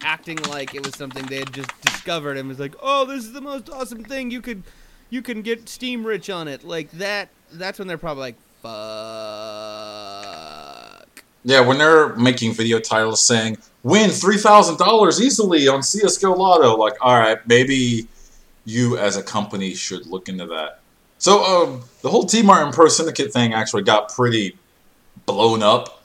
acting 0.03 0.37
like 0.49 0.75
it 0.75 0.85
was 0.85 0.95
something 0.95 1.25
they 1.27 1.39
had 1.39 1.53
just 1.53 1.69
discovered 1.81 2.37
and 2.37 2.49
was 2.49 2.59
like, 2.59 2.75
"Oh, 2.81 3.05
this 3.05 3.23
is 3.23 3.31
the 3.31 3.41
most 3.41 3.69
awesome 3.69 4.03
thing. 4.03 4.31
You 4.31 4.41
could, 4.41 4.63
you 5.09 5.21
can 5.21 5.41
get 5.41 5.69
Steam 5.69 6.05
rich 6.05 6.29
on 6.29 6.47
it." 6.47 6.63
Like 6.63 6.91
that. 6.91 7.29
That's 7.53 7.79
when 7.79 7.87
they're 7.87 7.97
probably 7.97 8.21
like, 8.21 8.35
"Fuck." 8.61 8.69
Yeah, 11.45 11.61
when 11.61 11.77
they're 11.77 12.15
making 12.15 12.53
video 12.53 12.79
titles 12.79 13.23
saying 13.23 13.57
win 13.83 14.09
three 14.09 14.37
thousand 14.37 14.77
dollars 14.77 15.21
easily 15.21 15.69
on 15.69 15.83
CS:GO 15.83 16.33
Lotto, 16.33 16.75
like, 16.75 16.95
all 17.01 17.17
right, 17.17 17.39
maybe 17.47 18.09
you 18.65 18.97
as 18.97 19.15
a 19.15 19.23
company 19.23 19.73
should 19.73 20.05
look 20.05 20.27
into 20.27 20.45
that. 20.47 20.81
So 21.19 21.43
um, 21.43 21.81
the 22.01 22.09
whole 22.09 22.23
TmarTn 22.23 22.73
Pro 22.73 22.87
Syndicate 22.87 23.31
thing 23.31 23.53
actually 23.53 23.83
got 23.83 24.13
pretty 24.13 24.57
blown 25.25 25.61
up. 25.61 26.03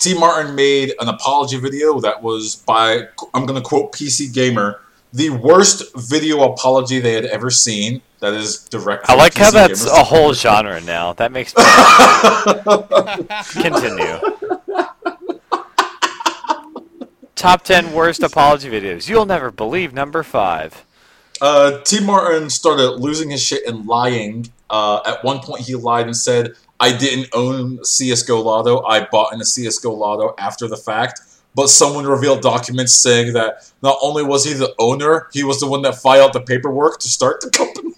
TmarTn 0.00 0.54
made 0.54 0.92
an 1.00 1.08
apology 1.08 1.58
video 1.58 2.00
that 2.00 2.22
was 2.22 2.56
by 2.56 3.04
I'm 3.32 3.46
going 3.46 3.60
to 3.60 3.66
quote 3.66 3.92
PC 3.92 4.32
Gamer, 4.34 4.80
the 5.12 5.30
worst 5.30 5.84
video 5.96 6.52
apology 6.52 7.00
they 7.00 7.12
had 7.14 7.24
ever 7.26 7.50
seen. 7.50 8.02
That 8.20 8.34
is 8.34 8.64
direct. 8.64 9.08
I 9.08 9.14
like 9.14 9.34
how 9.34 9.50
that's 9.50 9.84
Gamer's- 9.84 9.98
a 9.98 10.04
whole 10.04 10.32
genre 10.34 10.80
now. 10.80 11.12
That 11.14 11.32
makes 11.32 11.52
continue. 13.52 14.20
Top 17.36 17.62
ten 17.62 17.92
worst 17.92 18.22
apology 18.22 18.68
videos. 18.68 19.08
You'll 19.08 19.26
never 19.26 19.50
believe 19.50 19.92
number 19.92 20.22
five. 20.22 20.84
Uh, 21.40 21.80
TmarTn 21.84 22.50
started 22.50 22.92
losing 22.92 23.30
his 23.30 23.42
shit 23.42 23.64
and 23.66 23.86
lying. 23.86 24.50
Uh, 24.68 25.00
at 25.06 25.24
one 25.24 25.40
point, 25.40 25.62
he 25.62 25.74
lied 25.74 26.06
and 26.06 26.16
said, 26.16 26.54
"I 26.80 26.92
didn't 26.92 27.28
own 27.32 27.84
CS:GO 27.84 28.40
Lotto. 28.40 28.82
I 28.84 29.06
bought 29.10 29.32
in 29.32 29.40
a 29.40 29.44
CS:GO 29.44 29.92
Lotto 29.92 30.34
after 30.38 30.68
the 30.68 30.76
fact." 30.76 31.20
But 31.54 31.70
someone 31.70 32.06
revealed 32.06 32.42
documents 32.42 32.92
saying 32.92 33.32
that 33.32 33.70
not 33.82 33.96
only 34.02 34.22
was 34.22 34.44
he 34.44 34.52
the 34.52 34.74
owner, 34.78 35.28
he 35.32 35.42
was 35.42 35.58
the 35.58 35.66
one 35.66 35.80
that 35.82 35.94
filed 35.96 36.34
the 36.34 36.40
paperwork 36.40 37.00
to 37.00 37.08
start 37.08 37.40
the 37.40 37.50
company. 37.50 37.94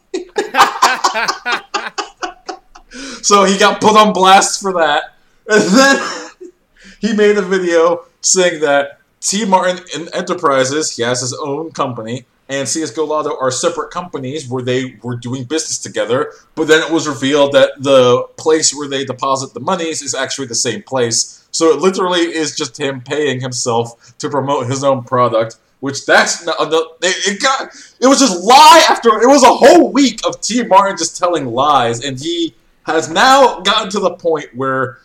so 3.22 3.44
he 3.44 3.58
got 3.58 3.80
put 3.80 3.96
on 3.96 4.12
blast 4.12 4.60
for 4.60 4.72
that, 4.74 5.14
and 5.48 5.62
then 5.62 6.30
he 7.00 7.12
made 7.14 7.36
a 7.36 7.42
video 7.42 8.04
saying 8.20 8.60
that 8.60 9.00
TmarTn 9.20 10.08
Enterprises, 10.14 10.96
he 10.96 11.02
has 11.02 11.20
his 11.20 11.34
own 11.34 11.72
company, 11.72 12.26
and 12.48 12.66
CSGO 12.66 13.06
Lotto 13.06 13.36
are 13.38 13.50
separate 13.50 13.90
companies 13.90 14.48
where 14.48 14.62
they 14.62 14.98
were 15.02 15.16
doing 15.16 15.44
business 15.44 15.78
together. 15.78 16.32
But 16.54 16.66
then 16.66 16.82
it 16.82 16.90
was 16.90 17.06
revealed 17.06 17.52
that 17.52 17.72
the 17.78 18.22
place 18.38 18.74
where 18.74 18.88
they 18.88 19.04
deposit 19.04 19.52
the 19.52 19.60
monies 19.60 20.00
is 20.00 20.14
actually 20.14 20.46
the 20.46 20.54
same 20.54 20.82
place. 20.82 21.46
So 21.50 21.70
it 21.70 21.80
literally 21.80 22.20
is 22.20 22.56
just 22.56 22.78
him 22.78 23.02
paying 23.02 23.40
himself 23.40 24.16
to 24.18 24.30
promote 24.30 24.66
his 24.66 24.82
own 24.82 25.04
product. 25.04 25.58
Which 25.80 26.06
that's 26.06 26.44
not, 26.44 26.56
it, 26.60 27.40
got 27.40 27.72
it 28.00 28.08
was 28.08 28.18
just 28.18 28.42
lie 28.42 28.84
after 28.88 29.10
it 29.22 29.28
was 29.28 29.44
a 29.44 29.46
whole 29.46 29.92
week 29.92 30.20
of 30.26 30.40
TmarTn 30.40 30.98
just 30.98 31.16
telling 31.16 31.46
lies, 31.46 32.04
and 32.04 32.18
he 32.18 32.56
has 32.82 33.08
now 33.08 33.60
gotten 33.60 33.88
to 33.90 34.00
the 34.00 34.10
point 34.10 34.46
where 34.56 34.98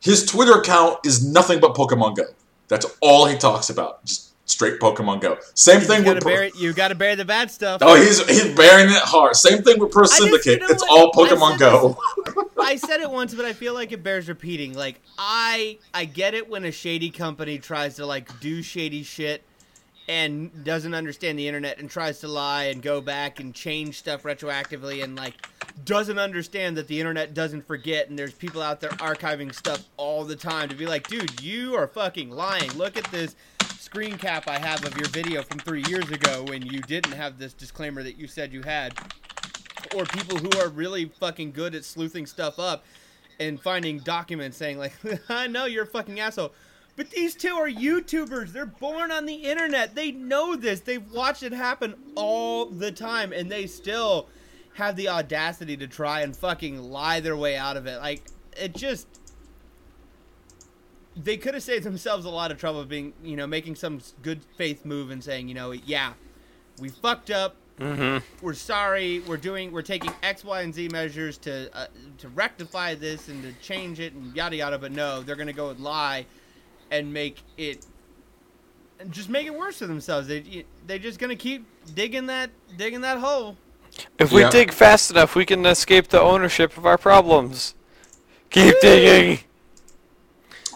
his 0.00 0.26
Twitter 0.26 0.60
account 0.60 0.98
is 1.06 1.26
nothing 1.26 1.60
but 1.60 1.74
Pokemon 1.74 2.16
Go. 2.16 2.24
That's 2.68 2.84
all 3.00 3.24
he 3.24 3.38
talks 3.38 3.70
about. 3.70 4.04
Just 4.04 4.27
straight 4.48 4.80
Pokemon 4.80 5.20
Go. 5.20 5.38
Same 5.54 5.80
thing 5.80 6.04
you 6.04 6.14
with 6.14 6.24
bury 6.24 6.50
you 6.56 6.72
gotta 6.72 6.94
bury 6.94 7.14
the 7.14 7.24
bad 7.24 7.50
stuff. 7.50 7.80
Oh, 7.84 7.94
he's 7.94 8.26
he's 8.26 8.54
bearing 8.56 8.88
it 8.88 9.02
hard. 9.02 9.36
Same 9.36 9.62
thing 9.62 9.78
with 9.78 9.90
Pro 9.92 10.04
just- 10.04 10.18
you 10.20 10.26
Syndicate. 10.40 10.60
know 10.60 10.66
it's 10.68 10.82
all 10.82 11.12
Pokemon 11.12 11.52
said 11.52 11.58
Go. 11.60 11.98
I 12.60 12.76
said 12.76 13.00
it 13.00 13.10
once, 13.10 13.34
but 13.34 13.44
I 13.44 13.52
feel 13.52 13.74
like 13.74 13.92
it 13.92 14.02
bears 14.02 14.28
repeating. 14.28 14.74
Like 14.74 15.00
I 15.16 15.78
I 15.94 16.04
get 16.06 16.34
it 16.34 16.48
when 16.48 16.64
a 16.64 16.72
shady 16.72 17.10
company 17.10 17.58
tries 17.58 17.96
to 17.96 18.06
like 18.06 18.40
do 18.40 18.62
shady 18.62 19.02
shit 19.02 19.42
and 20.08 20.64
doesn't 20.64 20.94
understand 20.94 21.38
the 21.38 21.46
internet 21.46 21.78
and 21.78 21.90
tries 21.90 22.18
to 22.20 22.28
lie 22.28 22.64
and 22.64 22.80
go 22.82 23.00
back 23.02 23.40
and 23.40 23.54
change 23.54 23.98
stuff 23.98 24.22
retroactively 24.22 25.04
and 25.04 25.16
like 25.16 25.34
doesn't 25.84 26.18
understand 26.18 26.78
that 26.78 26.88
the 26.88 26.98
internet 26.98 27.34
doesn't 27.34 27.66
forget 27.66 28.08
and 28.08 28.18
there's 28.18 28.32
people 28.32 28.62
out 28.62 28.80
there 28.80 28.88
archiving 28.92 29.54
stuff 29.54 29.84
all 29.98 30.24
the 30.24 30.34
time 30.34 30.68
to 30.70 30.74
be 30.74 30.86
like, 30.86 31.06
dude, 31.08 31.42
you 31.42 31.74
are 31.76 31.86
fucking 31.86 32.30
lying. 32.30 32.72
Look 32.72 32.96
at 32.96 33.04
this 33.10 33.36
screen 33.78 34.18
cap 34.18 34.48
I 34.48 34.58
have 34.58 34.84
of 34.84 34.96
your 34.96 35.08
video 35.08 35.42
from 35.42 35.60
three 35.60 35.84
years 35.88 36.10
ago 36.10 36.44
when 36.48 36.62
you 36.62 36.80
didn't 36.80 37.12
have 37.12 37.38
this 37.38 37.54
disclaimer 37.54 38.02
that 38.02 38.18
you 38.18 38.26
said 38.26 38.52
you 38.52 38.62
had 38.62 38.92
or 39.94 40.04
people 40.04 40.36
who 40.36 40.50
are 40.58 40.68
really 40.68 41.04
fucking 41.04 41.52
good 41.52 41.76
at 41.76 41.84
sleuthing 41.84 42.26
stuff 42.26 42.58
up 42.58 42.84
and 43.38 43.60
finding 43.60 44.00
documents 44.00 44.56
saying 44.56 44.78
like 44.78 44.92
I 45.28 45.46
know 45.46 45.66
you're 45.66 45.84
a 45.84 45.86
fucking 45.86 46.18
asshole. 46.18 46.52
But 46.96 47.10
these 47.10 47.36
two 47.36 47.54
are 47.54 47.70
YouTubers. 47.70 48.48
They're 48.48 48.66
born 48.66 49.12
on 49.12 49.24
the 49.24 49.34
internet. 49.36 49.94
They 49.94 50.10
know 50.10 50.56
this. 50.56 50.80
They've 50.80 51.12
watched 51.12 51.44
it 51.44 51.52
happen 51.52 51.94
all 52.16 52.66
the 52.66 52.90
time 52.90 53.32
and 53.32 53.48
they 53.48 53.68
still 53.68 54.26
have 54.74 54.96
the 54.96 55.08
audacity 55.08 55.76
to 55.76 55.86
try 55.86 56.22
and 56.22 56.36
fucking 56.36 56.82
lie 56.82 57.20
their 57.20 57.36
way 57.36 57.56
out 57.56 57.76
of 57.76 57.86
it. 57.86 58.00
Like 58.00 58.24
it 58.56 58.74
just 58.74 59.06
they 61.22 61.36
could 61.36 61.54
have 61.54 61.62
saved 61.62 61.84
themselves 61.84 62.24
a 62.24 62.30
lot 62.30 62.50
of 62.50 62.58
trouble 62.58 62.84
being, 62.84 63.12
you 63.22 63.36
know, 63.36 63.46
making 63.46 63.74
some 63.74 64.00
good 64.22 64.40
faith 64.56 64.84
move 64.84 65.10
and 65.10 65.22
saying, 65.22 65.48
you 65.48 65.54
know, 65.54 65.72
yeah, 65.72 66.12
we 66.80 66.88
fucked 66.88 67.30
up 67.30 67.56
Mm-hmm. 67.80 68.44
we're 68.44 68.54
sorry. 68.54 69.20
We're 69.20 69.36
doing. 69.36 69.70
We're 69.70 69.82
taking 69.82 70.12
X, 70.24 70.42
Y, 70.42 70.62
and 70.62 70.74
Z 70.74 70.88
measures 70.88 71.38
to 71.38 71.70
uh, 71.78 71.86
to 72.18 72.28
rectify 72.30 72.96
this 72.96 73.28
and 73.28 73.40
to 73.44 73.52
change 73.64 74.00
it 74.00 74.14
and 74.14 74.34
yada 74.34 74.56
yada. 74.56 74.78
But 74.80 74.90
no, 74.90 75.22
they're 75.22 75.36
gonna 75.36 75.52
go 75.52 75.70
and 75.70 75.78
lie 75.78 76.26
and 76.90 77.12
make 77.12 77.40
it 77.56 77.86
and 78.98 79.12
just 79.12 79.28
make 79.28 79.46
it 79.46 79.54
worse 79.54 79.78
for 79.78 79.86
themselves. 79.86 80.26
They 80.26 80.64
they're 80.88 80.98
just 80.98 81.20
gonna 81.20 81.36
keep 81.36 81.64
digging 81.94 82.26
that 82.26 82.50
digging 82.76 83.02
that 83.02 83.18
hole. 83.18 83.56
If 84.18 84.32
we 84.32 84.40
Yeah. 84.40 84.50
dig 84.50 84.72
fast 84.72 85.12
enough, 85.12 85.36
we 85.36 85.44
can 85.46 85.64
escape 85.64 86.08
the 86.08 86.20
ownership 86.20 86.76
of 86.76 86.84
our 86.84 86.98
problems. 86.98 87.74
Keep 88.50 88.74
digging. 88.80 89.44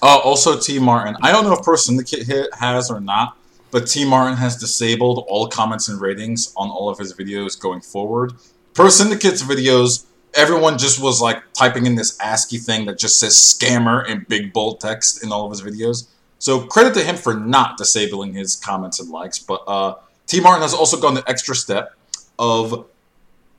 Uh, 0.02 0.18
also, 0.18 0.56
TmarTn. 0.56 1.16
I 1.22 1.30
don't 1.30 1.44
know 1.44 1.52
if 1.52 1.62
Pro 1.62 1.76
Syndicate 1.76 2.26
hit 2.26 2.52
has 2.54 2.90
or 2.90 3.00
not, 3.00 3.36
but 3.70 3.84
TmarTn 3.84 4.36
has 4.36 4.56
disabled 4.56 5.24
all 5.28 5.46
comments 5.46 5.88
and 5.88 6.00
ratings 6.00 6.52
on 6.56 6.68
all 6.70 6.88
of 6.88 6.98
his 6.98 7.14
videos 7.14 7.58
going 7.58 7.80
forward. 7.80 8.32
Pro 8.74 8.88
Syndicate's 8.88 9.44
videos, 9.44 10.04
everyone 10.34 10.76
just 10.76 11.00
was 11.00 11.20
like 11.20 11.40
typing 11.52 11.86
in 11.86 11.94
this 11.94 12.18
ASCII 12.20 12.58
thing 12.58 12.84
that 12.86 12.98
just 12.98 13.20
says 13.20 13.34
scammer 13.34 14.04
in 14.08 14.26
big 14.28 14.52
bold 14.52 14.80
text 14.80 15.22
in 15.22 15.30
all 15.30 15.44
of 15.44 15.52
his 15.52 15.62
videos. 15.62 16.08
So 16.40 16.66
credit 16.66 16.94
to 16.94 17.04
him 17.04 17.14
for 17.14 17.34
not 17.34 17.78
disabling 17.78 18.32
his 18.32 18.56
comments 18.56 18.98
and 18.98 19.08
likes. 19.08 19.38
But 19.38 19.62
uh, 19.68 19.94
TmarTn 20.26 20.62
has 20.62 20.74
also 20.74 21.00
gone 21.00 21.14
the 21.14 21.22
extra 21.28 21.54
step 21.54 21.94
of 22.40 22.86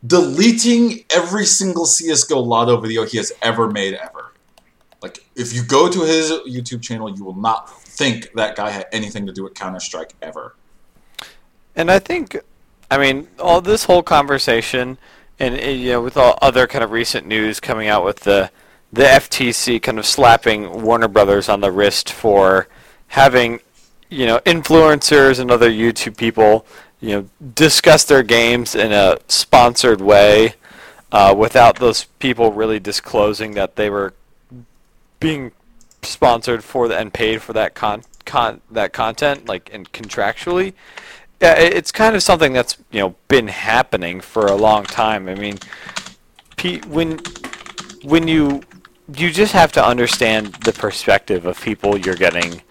deleting 0.06 1.06
every 1.10 1.46
single 1.46 1.86
CS:GO 1.86 2.42
Lotto 2.42 2.76
video 2.76 3.06
he 3.06 3.16
has 3.16 3.32
ever 3.42 3.72
made 3.72 3.94
ever. 3.94 4.33
If 5.36 5.54
you 5.54 5.64
go 5.64 5.90
to 5.90 6.02
his 6.02 6.32
YouTube 6.48 6.82
channel, 6.82 7.10
you 7.10 7.24
will 7.24 7.36
not 7.36 7.70
think 7.70 8.32
that 8.34 8.56
guy 8.56 8.70
had 8.70 8.86
anything 8.92 9.26
to 9.26 9.34
do 9.34 9.44
with 9.44 9.54
Counter 9.54 9.80
Strike 9.80 10.14
ever. 10.22 10.56
And 11.76 11.90
I 11.90 12.00
think, 12.00 12.38
I 12.92 12.98
mean, 12.98 13.28
all 13.40 13.62
this 13.62 13.86
whole 13.86 14.04
conversation, 14.04 14.98
and 15.40 15.60
you 15.80 15.92
know, 15.92 16.02
with 16.02 16.18
all 16.18 16.38
other 16.42 16.68
kind 16.68 16.84
of 16.84 16.92
recent 16.92 17.26
news 17.26 17.60
coming 17.60 17.88
out 17.88 18.06
with 18.06 18.22
the 18.22 18.52
the 18.92 19.04
FTC 19.04 19.82
kind 19.82 19.98
of 19.98 20.06
slapping 20.06 20.84
Warner 20.84 21.08
Brothers 21.08 21.50
on 21.50 21.62
the 21.62 21.72
wrist 21.72 22.12
for 22.12 22.68
having, 23.08 23.60
you 24.10 24.28
know, 24.28 24.38
influencers 24.46 25.40
and 25.40 25.50
other 25.50 25.70
YouTube 25.70 26.16
people, 26.16 26.64
you 27.02 27.10
know, 27.10 27.30
discuss 27.56 28.04
their 28.04 28.22
games 28.22 28.76
in 28.76 28.92
a 28.92 29.18
sponsored 29.28 30.00
way, 30.00 30.54
uh, 31.12 31.34
without 31.36 31.78
those 31.80 32.06
people 32.20 32.52
really 32.52 32.80
disclosing 32.80 33.56
that 33.56 33.76
they 33.76 33.90
were 33.90 34.14
being 35.24 35.52
sponsored 36.04 36.64
for 36.64 36.88
the, 36.88 36.98
and 36.98 37.14
paid 37.14 37.42
for 37.42 37.54
that 37.54 37.74
con, 37.74 38.04
con 38.26 38.62
that 38.70 38.94
content, 38.94 39.48
like 39.48 39.70
and 39.74 39.92
contractually. 39.92 40.74
Yeah, 41.42 41.54
it- 41.54 41.74
it's 41.74 41.92
kind 41.92 42.16
of 42.16 42.22
something 42.24 42.54
that's 42.54 42.78
you 42.92 43.00
know 43.00 43.16
been 43.28 43.48
happening 43.48 44.22
for 44.22 44.46
a 44.48 44.56
long 44.56 44.84
time. 44.86 45.28
I 45.30 45.36
mean, 45.36 45.58
when 46.88 47.20
when 48.04 48.28
you 48.28 48.62
you 49.16 49.32
just 49.32 49.54
have 49.54 49.72
to 49.74 49.86
understand 49.86 50.54
the 50.64 50.72
perspective 50.74 51.46
of 51.46 51.60
people 51.62 51.98
you're 51.98 52.16
getting 52.16 52.62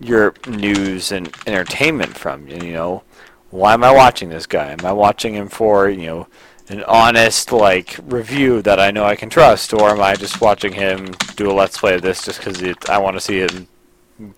your 0.00 0.34
news 0.46 1.12
and 1.12 1.34
entertainment 1.46 2.16
from. 2.16 2.48
You 2.48 2.72
know, 2.72 3.02
why 3.50 3.74
am 3.74 3.84
I 3.84 3.92
watching 3.92 4.28
this 4.30 4.46
guy? 4.46 4.72
Am 4.72 4.84
I 4.84 4.92
watching 4.92 5.34
him 5.34 5.48
for 5.48 5.88
you 5.90 6.06
know 6.06 6.28
an 6.68 6.82
honest 6.84 7.52
like 7.52 7.98
review 8.04 8.62
that 8.62 8.80
I 8.80 8.90
know 8.90 9.04
I 9.04 9.16
can 9.16 9.30
trust, 9.30 9.72
or 9.72 9.90
am 9.90 10.00
I 10.00 10.14
just 10.14 10.40
watching 10.40 10.72
him 10.72 11.12
do 11.36 11.50
a 11.50 11.52
let's 11.52 11.78
play 11.78 11.94
of 11.94 12.02
this 12.02 12.24
just 12.24 12.38
because 12.38 12.62
I 12.88 12.98
want 12.98 13.16
to 13.16 13.20
see 13.20 13.40
him 13.40 13.68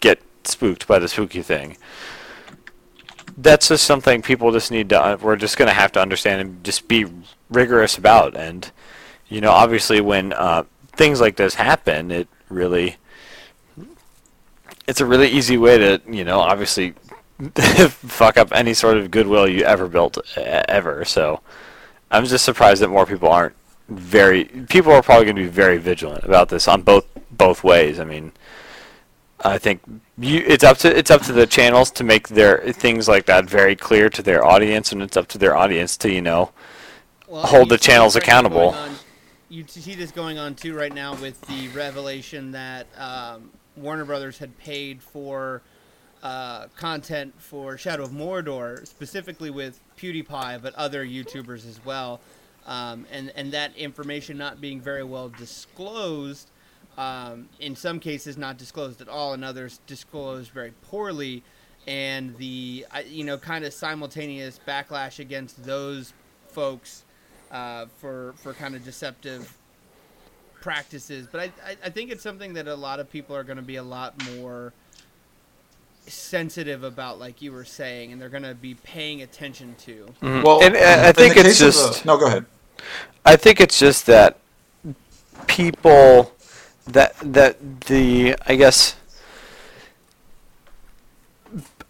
get 0.00 0.20
spooked 0.44 0.86
by 0.86 0.98
the 0.98 1.08
spooky 1.08 1.42
thing? 1.42 1.76
That's 3.36 3.68
just 3.68 3.84
something 3.84 4.20
people 4.22 4.52
just 4.52 4.70
need 4.70 4.88
to. 4.90 5.18
We're 5.20 5.36
just 5.36 5.56
gonna 5.56 5.72
have 5.72 5.92
to 5.92 6.00
understand 6.00 6.40
and 6.40 6.64
just 6.64 6.88
be 6.88 7.06
rigorous 7.48 7.96
about. 7.96 8.36
And 8.36 8.70
you 9.28 9.40
know, 9.40 9.52
obviously, 9.52 10.00
when 10.00 10.32
uh, 10.32 10.64
things 10.92 11.20
like 11.20 11.36
this 11.36 11.54
happen, 11.54 12.10
it 12.10 12.28
really 12.48 12.96
it's 14.86 15.00
a 15.00 15.06
really 15.06 15.28
easy 15.28 15.56
way 15.56 15.78
to 15.78 16.00
you 16.08 16.24
know 16.24 16.40
obviously 16.40 16.94
fuck 17.88 18.36
up 18.36 18.48
any 18.52 18.74
sort 18.74 18.96
of 18.96 19.10
goodwill 19.10 19.48
you 19.48 19.62
ever 19.62 19.86
built 19.86 20.18
ever. 20.36 21.04
So 21.04 21.40
I'm 22.10 22.24
just 22.24 22.44
surprised 22.44 22.82
that 22.82 22.88
more 22.88 23.06
people 23.06 23.28
aren't 23.28 23.54
very. 23.88 24.44
People 24.44 24.92
are 24.92 25.02
probably 25.02 25.26
going 25.26 25.36
to 25.36 25.42
be 25.42 25.48
very 25.48 25.78
vigilant 25.78 26.24
about 26.24 26.48
this 26.48 26.68
on 26.68 26.82
both 26.82 27.06
both 27.30 27.62
ways. 27.62 28.00
I 28.00 28.04
mean, 28.04 28.32
I 29.40 29.58
think 29.58 29.82
you, 30.18 30.42
it's 30.46 30.64
up 30.64 30.78
to 30.78 30.96
it's 30.96 31.10
up 31.10 31.22
to 31.22 31.32
the 31.32 31.46
channels 31.46 31.90
to 31.92 32.04
make 32.04 32.28
their 32.28 32.72
things 32.72 33.08
like 33.08 33.26
that 33.26 33.44
very 33.44 33.76
clear 33.76 34.08
to 34.10 34.22
their 34.22 34.44
audience, 34.44 34.92
and 34.92 35.02
it's 35.02 35.16
up 35.16 35.28
to 35.28 35.38
their 35.38 35.56
audience 35.56 35.96
to 35.98 36.12
you 36.12 36.22
know 36.22 36.50
well, 37.26 37.46
hold 37.46 37.68
the 37.68 37.78
channels 37.78 38.16
accountable. 38.16 38.70
On, 38.70 38.94
you 39.48 39.64
see 39.66 39.94
this 39.94 40.10
going 40.10 40.38
on 40.38 40.54
too 40.54 40.74
right 40.74 40.92
now 40.92 41.14
with 41.14 41.40
the 41.42 41.68
revelation 41.68 42.52
that 42.52 42.86
um, 42.98 43.50
Warner 43.76 44.04
Brothers 44.04 44.38
had 44.38 44.56
paid 44.58 45.02
for 45.02 45.62
uh, 46.22 46.66
content 46.76 47.34
for 47.38 47.78
Shadow 47.78 48.04
of 48.04 48.10
Mordor, 48.10 48.86
specifically 48.86 49.50
with 49.50 49.80
PewDiePie, 49.96 50.60
but 50.62 50.74
other 50.74 51.04
YouTubers 51.04 51.68
as 51.68 51.84
well. 51.84 52.20
Um, 52.66 53.06
and, 53.10 53.32
and 53.34 53.52
that 53.52 53.76
information 53.76 54.36
not 54.36 54.60
being 54.60 54.80
very 54.80 55.04
well 55.04 55.28
disclosed, 55.30 56.50
um, 56.98 57.48
in 57.60 57.74
some 57.76 58.00
cases 58.00 58.36
not 58.36 58.58
disclosed 58.58 59.00
at 59.00 59.08
all, 59.08 59.32
in 59.32 59.42
others 59.42 59.80
disclosed 59.86 60.50
very 60.50 60.72
poorly. 60.82 61.42
And 61.86 62.36
the, 62.36 62.84
you 63.06 63.24
know, 63.24 63.38
kind 63.38 63.64
of 63.64 63.72
simultaneous 63.72 64.60
backlash 64.68 65.20
against 65.20 65.64
those 65.64 66.12
folks 66.48 67.04
uh, 67.50 67.86
for, 67.96 68.34
for 68.36 68.52
kind 68.52 68.74
of 68.74 68.84
deceptive 68.84 69.56
practices. 70.60 71.26
But 71.30 71.40
I, 71.40 71.44
I, 71.64 71.76
I 71.84 71.90
think 71.90 72.10
it's 72.10 72.22
something 72.22 72.52
that 72.54 72.68
a 72.68 72.74
lot 72.74 73.00
of 73.00 73.10
people 73.10 73.34
are 73.34 73.44
going 73.44 73.56
to 73.56 73.62
be 73.62 73.76
a 73.76 73.82
lot 73.82 74.22
more 74.34 74.74
sensitive 76.08 76.84
about, 76.84 77.18
like 77.18 77.42
you 77.42 77.52
were 77.52 77.64
saying, 77.64 78.12
and 78.12 78.20
they're 78.20 78.28
going 78.28 78.42
to 78.42 78.54
be 78.54 78.74
paying 78.74 79.22
attention 79.22 79.74
to. 79.80 80.06
Mm-hmm. 80.22 80.42
Well, 80.42 80.62
and, 80.62 80.76
uh, 80.76 81.08
I 81.08 81.12
think 81.12 81.36
it's 81.36 81.58
just 81.58 82.02
the, 82.02 82.06
no. 82.06 82.18
Go 82.18 82.26
ahead. 82.26 82.46
I 83.24 83.36
think 83.36 83.60
it's 83.60 83.78
just 83.78 84.06
that 84.06 84.38
people 85.46 86.32
that 86.86 87.14
that 87.20 87.80
the 87.82 88.36
I 88.46 88.56
guess 88.56 88.96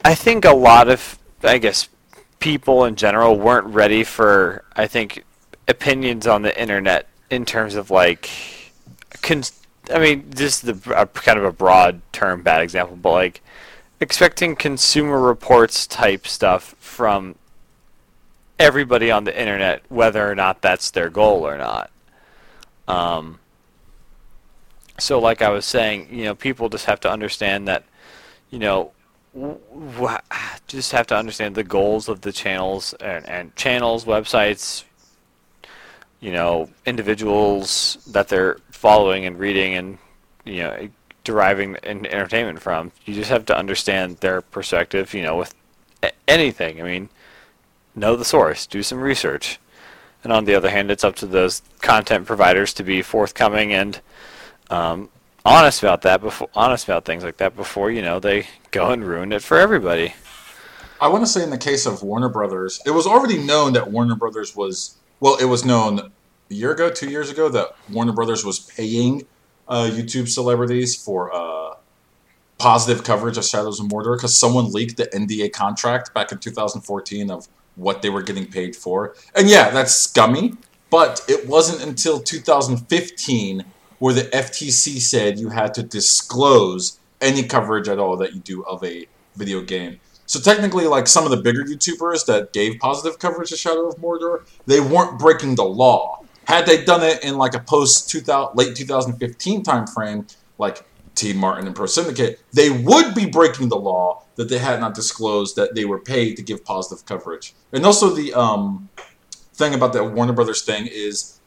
I 0.05 0.14
think 0.14 0.45
a 0.45 0.53
lot 0.53 0.89
of 0.89 1.19
I 1.43 1.59
guess 1.59 1.89
people 2.41 2.85
in 2.85 2.97
general 2.97 3.39
weren't 3.39 3.66
ready 3.66 4.05
for 4.05 4.64
I 4.75 4.87
think 4.87 5.25
opinions 5.66 6.27
on 6.27 6.43
the 6.43 6.61
internet 6.61 7.09
in 7.31 7.45
terms 7.45 7.75
of 7.75 7.91
like 7.91 8.31
con- 9.23 9.43
I 9.93 9.99
mean 9.99 10.31
just 10.35 10.66
the 10.66 10.75
kind 11.14 11.39
of 11.39 11.45
a 11.45 11.53
broad 11.53 12.01
term 12.12 12.43
bad 12.43 12.62
example 12.62 12.97
but 12.97 13.12
like 13.12 13.43
expecting 14.01 14.57
consumer 14.57 15.21
reports 15.21 15.87
type 15.87 16.27
stuff 16.27 16.75
from 16.79 17.35
everybody 18.59 19.11
on 19.11 19.25
the 19.25 19.41
internet, 19.41 19.83
whether 19.89 20.31
or 20.31 20.35
not 20.35 20.63
that's 20.63 20.91
their 20.91 21.11
goal 21.11 21.47
or 21.47 21.57
not. 21.57 21.91
Um, 22.87 23.39
so, 24.99 25.19
like 25.21 25.43
I 25.43 25.51
was 25.51 25.65
saying, 25.65 26.09
you 26.11 26.25
know, 26.25 26.35
people 26.35 26.69
just 26.69 26.87
have 26.87 27.01
to 27.01 27.11
understand 27.11 27.69
that, 27.69 27.85
you 28.51 28.59
know, 28.59 28.93
just 30.67 30.93
have 30.93 31.07
to 31.09 31.17
understand 31.17 31.55
the 31.55 31.63
goals 31.63 32.09
of 32.09 32.23
the 32.23 32.33
channels 32.33 32.95
and, 32.95 33.29
and 33.29 33.55
channels, 33.55 34.05
websites, 34.05 34.85
you 36.21 36.33
know, 36.33 36.69
individuals 36.85 37.99
that 38.11 38.29
they're 38.29 38.59
following 38.71 39.27
and 39.27 39.39
reading 39.39 39.75
and, 39.75 39.99
you 40.45 40.63
know, 40.63 40.89
deriving 41.29 41.76
entertainment 41.85 42.62
from. 42.62 42.91
You 43.05 43.12
just 43.12 43.29
have 43.29 43.45
to 43.47 43.57
understand 43.57 44.16
their 44.16 44.41
perspective, 44.41 45.12
you 45.12 45.22
know, 45.22 45.37
with 45.37 45.55
anything. 46.26 46.81
I 46.81 46.85
mean, 46.85 47.11
know 47.95 48.16
the 48.16 48.24
source, 48.24 48.66
do 48.66 48.83
some 48.83 48.99
research. 48.99 49.61
And 50.24 50.33
on 50.33 50.47
the 50.47 50.55
other 50.55 50.70
hand, 50.70 50.91
it's 50.91 51.05
up 51.05 51.16
to 51.16 51.26
those 51.26 51.61
content 51.83 52.26
providers 52.26 52.72
to 52.74 52.83
be 52.83 53.03
forthcoming 53.03 53.74
and 53.74 54.01
um, 54.70 55.11
honest 55.45 55.83
about 55.83 56.01
that 56.03 56.22
before 56.22 56.49
honest 56.55 56.85
about 56.85 57.05
things 57.05 57.22
like 57.22 57.37
that 57.37 57.55
before 57.55 57.91
you 57.91 58.01
know 58.01 58.20
they 58.20 58.47
go 58.70 58.91
and 58.91 59.05
ruin 59.05 59.31
it 59.31 59.43
for 59.43 59.59
everybody. 59.59 60.14
I 60.99 61.09
want 61.09 61.24
to 61.24 61.31
say 61.31 61.43
in 61.43 61.51
the 61.51 61.59
case 61.59 61.85
of 61.85 62.03
Warner 62.03 62.31
Brothers, 62.31 62.81
it 62.87 62.91
was 62.91 63.07
already 63.07 63.37
known 63.37 63.74
that 63.74 63.91
Warner 63.91 64.16
Brothers 64.16 64.57
was 64.57 64.97
well, 65.20 65.37
it 65.37 65.45
was 65.45 65.62
known 65.62 65.99
a 66.51 66.55
year 66.55 66.72
ago, 66.72 66.89
two 66.89 67.11
years 67.11 67.29
ago 67.29 67.51
that 67.51 67.76
Warner 67.91 68.12
Brothers 68.12 68.47
was 68.47 68.61
paying 68.61 69.26
uh, 69.69 69.91
YouTube 69.93 70.29
celebrities 70.29 70.97
for 70.97 71.35
uh, 71.35 71.75
positive 72.59 73.05
coverage 73.05 73.37
of 73.37 73.45
Shadows 73.45 73.81
of 73.81 73.87
Mordor 73.87 74.16
because 74.16 74.37
someone 74.37 74.73
leaked 74.73 74.97
the 74.97 75.07
NDA 75.07 75.53
contract 75.53 76.12
back 76.14 76.33
in 76.33 76.39
2014 76.39 77.31
of 77.31 77.49
what 77.77 78.03
they 78.03 78.11
were 78.11 78.23
getting 78.23 78.47
paid 78.47 78.75
for. 78.75 79.14
And 79.35 79.49
yeah, 79.49 79.71
that's 79.71 79.95
scummy, 79.95 80.55
but 80.91 81.25
it 81.29 81.49
wasn't 81.49 81.83
until 81.83 82.21
2015 82.21 83.64
where 83.99 84.14
the 84.14 84.23
FTC 84.23 85.01
said 85.01 85.39
you 85.39 85.51
had 85.51 85.75
to 85.75 85.83
disclose 85.83 86.99
any 87.21 87.43
coverage 87.43 87.89
at 87.89 87.99
all 87.99 88.16
that 88.16 88.35
you 88.35 88.41
do 88.41 88.64
of 88.64 88.83
a 88.85 89.07
video 89.37 89.61
game. 89.61 90.01
So 90.27 90.39
technically, 90.39 90.87
like 90.87 91.07
some 91.07 91.25
of 91.25 91.31
the 91.31 91.39
bigger 91.39 91.64
YouTubers 91.64 92.27
that 92.27 92.53
gave 92.53 92.79
positive 92.81 93.19
coverage 93.19 93.49
to 93.49 93.57
Shadow 93.57 93.89
of 93.89 93.97
Mordor, 93.97 94.47
they 94.66 94.79
weren't 94.79 95.19
breaking 95.19 95.55
the 95.55 95.64
law. 95.64 96.18
Had 96.49 96.65
they 96.65 96.83
done 96.83 97.03
it 97.03 97.23
in 97.23 97.37
like 97.37 97.53
a 97.53 97.59
post 97.59 98.09
2000, 98.09 98.57
late 98.57 98.75
2015 98.75 99.63
timeframe, 99.63 100.35
like 100.57 100.83
TmarTn 101.15 101.67
and 101.67 101.77
Pro 101.77 101.85
Syndicate, 101.85 102.41
they 102.55 102.71
would 102.71 103.15
be 103.15 103.27
breaking 103.27 103.69
the 103.69 103.77
law 103.77 104.25
that 104.37 104.49
they 104.49 104.57
had 104.57 104.81
not 104.81 104.95
disclosed 104.95 105.57
that 105.57 105.75
they 105.75 105.85
were 105.85 105.99
paid 105.99 106.37
to 106.37 106.43
give 106.43 106.65
positive 106.65 107.05
coverage. 107.05 107.53
And 107.71 107.85
also 107.85 108.15
the 108.15 108.33
um, 108.33 108.89
thing 109.53 109.75
about 109.75 109.93
that 109.93 110.05
Warner 110.05 110.33
Brothers 110.33 110.63
thing 110.63 110.89
is, 110.91 111.39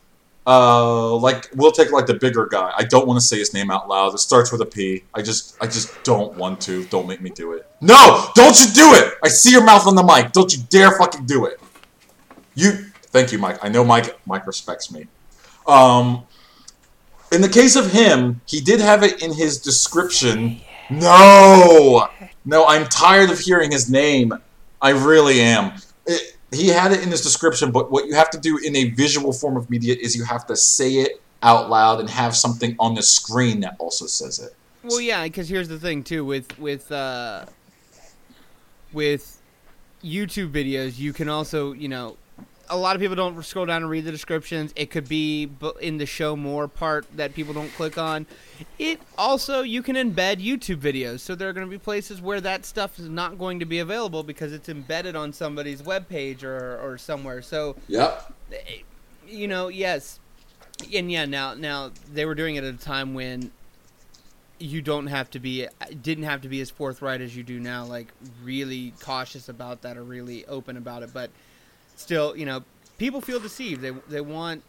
uh, 0.46 1.16
like 1.16 1.50
we'll 1.56 1.72
take 1.72 1.92
like 1.92 2.06
the 2.06 2.14
bigger 2.14 2.46
guy. 2.46 2.72
I 2.78 2.84
don't 2.84 3.08
want 3.08 3.20
to 3.20 3.26
say 3.26 3.40
his 3.40 3.56
name 3.56 3.72
out 3.72 3.90
loud. 3.90 4.14
It 4.14 4.20
starts 4.20 4.52
with 4.52 4.62
a 4.62 4.68
P. 4.68 5.04
I 5.16 5.24
just 5.24 5.58
I 5.60 5.66
just 5.66 6.04
don't 6.04 6.38
want 6.38 6.62
to. 6.62 6.86
Don't 6.86 7.08
make 7.08 7.22
me 7.22 7.32
do 7.32 7.54
it. 7.54 7.68
No, 7.82 8.30
don't 8.36 8.60
you 8.60 8.68
do 8.68 8.94
it! 8.94 9.16
I 9.24 9.30
see 9.30 9.52
your 9.52 9.64
mouth 9.64 9.88
on 9.88 9.96
the 9.96 10.04
mic. 10.04 10.32
Don't 10.32 10.56
you 10.56 10.62
dare 10.70 10.92
fucking 10.92 11.26
do 11.26 11.46
it. 11.46 11.60
You 12.54 12.91
Thank 13.12 13.32
you, 13.32 13.40
Mike. 13.40 13.60
I 13.62 13.70
know 13.70 13.84
Mike. 13.84 14.20
Mike 14.26 14.48
respects 14.48 14.92
me. 14.92 15.08
Um, 15.68 16.24
in 17.32 17.42
the 17.42 17.50
case 17.50 17.76
of 17.76 17.92
him, 17.92 18.42
he 18.46 18.62
did 18.62 18.80
have 18.80 19.04
it 19.04 19.22
in 19.22 19.34
his 19.34 19.60
description. 19.60 20.62
No, 20.90 22.08
no, 22.46 22.66
I'm 22.66 22.86
tired 22.86 23.30
of 23.30 23.40
hearing 23.40 23.72
his 23.72 23.90
name. 23.90 24.34
I 24.82 24.90
really 24.90 25.40
am. 25.42 25.74
It, 26.06 26.38
he 26.52 26.68
had 26.68 26.92
it 26.92 27.02
in 27.02 27.10
his 27.10 27.22
description, 27.22 27.72
but 27.72 27.92
what 27.92 28.08
you 28.08 28.16
have 28.16 28.30
to 28.32 28.38
do 28.38 28.58
in 28.58 28.76
a 28.76 28.90
visual 28.90 29.32
form 29.32 29.56
of 29.56 29.70
media 29.70 29.96
is 30.00 30.16
you 30.16 30.26
have 30.26 30.46
to 30.48 30.56
say 30.56 30.96
it 30.96 31.22
out 31.44 31.70
loud 31.70 32.00
and 32.00 32.10
have 32.10 32.36
something 32.36 32.76
on 32.80 32.94
the 32.94 33.02
screen 33.02 33.62
that 33.62 33.76
also 33.80 34.06
says 34.06 34.40
it. 34.40 34.54
Well, 34.84 35.00
yeah, 35.00 35.24
because 35.24 35.48
here's 35.48 35.70
the 35.70 35.80
thing 35.80 36.04
too 36.04 36.26
with 36.26 36.58
with 36.60 36.92
uh, 36.92 37.46
with 38.92 39.40
YouTube 40.04 40.52
videos, 40.52 40.98
you 40.98 41.14
can 41.14 41.30
also 41.30 41.72
you 41.72 41.88
know 41.88 42.18
a 42.72 42.78
lot 42.78 42.96
of 42.96 43.02
people 43.02 43.18
don't 43.18 43.44
scroll 43.46 43.66
down 43.66 43.84
and 43.84 43.92
read 43.92 44.06
the 44.06 44.12
descriptions. 44.12 44.72
It 44.78 44.90
could 44.90 45.08
be 45.08 45.52
in 45.82 45.98
the 45.98 46.06
show 46.06 46.38
more 46.38 46.70
part 46.70 47.06
that 47.18 47.36
people 47.36 47.54
don't 47.54 47.72
click 47.74 47.98
on. 47.98 48.26
It 48.80 49.02
also 49.18 49.62
you 49.62 49.84
can 49.84 49.98
embed 49.98 50.44
YouTube 50.44 50.78
videos, 50.78 51.20
so 51.20 51.36
there 51.36 51.50
are 51.50 51.54
going 51.54 51.68
to 51.68 51.70
be 51.70 51.78
places 51.78 52.22
where 52.22 52.40
that 52.42 52.66
stuff 52.66 52.98
is 52.98 53.10
not 53.10 53.38
going 53.38 53.60
to 53.60 53.66
be 53.66 53.80
available 53.80 54.24
because 54.24 54.54
it's 54.54 54.70
embedded 54.70 55.18
on 55.18 55.34
somebody's 55.34 55.84
web 55.84 56.08
page 56.08 56.46
or 56.46 56.80
or 56.80 56.98
somewhere. 56.98 57.42
So 57.42 57.76
yeah, 57.90 58.22
eh, 58.54 58.80
you 59.28 59.50
know, 59.50 59.68
yes, 59.68 60.22
and 60.94 61.12
yeah. 61.12 61.26
Now 61.26 61.54
now 61.54 61.92
they 62.12 62.26
were 62.26 62.36
doing 62.36 62.56
it 62.56 62.64
at 62.64 62.74
a 62.74 62.78
time 62.78 63.14
when 63.14 63.52
you 64.60 64.82
don't 64.82 65.08
have 65.08 65.30
to 65.32 65.40
be 65.40 65.68
didn't 66.02 66.24
have 66.24 66.42
to 66.42 66.48
be 66.48 66.62
as 66.62 66.70
forthright 66.70 67.20
as 67.20 67.36
you 67.36 67.44
do 67.44 67.60
now 67.60 67.84
like 67.84 68.14
really 68.44 68.94
cautious 69.02 69.50
about 69.50 69.82
that 69.82 69.98
or 69.98 70.04
really 70.04 70.46
open 70.46 70.78
about 70.78 71.02
it 71.02 71.10
but 71.12 71.32
still, 72.02 72.36
you 72.36 72.46
know, 72.46 72.64
people 72.98 73.22
feel 73.22 73.40
deceived. 73.40 73.82
They 73.82 73.92
they 74.10 74.22
want 74.22 74.64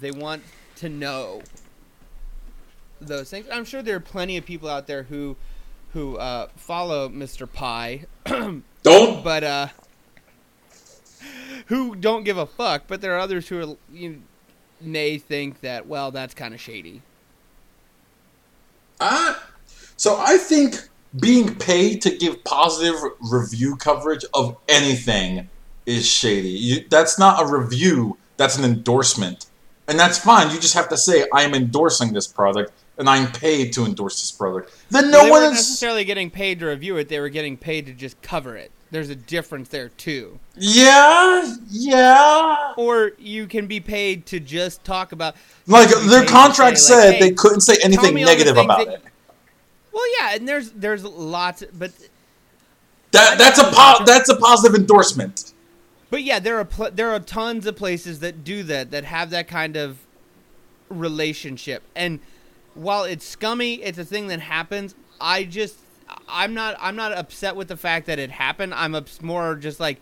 they 0.00 0.10
want 0.10 0.42
to 0.76 0.88
know 0.88 1.42
those 3.00 3.30
things. 3.30 3.46
I'm 3.52 3.64
sure 3.64 3.82
there 3.82 3.96
are 3.96 4.00
plenty 4.00 4.36
of 4.36 4.44
people 4.44 4.68
out 4.68 4.86
there 4.86 5.04
who 5.04 5.36
who 5.92 6.16
uh, 6.16 6.48
follow 6.56 7.08
Mr. 7.08 7.50
Pie. 7.50 8.06
Don't. 8.82 9.24
But 9.24 9.44
uh, 9.44 9.68
who 11.66 11.96
don't 11.96 12.24
give 12.24 12.38
a 12.38 12.46
fuck, 12.46 12.84
but 12.86 13.00
there 13.00 13.14
are 13.16 13.18
others 13.18 13.48
who 13.48 13.60
are, 13.60 13.76
you 13.92 14.22
may 14.80 15.18
think 15.18 15.60
that 15.60 15.86
well, 15.86 16.10
that's 16.10 16.34
kind 16.34 16.54
of 16.54 16.60
shady. 16.60 17.02
Uh, 19.00 19.34
so 19.96 20.16
I 20.18 20.38
think 20.38 20.76
being 21.18 21.54
paid 21.54 22.02
to 22.02 22.16
give 22.16 22.44
positive 22.44 22.94
review 23.20 23.76
coverage 23.76 24.24
of 24.34 24.56
anything 24.68 25.48
is 25.86 26.06
shady. 26.06 26.48
You, 26.48 26.84
that's 26.88 27.18
not 27.18 27.42
a 27.42 27.46
review. 27.46 28.18
That's 28.36 28.58
an 28.58 28.64
endorsement, 28.64 29.46
and 29.88 29.98
that's 29.98 30.18
fine. 30.18 30.50
You 30.50 30.60
just 30.60 30.74
have 30.74 30.88
to 30.90 30.96
say 30.96 31.26
I 31.32 31.42
am 31.42 31.54
endorsing 31.54 32.12
this 32.12 32.26
product 32.26 32.72
and 32.98 33.08
I'm 33.08 33.30
paid 33.32 33.72
to 33.74 33.84
endorse 33.84 34.20
this 34.20 34.32
product. 34.32 34.72
Then 34.90 35.10
no 35.10 35.28
one 35.28 35.42
is. 35.44 35.52
necessarily 35.52 36.04
getting 36.04 36.30
paid 36.30 36.60
to 36.60 36.66
review 36.66 36.96
it; 36.96 37.08
they 37.08 37.20
were 37.20 37.28
getting 37.28 37.56
paid 37.56 37.86
to 37.86 37.92
just 37.92 38.20
cover 38.22 38.56
it. 38.56 38.70
There's 38.90 39.10
a 39.10 39.16
difference 39.16 39.68
there 39.68 39.88
too. 39.90 40.38
Yeah, 40.56 41.54
yeah. 41.68 42.72
Or 42.76 43.12
you 43.18 43.46
can 43.46 43.66
be 43.66 43.80
paid 43.80 44.26
to 44.26 44.40
just 44.40 44.84
talk 44.84 45.12
about. 45.12 45.36
Like 45.66 45.88
you 45.88 45.96
can 45.96 46.04
be 46.04 46.10
their 46.10 46.24
contract 46.24 46.78
say, 46.78 46.94
like, 46.94 47.02
said, 47.02 47.14
hey, 47.14 47.20
they 47.20 47.30
couldn't 47.32 47.60
say 47.60 47.76
anything 47.82 48.14
me 48.14 48.22
all 48.22 48.28
the 48.28 48.32
negative 48.32 48.56
about 48.56 48.86
that- 48.86 48.94
it. 48.94 49.02
Well, 49.92 50.04
yeah, 50.18 50.34
and 50.34 50.46
there's 50.46 50.70
there's 50.72 51.04
lots, 51.04 51.64
but 51.72 51.90
That 53.12 53.38
that's 53.38 53.58
a 53.58 53.64
po- 53.64 54.04
that's 54.04 54.28
a 54.28 54.36
positive 54.36 54.78
endorsement. 54.78 55.54
But 56.10 56.22
yeah, 56.22 56.38
there 56.38 56.58
are 56.58 56.64
pl- 56.64 56.90
there 56.92 57.10
are 57.10 57.20
tons 57.20 57.66
of 57.66 57.76
places 57.76 58.20
that 58.20 58.44
do 58.44 58.62
that 58.64 58.90
that 58.90 59.04
have 59.04 59.30
that 59.30 59.48
kind 59.48 59.76
of 59.76 59.98
relationship. 60.88 61.82
And 61.94 62.20
while 62.74 63.04
it's 63.04 63.26
scummy, 63.26 63.74
it's 63.82 63.98
a 63.98 64.04
thing 64.04 64.28
that 64.28 64.40
happens. 64.40 64.94
I 65.20 65.44
just 65.44 65.76
I'm 66.28 66.54
not 66.54 66.76
I'm 66.80 66.96
not 66.96 67.12
upset 67.12 67.56
with 67.56 67.68
the 67.68 67.76
fact 67.76 68.06
that 68.06 68.18
it 68.18 68.30
happened. 68.30 68.74
I'm 68.74 68.94
ups- 68.94 69.22
more 69.22 69.56
just 69.56 69.80
like 69.80 70.00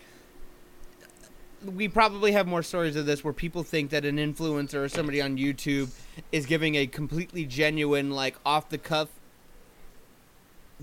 we 1.64 1.88
probably 1.88 2.32
have 2.32 2.46
more 2.46 2.62
stories 2.62 2.94
of 2.94 3.06
this 3.06 3.24
where 3.24 3.32
people 3.32 3.62
think 3.62 3.90
that 3.90 4.04
an 4.04 4.16
influencer 4.16 4.84
or 4.84 4.88
somebody 4.88 5.22
on 5.22 5.38
YouTube 5.38 5.90
is 6.30 6.44
giving 6.44 6.74
a 6.74 6.86
completely 6.86 7.46
genuine 7.46 8.10
like 8.10 8.36
off 8.44 8.68
the 8.68 8.76
cuff 8.76 9.08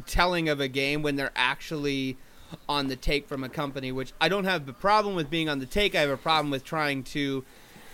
telling 0.07 0.49
of 0.49 0.59
a 0.59 0.67
game 0.67 1.03
when 1.03 1.15
they're 1.15 1.33
actually 1.35 2.17
on 2.67 2.87
the 2.87 2.95
take 2.95 3.27
from 3.27 3.43
a 3.43 3.49
company 3.49 3.91
which 3.91 4.13
I 4.19 4.29
don't 4.29 4.45
have 4.45 4.67
a 4.67 4.73
problem 4.73 5.15
with 5.15 5.29
being 5.29 5.49
on 5.49 5.59
the 5.59 5.65
take. 5.65 5.95
I 5.95 6.01
have 6.01 6.09
a 6.09 6.17
problem 6.17 6.51
with 6.51 6.63
trying 6.63 7.03
to 7.05 7.43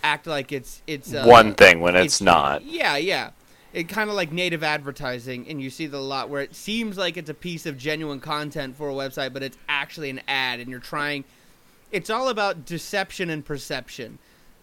act 0.02 0.26
like 0.26 0.52
it's 0.52 0.82
it's 0.86 1.12
uh, 1.12 1.24
One 1.24 1.54
thing 1.54 1.80
when 1.80 1.96
it's 1.96 2.20
not. 2.20 2.64
yeah 2.64 2.96
yeah. 2.96 3.30
It 3.72 3.88
kind 3.88 4.08
of 4.08 4.16
like 4.16 4.32
native 4.32 4.64
advertising 4.64 5.46
and 5.48 5.60
you 5.60 5.68
see 5.70 5.86
the 5.86 6.00
lot 6.00 6.30
where 6.30 6.40
it 6.40 6.54
seems 6.54 6.96
like 6.96 7.16
it's 7.16 7.28
a 7.28 7.34
piece 7.34 7.66
of 7.66 7.76
genuine 7.76 8.18
content 8.18 8.76
for 8.76 8.88
a 8.88 8.94
website 8.94 9.32
but 9.32 9.42
it's 9.42 9.58
actually 9.68 10.08
an 10.10 10.20
ad 10.26 10.60
and 10.60 10.70
you're 10.70 10.80
trying 10.80 11.24
it's 11.90 12.10
all 12.10 12.28
about 12.28 12.64
deception 12.64 13.30
and 13.30 13.44
perception. 13.44 14.18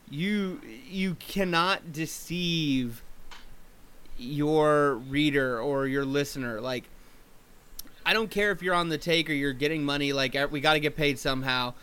You 0.10 0.62
you 0.90 1.16
cannot 1.16 1.92
deceive 1.92 3.02
your 4.18 4.96
reader 4.96 5.60
or 5.60 5.88
your 5.88 6.06
listener. 6.06 6.62
Like 6.62 6.84
i 8.06 8.14
don't 8.14 8.30
care 8.32 8.52
if 8.52 8.62
you're 8.62 8.76
on 8.76 8.90
the 8.90 8.98
take 8.98 9.30
or 9.30 9.34
you're 9.34 9.54
getting 9.54 9.84
money 9.84 10.14
like 10.14 10.36
we 10.52 10.60
got 10.62 10.74
to 10.74 10.80
get 10.80 10.96
paid 10.96 11.18
somehow 11.20 11.74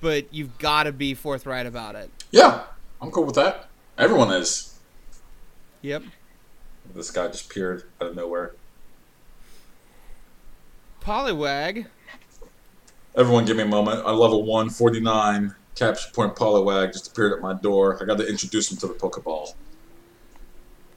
but 0.00 0.32
you've 0.32 0.56
got 0.58 0.84
to 0.84 0.92
be 0.92 1.14
forthright 1.14 1.66
about 1.66 1.94
it 1.94 2.10
Yeah, 2.30 2.62
I'm 3.00 3.10
cool 3.10 3.24
with 3.24 3.34
that. 3.36 3.68
Everyone 3.96 4.30
is. 4.32 4.78
yep 5.82 6.02
This 6.94 7.10
guy 7.10 7.26
just 7.28 7.50
appeared 7.50 7.84
out 8.00 8.08
of 8.08 8.16
nowhere. 8.16 8.52
Poliwag. 11.02 11.86
Everyone, 13.16 13.44
give 13.44 13.56
me 13.56 13.62
a 13.62 13.66
moment. 13.66 14.02
I 14.06 14.10
level 14.12 14.42
149. 14.44 15.54
Capture 15.74 16.10
point 16.12 16.34
Poliwag 16.36 16.92
just 16.92 17.10
appeared 17.10 17.32
at 17.32 17.40
my 17.40 17.54
door. 17.54 17.98
I 18.00 18.04
got 18.04 18.18
to 18.18 18.26
introduce 18.28 18.70
him 18.70 18.78
to 18.78 18.86
the 18.88 18.94
Pokeball. 18.94 19.54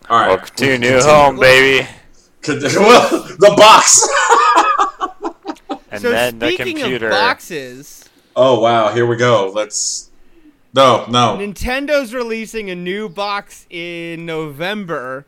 All 0.10 0.20
right. 0.20 0.28
Welcome 0.30 0.56
to 0.56 0.66
your 0.66 0.78
new 0.78 0.90
Continue. 1.00 1.14
home, 1.16 1.40
baby. 1.40 1.88
Could- 2.42 2.62
Well, 2.76 3.10
the 3.40 3.54
box. 3.58 4.08
And 5.92 6.02
so 6.02 6.12
then 6.12 6.40
the 6.40 6.48
speaking 6.48 6.78
computer. 6.78 7.08
of 7.08 7.12
boxes, 7.12 8.10
oh 8.36 8.60
wow, 8.60 8.94
here 8.94 9.06
we 9.06 9.18
go. 9.18 9.52
Let's. 9.54 10.10
No, 10.74 11.06
no. 11.10 11.38
Nintendo's 11.38 12.14
releasing 12.14 12.70
a 12.70 12.76
new 12.76 13.10
box 13.10 13.68
in 13.70 14.26
November 14.26 15.26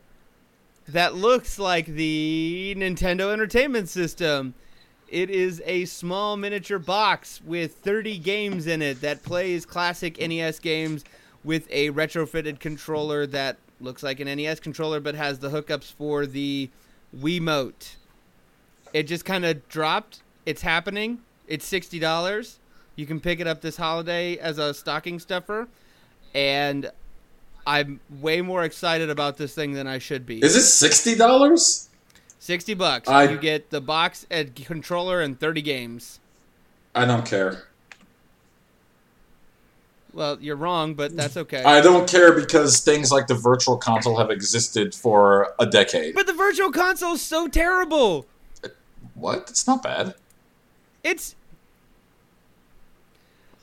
that 0.88 1.14
looks 1.14 1.58
like 1.58 1.84
the 1.86 2.74
Nintendo 2.78 3.30
Entertainment 3.30 3.90
System. 3.90 4.54
It 5.08 5.30
is 5.30 5.62
a 5.66 5.84
small 5.84 6.36
miniature 6.36 6.78
box 6.78 7.42
with 7.44 7.76
30 7.76 8.18
games 8.18 8.66
in 8.66 8.80
it 8.80 9.02
that 9.02 9.22
plays 9.22 9.66
classic 9.66 10.18
NES 10.18 10.58
games 10.60 11.04
with 11.44 11.68
a 11.70 11.90
retrofitted 11.90 12.58
controller 12.58 13.26
that 13.26 13.58
looks 13.80 14.02
like 14.02 14.18
an 14.20 14.34
NES 14.34 14.60
controller 14.60 14.98
but 14.98 15.14
has 15.14 15.38
the 15.38 15.50
hookups 15.50 15.92
for 15.92 16.26
the 16.26 16.70
Wiimote. 17.16 17.96
It 18.92 19.04
just 19.04 19.24
kind 19.24 19.44
of 19.44 19.68
dropped. 19.68 20.22
It's 20.46 20.62
happening. 20.62 21.20
It's 21.46 21.70
$60. 21.70 22.56
You 22.96 23.06
can 23.06 23.20
pick 23.20 23.40
it 23.40 23.46
up 23.46 23.60
this 23.60 23.76
holiday 23.76 24.36
as 24.38 24.58
a 24.58 24.72
stocking 24.72 25.18
stuffer, 25.18 25.66
and 26.34 26.90
I'm 27.66 27.98
way 28.20 28.40
more 28.40 28.62
excited 28.64 29.10
about 29.10 29.36
this 29.36 29.54
thing 29.54 29.72
than 29.72 29.86
I 29.86 29.98
should 29.98 30.26
be. 30.26 30.38
Is 30.44 30.54
it 30.54 30.62
sixty 30.62 31.16
dollars? 31.16 31.88
Sixty 32.38 32.74
bucks. 32.74 33.08
I- 33.08 33.24
you 33.24 33.38
get 33.38 33.70
the 33.70 33.80
box, 33.80 34.26
and 34.30 34.54
controller, 34.54 35.20
and 35.22 35.40
thirty 35.40 35.60
games. 35.62 36.20
I 36.94 37.04
don't 37.04 37.26
care. 37.26 37.64
Well, 40.12 40.38
you're 40.40 40.54
wrong, 40.56 40.94
but 40.94 41.16
that's 41.16 41.36
okay. 41.36 41.64
I 41.64 41.80
don't 41.80 42.08
care 42.08 42.32
because 42.32 42.78
things 42.80 43.10
like 43.10 43.26
the 43.26 43.34
Virtual 43.34 43.76
Console 43.76 44.16
have 44.18 44.30
existed 44.30 44.94
for 44.94 45.52
a 45.58 45.66
decade. 45.66 46.14
but 46.14 46.28
the 46.28 46.32
Virtual 46.32 46.70
Console 46.70 47.14
is 47.14 47.22
so 47.22 47.48
terrible. 47.48 48.26
What? 49.14 49.46
It's 49.50 49.66
not 49.66 49.82
bad. 49.82 50.14
It's 51.04 51.36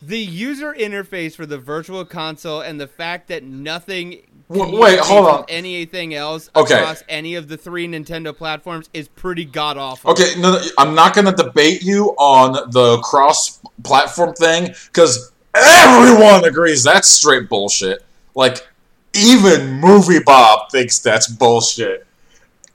the 0.02 0.18
user 0.20 0.74
interface 0.74 1.36
for 1.36 1.46
the 1.46 1.58
Virtual 1.58 2.06
Console 2.06 2.62
and 2.62 2.80
the 2.80 2.88
fact 2.88 3.28
that 3.28 3.44
nothing. 3.44 4.22
Wait, 4.48 4.72
wait, 4.74 5.00
hold 5.00 5.28
on. 5.28 5.46
Anything 5.48 6.14
else 6.14 6.50
Okay. 6.56 6.76
across 6.80 7.04
any 7.08 7.36
of 7.36 7.48
the 7.48 7.56
three 7.58 7.88
Nintendo 7.88 8.36
platforms 8.36 8.90
is 8.94 9.08
pretty 9.08 9.46
god 9.46 9.78
awful. 9.78 10.12
Okay, 10.12 10.34
no, 10.40 10.54
no, 10.54 10.62
I'm 10.78 10.94
not 10.96 11.14
going 11.14 11.26
to 11.26 11.32
debate 11.32 11.84
you 11.84 12.10
on 12.18 12.54
the 12.72 12.98
cross-platform 13.00 14.34
thing 14.34 14.74
because 14.88 15.32
everyone 15.56 16.44
agrees 16.46 16.84
that's 16.84 17.08
straight 17.08 17.48
bullshit. 17.48 18.04
Like, 18.36 18.68
even 19.14 19.74
Movie 19.80 20.20
Bob 20.20 20.70
thinks 20.72 21.00
that's 21.00 21.28
bullshit, 21.28 22.06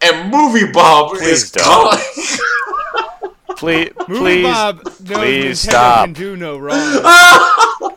and 0.00 0.30
Movie 0.30 0.70
Bob 0.72 1.10
Please 1.12 1.44
is 1.44 1.50
don't. 1.50 1.98
calling. 3.56 3.88
Please, 3.88 3.92
Movie 4.08 4.20
please, 4.20 4.42
Bob 4.44 4.84
knows 4.84 4.96
please 4.98 5.64
Nintendo 5.64 5.70
stop. 5.70 6.04
can 6.04 6.12
do 6.14 6.36
no 6.36 6.58
wrong. 6.58 7.94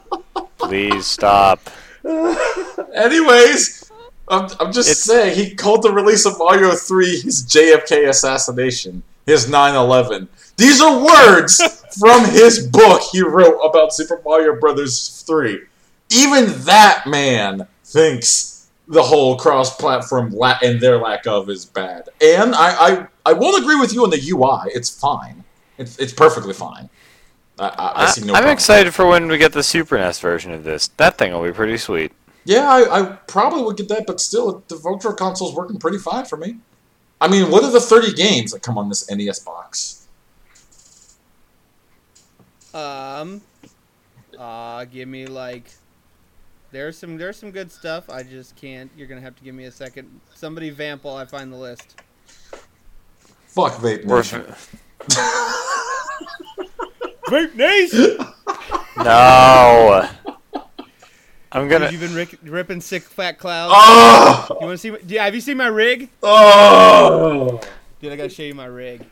please 0.57 1.05
stop. 1.05 1.59
Anyways, 2.95 3.91
I'm, 4.27 4.47
I'm 4.59 4.71
just 4.71 4.89
It's- 4.89 5.03
saying 5.03 5.35
he 5.37 5.55
called 5.55 5.83
the 5.83 5.91
release 5.91 6.25
of 6.25 6.37
Mario 6.37 6.71
3 6.71 7.19
his 7.21 7.43
JFK 7.45 8.07
assassination, 8.09 9.03
his 9.25 9.47
9/11. 9.47 10.27
These 10.57 10.81
are 10.81 11.03
words 11.03 11.61
from 11.99 12.25
his 12.25 12.67
book 12.67 13.01
he 13.11 13.21
wrote 13.21 13.57
about 13.59 13.93
Super 13.93 14.21
Mario 14.25 14.59
Brothers 14.59 15.23
3. 15.27 15.59
Even 16.11 16.45
that 16.63 17.03
man 17.05 17.67
thinks 17.85 18.67
the 18.87 19.03
whole 19.03 19.37
cross-platform 19.37 20.31
la- 20.31 20.57
and 20.63 20.81
their 20.81 20.97
lack 20.97 21.27
of 21.27 21.47
is 21.49 21.63
bad. 21.65 22.09
And 22.21 22.55
I, 22.55 22.69
I, 22.87 23.07
I 23.27 23.33
won't 23.33 23.61
agree 23.61 23.79
with 23.79 23.93
you 23.93 24.03
on 24.03 24.09
the 24.09 24.17
UI. 24.31 24.71
It's 24.73 24.89
fine. 24.89 25.38
It's, 25.79 25.97
it's 25.97 26.13
perfectly 26.13 26.53
fine. 26.53 26.89
I, 27.57 27.67
I, 27.67 28.03
I 28.03 28.11
see 28.11 28.21
no 28.21 28.33
I'm 28.33 28.41
problem. 28.41 28.53
excited 28.53 28.93
for 28.93 29.07
when 29.07 29.27
we 29.27 29.37
get 29.37 29.53
the 29.53 29.63
Super 29.63 29.97
NES 29.97 30.19
version 30.19 30.51
of 30.51 30.63
this. 30.63 30.89
That 30.97 31.17
thing 31.17 31.33
will 31.33 31.43
be 31.43 31.51
pretty 31.51 31.77
sweet. 31.77 32.11
Yeah, 32.45 32.69
I, 32.69 32.99
I 32.99 33.05
probably 33.27 33.63
would 33.63 33.77
get 33.77 33.89
that, 33.89 34.05
but 34.05 34.19
still, 34.21 34.63
the 34.67 34.75
Virtual 34.75 35.13
Console's 35.13 35.55
working 35.55 35.77
pretty 35.77 35.97
fine 35.97 36.25
for 36.25 36.37
me. 36.37 36.57
I 37.21 37.27
mean, 37.27 37.49
what 37.51 37.63
are 37.63 37.71
the 37.71 37.81
30 37.81 38.13
games 38.13 38.51
that 38.51 38.61
come 38.61 38.77
on 38.77 38.87
this 38.89 39.09
NES 39.09 39.39
box? 39.39 40.07
Um, 42.73 43.41
uh, 44.37 44.85
give 44.85 45.07
me 45.07 45.25
like. 45.25 45.65
There's 46.71 46.97
some 46.99 47.17
there's 47.17 47.35
some 47.37 47.49
good 47.51 47.71
stuff. 47.71 48.09
I 48.11 48.21
just 48.21 48.55
can't. 48.55 48.91
You're 48.95 49.07
gonna 49.07 49.21
have 49.21 49.35
to 49.35 49.43
give 49.43 49.55
me 49.55 49.65
a 49.65 49.71
second. 49.71 50.19
Somebody 50.35 50.69
vamp 50.69 51.03
while 51.03 51.15
I 51.15 51.25
find 51.25 51.51
the 51.51 51.57
list. 51.57 51.99
Fuck 53.47 53.73
Vape 53.73 54.05
We're- 54.05 54.19
Nation. 54.21 54.45
Vape 57.29 57.55
Nation. 57.55 58.17
no. 58.97 60.09
I'm 61.51 61.67
gonna. 61.67 61.89
You've 61.91 62.01
been 62.01 62.13
rick- 62.13 62.37
ripping 62.43 62.79
sick 62.81 63.03
fat 63.03 63.39
clouds. 63.39 63.73
Oh! 63.75 64.47
You 64.61 64.67
want 64.67 64.71
to 64.73 64.77
see? 64.77 64.91
My, 64.91 64.99
do- 64.99 65.17
have 65.17 65.33
you 65.33 65.41
seen 65.41 65.57
my 65.57 65.67
rig? 65.67 66.09
Oh! 66.21 67.59
Dude, 68.01 68.13
I 68.13 68.15
gotta 68.15 68.29
show 68.29 68.43
you 68.43 68.53
my 68.53 68.65
rig. 68.65 69.03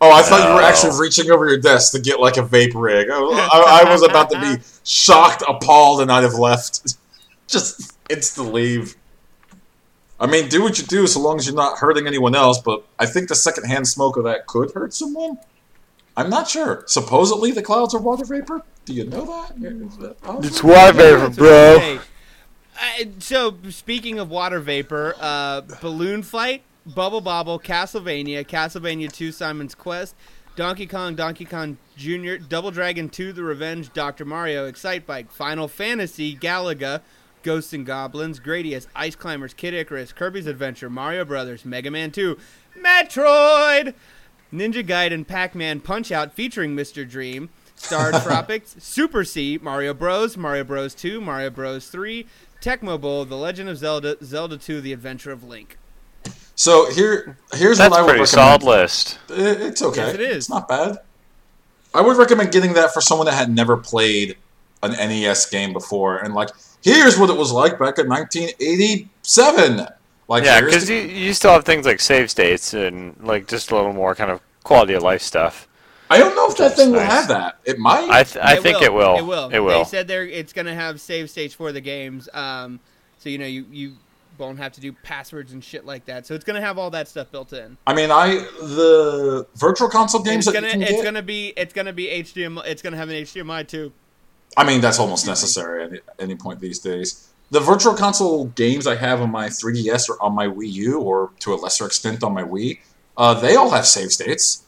Oh, 0.00 0.12
I 0.12 0.22
thought 0.22 0.46
you 0.46 0.54
were 0.54 0.60
actually 0.60 1.00
reaching 1.00 1.30
over 1.30 1.48
your 1.48 1.58
desk 1.58 1.92
to 1.92 2.00
get 2.00 2.20
like 2.20 2.36
a 2.36 2.42
vape 2.42 2.72
rig. 2.74 3.08
I, 3.10 3.16
I, 3.16 3.82
I 3.86 3.90
was 3.90 4.02
about 4.02 4.28
to 4.30 4.40
be 4.40 4.56
shocked, 4.84 5.42
appalled, 5.48 6.02
and 6.02 6.12
I'd 6.12 6.24
have 6.24 6.34
left. 6.34 6.96
Just 7.46 7.96
insta 8.08 8.50
leave. 8.52 8.96
I 10.24 10.26
mean, 10.26 10.48
do 10.48 10.62
what 10.62 10.78
you 10.78 10.84
do 10.84 11.06
so 11.06 11.20
long 11.20 11.38
as 11.38 11.46
you're 11.46 11.54
not 11.54 11.76
hurting 11.76 12.06
anyone 12.06 12.34
else, 12.34 12.58
but 12.58 12.82
I 12.98 13.04
think 13.04 13.28
the 13.28 13.34
secondhand 13.34 13.86
smoke 13.86 14.16
of 14.16 14.24
that 14.24 14.46
could 14.46 14.70
hurt 14.72 14.94
someone. 14.94 15.36
I'm 16.16 16.30
not 16.30 16.48
sure. 16.48 16.82
Supposedly 16.86 17.50
the 17.50 17.60
clouds 17.60 17.94
are 17.94 18.00
water 18.00 18.24
vapor. 18.24 18.62
Do 18.86 18.94
you 18.94 19.04
know 19.04 19.26
that? 19.26 19.62
Is 19.62 19.98
that? 19.98 20.16
It's 20.42 20.64
water 20.64 20.94
vapor, 20.94 21.28
bro. 21.28 21.78
they 21.78 21.98
say. 21.98 22.00
Uh, 22.80 23.04
so 23.18 23.58
speaking 23.68 24.18
of 24.18 24.30
water 24.30 24.60
vapor, 24.60 25.14
uh, 25.20 25.60
balloon 25.82 26.22
fight, 26.22 26.62
bubble 26.86 27.20
bobble, 27.20 27.58
Castlevania, 27.58 28.46
Castlevania 28.46 29.12
2, 29.12 29.30
Simon's 29.30 29.74
Quest, 29.74 30.14
Donkey 30.56 30.86
Kong, 30.86 31.14
Donkey 31.14 31.44
Kong 31.44 31.76
Jr., 31.98 32.36
Double 32.36 32.70
Dragon 32.70 33.10
2, 33.10 33.34
The 33.34 33.42
Revenge, 33.44 33.92
Dr. 33.92 34.24
Mario, 34.24 34.66
Excite 34.68 35.06
Bike, 35.06 35.30
Final 35.30 35.68
Fantasy, 35.68 36.34
Galaga, 36.34 37.02
Ghosts 37.44 37.72
and 37.72 37.86
Goblins, 37.86 38.40
Gradius, 38.40 38.88
Ice 38.96 39.14
Climbers, 39.14 39.54
Kid 39.54 39.74
Icarus, 39.74 40.12
Kirby's 40.12 40.46
Adventure, 40.48 40.90
Mario 40.90 41.24
Brothers, 41.24 41.64
Mega 41.64 41.90
Man 41.90 42.10
2, 42.10 42.36
Metroid, 42.82 43.94
Ninja 44.52 44.84
Gaiden, 44.84 45.26
Pac-Man 45.26 45.80
Punch 45.80 46.10
Out 46.10 46.32
featuring 46.32 46.74
Mr. 46.74 47.08
Dream, 47.08 47.50
Star 47.76 48.10
Tropics, 48.22 48.74
Super 48.78 49.24
C, 49.24 49.58
Mario 49.62 49.94
Bros, 49.94 50.36
Mario 50.36 50.64
Bros 50.64 50.94
2, 50.94 51.20
Mario 51.20 51.50
Bros 51.50 51.88
3, 51.88 52.26
Tecmo 52.60 53.00
Bowl, 53.00 53.24
The 53.24 53.36
Legend 53.36 53.68
of 53.68 53.78
Zelda, 53.78 54.16
Zelda 54.24 54.56
2, 54.56 54.80
The 54.80 54.92
Adventure 54.92 55.32
of 55.32 55.44
Link. 55.44 55.78
So 56.56 56.90
here, 56.92 57.36
here's 57.54 57.78
That's 57.78 57.90
what 57.90 57.98
I 57.98 58.00
a 58.00 58.04
would 58.04 58.08
pretty 58.10 58.22
recommend. 58.22 58.28
solid 58.28 58.62
list. 58.62 59.18
It- 59.28 59.60
It's 59.60 59.82
okay. 59.82 60.06
Yes, 60.06 60.14
it 60.14 60.20
is. 60.20 60.36
It's 60.36 60.50
not 60.50 60.68
bad. 60.68 60.98
I 61.92 62.00
would 62.00 62.16
recommend 62.16 62.52
getting 62.52 62.72
that 62.72 62.92
for 62.94 63.00
someone 63.00 63.26
that 63.26 63.34
had 63.34 63.50
never 63.50 63.76
played 63.76 64.36
an 64.82 64.92
NES 64.92 65.46
game 65.46 65.72
before, 65.72 66.18
and 66.18 66.34
like, 66.34 66.50
here's 66.84 67.18
what 67.18 67.30
it 67.30 67.36
was 67.36 67.50
like 67.50 67.72
back 67.78 67.98
in 67.98 68.08
1987. 68.08 69.86
Like, 70.28 70.44
Yeah, 70.44 70.60
because 70.60 70.86
the- 70.86 70.94
you, 70.94 71.00
you 71.02 71.34
still 71.34 71.50
have 71.52 71.64
things 71.64 71.84
like 71.86 72.00
save 72.00 72.30
states 72.30 72.72
and 72.74 73.16
like 73.22 73.48
just 73.48 73.70
a 73.70 73.76
little 73.76 73.92
more 73.92 74.14
kind 74.14 74.30
of 74.30 74.40
quality 74.62 74.94
of 74.94 75.02
life 75.02 75.22
stuff. 75.22 75.66
I 76.10 76.18
don't 76.18 76.36
know 76.36 76.46
if 76.48 76.56
that 76.58 76.64
That's 76.68 76.76
thing 76.76 76.92
will 76.92 77.00
have 77.00 77.28
that. 77.28 77.58
It 77.64 77.78
might. 77.78 78.08
I 78.10 78.22
th- 78.24 78.44
I 78.44 78.56
think 78.60 78.82
it 78.82 78.92
will. 78.92 79.16
It 79.18 79.26
will. 79.26 79.48
It 79.50 79.58
will. 79.58 79.78
They 79.78 79.84
said 79.84 80.06
they're 80.06 80.26
it's 80.26 80.52
going 80.52 80.66
to 80.66 80.74
have 80.74 81.00
save 81.00 81.30
states 81.30 81.54
for 81.54 81.72
the 81.72 81.80
games, 81.80 82.28
um, 82.34 82.78
so 83.18 83.30
you 83.30 83.38
know 83.38 83.46
you 83.46 83.64
you 83.72 83.94
won't 84.36 84.58
have 84.58 84.72
to 84.72 84.80
do 84.80 84.92
passwords 84.92 85.52
and 85.54 85.64
shit 85.64 85.86
like 85.86 86.04
that. 86.04 86.26
So 86.26 86.34
it's 86.34 86.44
going 86.44 86.60
to 86.60 86.66
have 86.66 86.76
all 86.76 86.90
that 86.90 87.08
stuff 87.08 87.30
built 87.32 87.52
in. 87.54 87.78
I 87.86 87.94
mean, 87.94 88.10
I 88.10 88.34
the 88.60 89.46
virtual 89.56 89.88
console 89.88 90.22
games 90.22 90.46
it's 90.46 90.54
that 90.54 90.60
gonna 90.60 90.66
you 90.66 90.72
can 90.74 90.82
it's 90.82 90.92
get. 90.92 91.04
gonna 91.04 91.22
be 91.22 91.54
it's 91.56 91.72
gonna 91.72 91.92
be 91.92 92.06
HDMI. 92.06 92.66
It's 92.66 92.82
gonna 92.82 92.98
have 92.98 93.08
an 93.08 93.16
HDMI 93.16 93.66
too. 93.66 93.90
I 94.56 94.64
mean, 94.64 94.80
that's 94.80 94.98
almost 94.98 95.26
necessary 95.26 95.84
at 95.84 96.02
any, 96.18 96.34
point 96.34 96.60
these 96.60 96.78
days. 96.78 97.30
The 97.50 97.60
virtual 97.60 97.94
console 97.94 98.46
games 98.46 98.86
I 98.86 98.96
have 98.96 99.20
on 99.20 99.30
my 99.30 99.48
3DS 99.48 100.08
or 100.08 100.22
on 100.22 100.34
my 100.34 100.46
Wii 100.46 100.72
U, 100.72 101.00
or 101.00 101.30
to 101.40 101.54
a 101.54 101.56
lesser 101.56 101.86
extent 101.86 102.22
on 102.22 102.32
my 102.32 102.42
Wii, 102.42 102.78
uh, 103.16 103.34
they 103.34 103.56
all 103.56 103.70
have 103.70 103.86
save 103.86 104.10
states. 104.12 104.64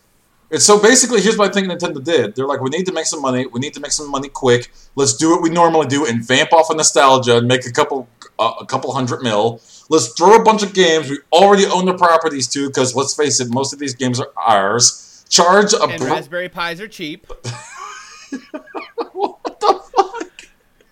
And 0.51 0.63
so 0.63 0.81
basically, 0.81 1.21
here's 1.21 1.37
what 1.37 1.51
I 1.51 1.53
think 1.53 1.67
Nintendo 1.67 2.03
did. 2.03 2.37
They're 2.37 2.47
like, 2.47 2.61
we 2.61 2.71
need 2.71 2.87
to 2.87 2.93
make 2.93 3.07
some 3.07 3.21
money. 3.21 3.47
We 3.47 3.59
need 3.59 3.75
to 3.75 3.81
make 3.81 3.91
some 3.91 4.09
money 4.11 4.29
quick. 4.29 4.71
Let's 4.95 5.17
do 5.17 5.31
what 5.31 5.43
we 5.43 5.51
normally 5.51 5.87
do 5.89 6.07
and 6.07 6.25
vamp 6.25 6.53
off 6.53 6.71
of 6.71 6.77
nostalgia 6.77 7.39
and 7.39 7.49
make 7.49 7.67
a 7.67 7.73
couple 7.73 8.09
uh, 8.39 8.55
a 8.61 8.67
couple 8.67 8.93
hundred 8.93 9.23
mil. 9.23 9.61
Let's 9.89 10.09
throw 10.13 10.35
a 10.37 10.45
bunch 10.45 10.63
of 10.63 10.75
games 10.75 11.11
we 11.11 11.19
already 11.33 11.67
own 11.67 11.87
the 11.87 11.95
properties 11.95 12.47
to, 12.49 12.69
because 12.69 12.95
let's 12.95 13.15
face 13.15 13.41
it, 13.41 13.49
most 13.51 13.73
of 13.73 13.79
these 13.79 13.95
games 13.95 14.21
are 14.21 14.31
ours. 14.37 15.25
Charge 15.29 15.73
a 15.73 15.83
And 15.83 16.01
bro- 16.01 16.13
Raspberry 16.13 16.49
Pis 16.49 16.81
are 16.81 16.89
cheap. 16.89 17.27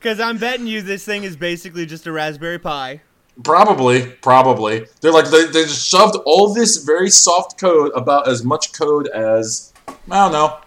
what 0.05 0.17
the 0.17 0.23
fuck? 0.23 0.27
Because 0.27 0.29
I'm 0.29 0.39
betting 0.39 0.67
you 0.67 0.83
this 0.83 1.05
thing 1.05 1.25
is 1.25 1.37
basically 1.37 1.87
just 1.87 2.07
a 2.07 2.13
Raspberry 2.13 2.59
Pi. 2.59 3.01
Probably, 3.43 4.07
probably. 4.23 4.87
They're 5.01 5.13
like 5.13 5.27
they, 5.31 5.47
they 5.47 5.65
just 5.65 5.89
shoved 5.89 6.17
all 6.25 6.55
this 6.55 6.79
very 6.85 7.11
soft 7.11 7.59
code 7.59 7.93
about 7.95 8.29
as 8.29 8.45
much 8.45 8.73
code 8.73 9.09
as 9.09 9.73
I 9.89 10.25
don't 10.25 10.33
know. 10.33 10.59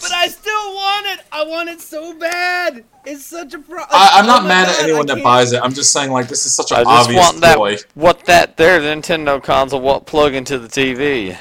But 0.00 0.12
I 0.12 0.28
still 0.28 0.74
want 0.74 1.06
it. 1.06 1.20
I 1.32 1.44
want 1.44 1.68
it 1.68 1.80
so 1.80 2.14
bad. 2.18 2.84
It's 3.06 3.24
such 3.24 3.54
a 3.54 3.58
pro. 3.58 3.82
I, 3.82 4.10
I'm 4.18 4.24
oh 4.24 4.28
not 4.28 4.42
my 4.42 4.48
mad 4.48 4.66
God, 4.66 4.76
at 4.76 4.82
anyone 4.84 5.06
that 5.06 5.22
buys 5.22 5.52
it. 5.52 5.60
I'm 5.62 5.72
just 5.72 5.92
saying 5.92 6.10
like 6.12 6.28
this 6.28 6.46
is 6.46 6.54
such 6.54 6.70
an 6.70 6.78
I 6.78 6.84
just 6.84 7.08
obvious 7.08 7.32
want 7.32 7.40
that 7.40 7.54
toy. 7.56 7.76
what 7.94 8.24
that 8.26 8.56
their 8.56 8.80
Nintendo 8.80 9.42
console 9.42 9.80
what 9.80 10.06
plug 10.06 10.34
into 10.34 10.58
the 10.58 10.68
TV. 10.68 11.36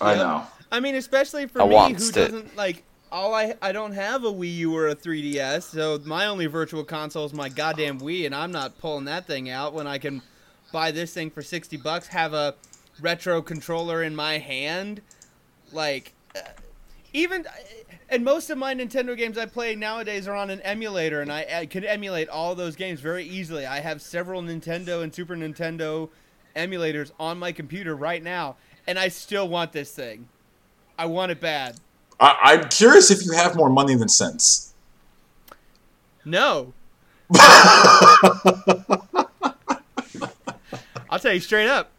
I 0.00 0.14
Yep. 0.14 0.16
know. 0.16 0.46
I 0.70 0.80
mean, 0.80 0.94
especially 0.94 1.46
for 1.46 1.62
I 1.62 1.66
me, 1.66 1.92
who 1.94 2.12
it. 2.20 2.30
doesn't 2.30 2.56
like 2.56 2.84
all 3.10 3.34
I 3.34 3.54
I 3.62 3.72
don't 3.72 3.92
have 3.92 4.24
a 4.24 4.32
Wii 4.32 4.56
U 4.56 4.76
or 4.76 4.88
a 4.88 4.96
3DS, 4.96 5.62
so 5.62 6.00
my 6.04 6.26
only 6.26 6.46
virtual 6.46 6.84
console 6.84 7.24
is 7.24 7.32
my 7.32 7.48
goddamn 7.48 8.00
Wii, 8.00 8.26
and 8.26 8.34
I'm 8.34 8.52
not 8.52 8.78
pulling 8.78 9.04
that 9.04 9.26
thing 9.26 9.48
out 9.48 9.72
when 9.72 9.86
I 9.86 9.98
can 9.98 10.22
buy 10.72 10.90
this 10.90 11.14
thing 11.14 11.30
for 11.30 11.42
60 11.42 11.76
bucks, 11.78 12.08
have 12.08 12.34
a 12.34 12.54
retro 13.00 13.42
controller 13.42 14.02
in 14.02 14.16
my 14.16 14.38
hand, 14.38 15.00
like 15.72 16.12
uh, 16.34 16.40
even 17.12 17.46
and 18.08 18.24
most 18.24 18.50
of 18.50 18.58
my 18.58 18.74
Nintendo 18.74 19.16
games 19.16 19.38
I 19.38 19.46
play 19.46 19.74
nowadays 19.74 20.28
are 20.28 20.34
on 20.34 20.50
an 20.50 20.60
emulator, 20.62 21.20
and 21.20 21.32
I, 21.32 21.46
I 21.60 21.66
can 21.66 21.84
emulate 21.84 22.28
all 22.28 22.54
those 22.54 22.76
games 22.76 23.00
very 23.00 23.24
easily. 23.24 23.66
I 23.66 23.80
have 23.80 24.02
several 24.02 24.42
Nintendo 24.42 25.02
and 25.02 25.14
Super 25.14 25.36
Nintendo 25.36 26.08
emulators 26.54 27.12
on 27.18 27.38
my 27.38 27.52
computer 27.52 27.94
right 27.94 28.22
now, 28.22 28.56
and 28.86 28.98
I 28.98 29.08
still 29.08 29.48
want 29.48 29.72
this 29.72 29.92
thing. 29.92 30.28
I 30.98 31.06
want 31.06 31.32
it 31.32 31.40
bad. 31.40 31.76
I, 32.18 32.36
I'm 32.42 32.68
curious 32.68 33.10
if 33.10 33.24
you 33.24 33.32
have 33.32 33.56
more 33.56 33.68
money 33.68 33.94
than 33.94 34.08
sense. 34.08 34.74
No. 36.24 36.72
I'll 41.08 41.18
tell 41.20 41.32
you 41.32 41.40
straight 41.40 41.68
up. 41.68 41.92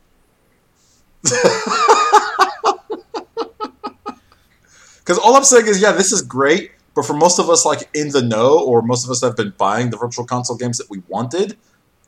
Because 5.08 5.18
all 5.20 5.36
I'm 5.36 5.44
saying 5.44 5.68
is, 5.68 5.82
yeah, 5.82 5.94
this 5.94 6.12
is 6.12 6.22
great, 6.22 6.72
but 6.94 7.06
for 7.06 7.14
most 7.14 7.40
of 7.40 7.50
us, 7.50 7.66
like 7.66 7.90
in 7.94 8.10
the 8.10 8.22
know, 8.22 8.60
or 8.60 8.82
most 8.82 9.06
of 9.06 9.12
us 9.12 9.22
that 9.22 9.28
have 9.28 9.38
been 9.38 9.54
buying 9.58 9.90
the 9.90 9.98
virtual 9.98 10.26
console 10.26 10.58
games 10.58 10.78
that 10.78 10.90
we 10.90 11.02
wanted, 11.08 11.58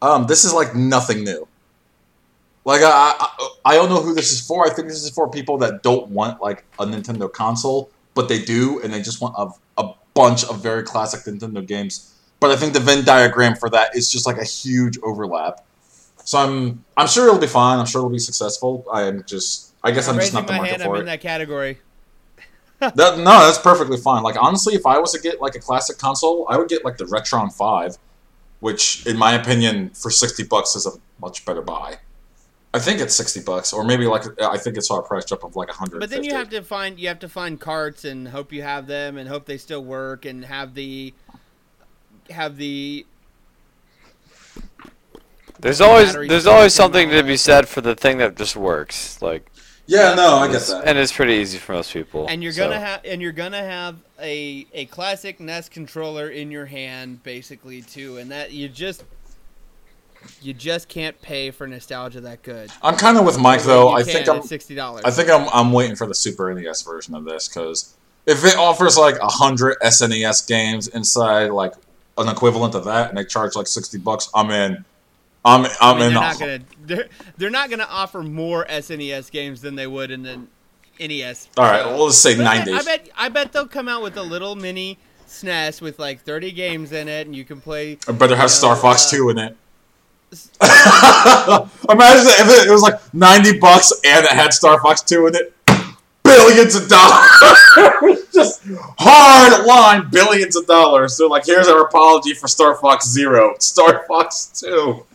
um, 0.01 0.28
this 0.28 0.43
is 0.43 0.53
like 0.53 0.76
nothing 0.76 1.24
new. 1.24 1.47
Like 2.66 2.82
I, 2.82 3.16
I, 3.18 3.49
I 3.66 3.76
don't 3.76 3.89
know 3.89 4.01
who 4.01 4.14
this 4.14 4.32
is 4.32 4.45
for. 4.45 4.66
I 4.66 4.70
think 4.70 4.89
this 4.89 5.03
is 5.03 5.10
for 5.12 5.30
people 5.30 5.57
that 5.60 5.82
don't 5.82 6.10
want 6.10 6.41
like 6.41 6.66
a 6.78 6.86
Nintendo 6.86 7.32
console, 7.32 7.89
but 8.20 8.28
they 8.28 8.41
do, 8.41 8.82
and 8.84 8.93
they 8.93 9.01
just 9.01 9.22
want 9.22 9.34
a, 9.38 9.82
a 9.82 9.93
bunch 10.13 10.43
of 10.43 10.61
very 10.61 10.84
classic 10.84 11.22
Nintendo 11.22 11.65
games. 11.65 12.20
But 12.41 12.51
I 12.51 12.57
think 12.57 12.74
the 12.74 12.82
Venn 12.82 13.05
diagram 13.05 13.55
for 13.55 13.70
that 13.70 13.95
is 13.95 14.11
just 14.11 14.28
like 14.28 14.38
a 14.38 14.43
huge 14.43 14.99
overlap. 15.01 15.65
So 16.26 16.38
I'm, 16.38 16.84
I'm 16.97 17.07
sure 17.07 17.28
it'll 17.30 17.39
be 17.39 17.47
fine. 17.47 17.80
I'm 17.80 17.86
sure 17.86 17.99
it'll 17.99 18.09
be 18.09 18.20
successful. 18.20 18.86
I 18.91 19.03
am 19.03 19.24
just, 19.24 19.74
I 19.86 19.91
guess 19.91 20.09
I'm, 20.09 20.17
just 20.17 20.34
not 20.34 20.47
the 20.47 20.53
market 20.57 20.82
for 20.82 20.89
I'm 20.89 20.95
it. 20.95 20.99
in 20.99 21.05
that 21.05 21.22
category. 21.22 21.80
That, 22.82 22.95
no, 22.95 23.24
that's 23.24 23.57
perfectly 23.57 23.97
fine. 23.97 24.24
Like 24.24 24.41
honestly, 24.41 24.74
if 24.74 24.86
I 24.86 24.99
was 24.99 25.11
to 25.11 25.20
get 25.20 25.41
like 25.41 25.55
a 25.55 25.59
classic 25.59 25.97
console, 25.97 26.45
I 26.49 26.57
would 26.57 26.70
get 26.70 26.86
like 26.86 26.95
the 26.95 27.03
Retron 27.03 27.53
Five, 27.53 27.97
which, 28.61 29.05
in 29.05 29.17
my 29.17 29.34
opinion, 29.34 29.89
for 29.89 30.09
sixty 30.09 30.43
bucks 30.43 30.78
is 30.78 30.86
a 30.86 30.91
much 31.20 31.43
better 31.43 31.61
buy. 31.61 31.97
I 32.74 32.80
think 32.80 32.99
it's 33.01 33.15
sixty 33.15 33.39
bucks, 33.41 33.74
or 33.74 33.84
maybe 33.84 34.05
like 34.05 34.24
I 34.41 34.57
think 34.57 34.78
it's 34.78 34.88
saw 34.89 34.99
a 34.99 35.03
price 35.03 35.26
jump 35.26 35.43
of 35.43 35.55
like 35.55 35.70
a 35.70 35.74
hundred. 35.74 35.99
But 36.01 36.09
then 36.11 36.24
you 36.24 36.36
have 36.36 36.49
to 36.49 36.61
find 36.61 36.99
you 36.99 37.07
have 37.07 37.20
to 37.20 37.30
find 37.30 37.59
carts 37.59 38.05
and 38.05 38.28
hope 38.28 38.51
you 38.53 38.61
have 38.61 38.86
them 38.86 39.17
and 39.17 39.28
hope 39.28 39.45
they 39.45 39.57
still 39.57 39.84
work 39.84 40.26
and 40.26 40.45
have 40.45 40.76
the 40.76 41.13
have 42.30 42.57
the 42.57 43.05
There's 45.59 45.82
always 45.82 46.09
battery 46.09 46.28
there's 46.28 46.45
always 46.45 46.74
something 46.74 47.09
to 47.09 47.24
be 47.24 47.38
said 47.38 47.67
for 47.67 47.82
the 47.82 47.95
thing 47.95 48.20
that 48.20 48.36
just 48.38 48.55
works. 48.55 49.20
Like 49.22 49.49
Yeah, 49.88 50.13
no, 50.13 50.36
I 50.36 50.47
get 50.51 50.61
that. 50.61 50.84
and 50.86 50.97
it's 50.97 51.11
pretty 51.11 51.34
easy 51.34 51.57
for 51.57 51.74
most 51.74 51.91
people. 51.91 52.28
and 52.30 52.43
you're 52.43 52.51
so. 52.53 52.65
gonna 52.67 52.80
have 52.80 53.01
and 53.03 53.20
you're 53.20 53.32
gonna 53.32 53.63
have 53.63 53.97
a 54.22 54.67
a 54.74 54.86
classic 54.86 55.39
NES 55.39 55.70
controller 55.70 56.30
in 56.30 56.51
your 56.51 56.67
hand 56.67 57.24
basically 57.24 57.82
too, 57.82 58.17
and 58.17 58.30
that 58.32 58.51
you 58.51 58.70
just 58.70 59.03
you 60.41 60.53
just 60.53 60.88
can't 60.88 61.20
pay 61.22 61.51
for 61.51 61.67
nostalgia 61.67 62.22
that 62.22 62.43
good. 62.43 62.72
I'm 62.82 62.95
kind 62.95 63.17
of 63.17 63.26
with 63.26 63.39
Mike 63.39 63.63
though. 63.63 63.89
I 63.89 64.03
think 64.03 64.28
I'm. 64.28 64.41
sixty 64.41 64.76
dollars. 64.76 65.03
I 65.05 65.11
think 65.11 65.30
I'm. 65.30 65.47
I'm 65.53 65.72
waiting 65.72 65.95
for 65.95 66.07
the 66.07 66.15
Super 66.15 66.53
NES 66.53 66.82
version 66.82 67.15
of 67.15 67.26
this 67.26 67.47
because 67.47 67.95
if 68.26 68.45
it 68.45 68.55
offers 68.57 68.97
like 68.97 69.17
a 69.20 69.28
hundred 69.28 69.78
SNES 69.82 70.47
games 70.47 70.88
inside 70.88 71.51
like 71.51 71.74
an 72.17 72.28
equivalent 72.28 72.76
of 72.76 72.86
that, 72.86 73.09
and 73.09 73.17
they 73.17 73.26
charge 73.26 73.55
like 73.55 73.67
sixty 73.67 73.97
bucks, 73.97 74.30
I'm 74.34 74.49
in. 74.51 74.86
I'm. 75.45 75.65
I'm 75.65 75.72
I 75.82 75.93
mean, 75.93 76.07
in. 76.07 76.13
they're 76.13 76.22
not 76.22 76.39
gonna 76.39 76.59
they're, 76.86 77.07
they're 77.38 77.49
not 77.49 77.70
gonna 77.70 77.88
offer 77.89 78.22
more 78.22 78.65
SNES 78.65 79.32
games 79.32 79.61
than 79.61 79.76
they 79.76 79.88
would 79.88 80.11
in 80.11 80.24
the 80.24 80.41
NES. 80.99 81.47
All 81.57 81.63
right, 81.63 81.86
well, 81.86 82.05
let's 82.05 82.17
say 82.17 82.36
But 82.36 82.47
I 82.47 82.57
bet- 82.57 82.67
ninety. 82.67 82.74
I 82.74 82.84
bet 82.84 83.09
I 83.17 83.30
bet 83.30 83.51
they'll 83.53 83.67
come 83.67 83.88
out 83.88 84.03
with 84.03 84.17
a 84.17 84.24
little 84.24 84.55
mini 84.55 84.97
SNES 85.30 85.80
with 85.82 85.99
like 85.99 86.22
30 86.22 86.51
games 86.51 86.91
in 86.91 87.07
it, 87.07 87.28
and 87.28 87.36
you 87.36 87.45
can 87.45 87.61
play. 87.61 87.97
I 88.07 88.11
better 88.11 88.36
have 88.36 88.45
you 88.45 88.49
Star 88.49 88.76
Fox 88.76 89.13
uh, 89.13 89.17
2 89.17 89.30
in 89.30 89.38
it. 89.38 89.57
Imagine 90.61 92.27
if 92.27 92.67
it, 92.67 92.69
was 92.71 92.82
like 92.82 92.99
90 93.13 93.59
bucks 93.59 93.91
and 94.05 94.25
it 94.25 94.32
had 94.32 94.53
Star 94.53 94.80
Fox 94.82 95.01
2 95.01 95.27
in 95.27 95.36
it. 95.36 95.53
billions 96.23 96.75
of 96.75 96.88
dollars. 96.88 98.27
Just 98.34 98.61
hard 98.99 99.65
line 99.65 100.09
billions 100.11 100.55
of 100.55 100.67
dollars. 100.67 101.17
They're 101.17 101.27
like, 101.27 101.45
here's 101.45 101.67
our 101.67 101.82
apology 101.82 102.34
for 102.34 102.47
Star 102.47 102.75
Fox 102.75 103.07
Zero, 103.09 103.55
Star 103.59 104.05
Fox 104.07 104.51
Two. 104.59 105.05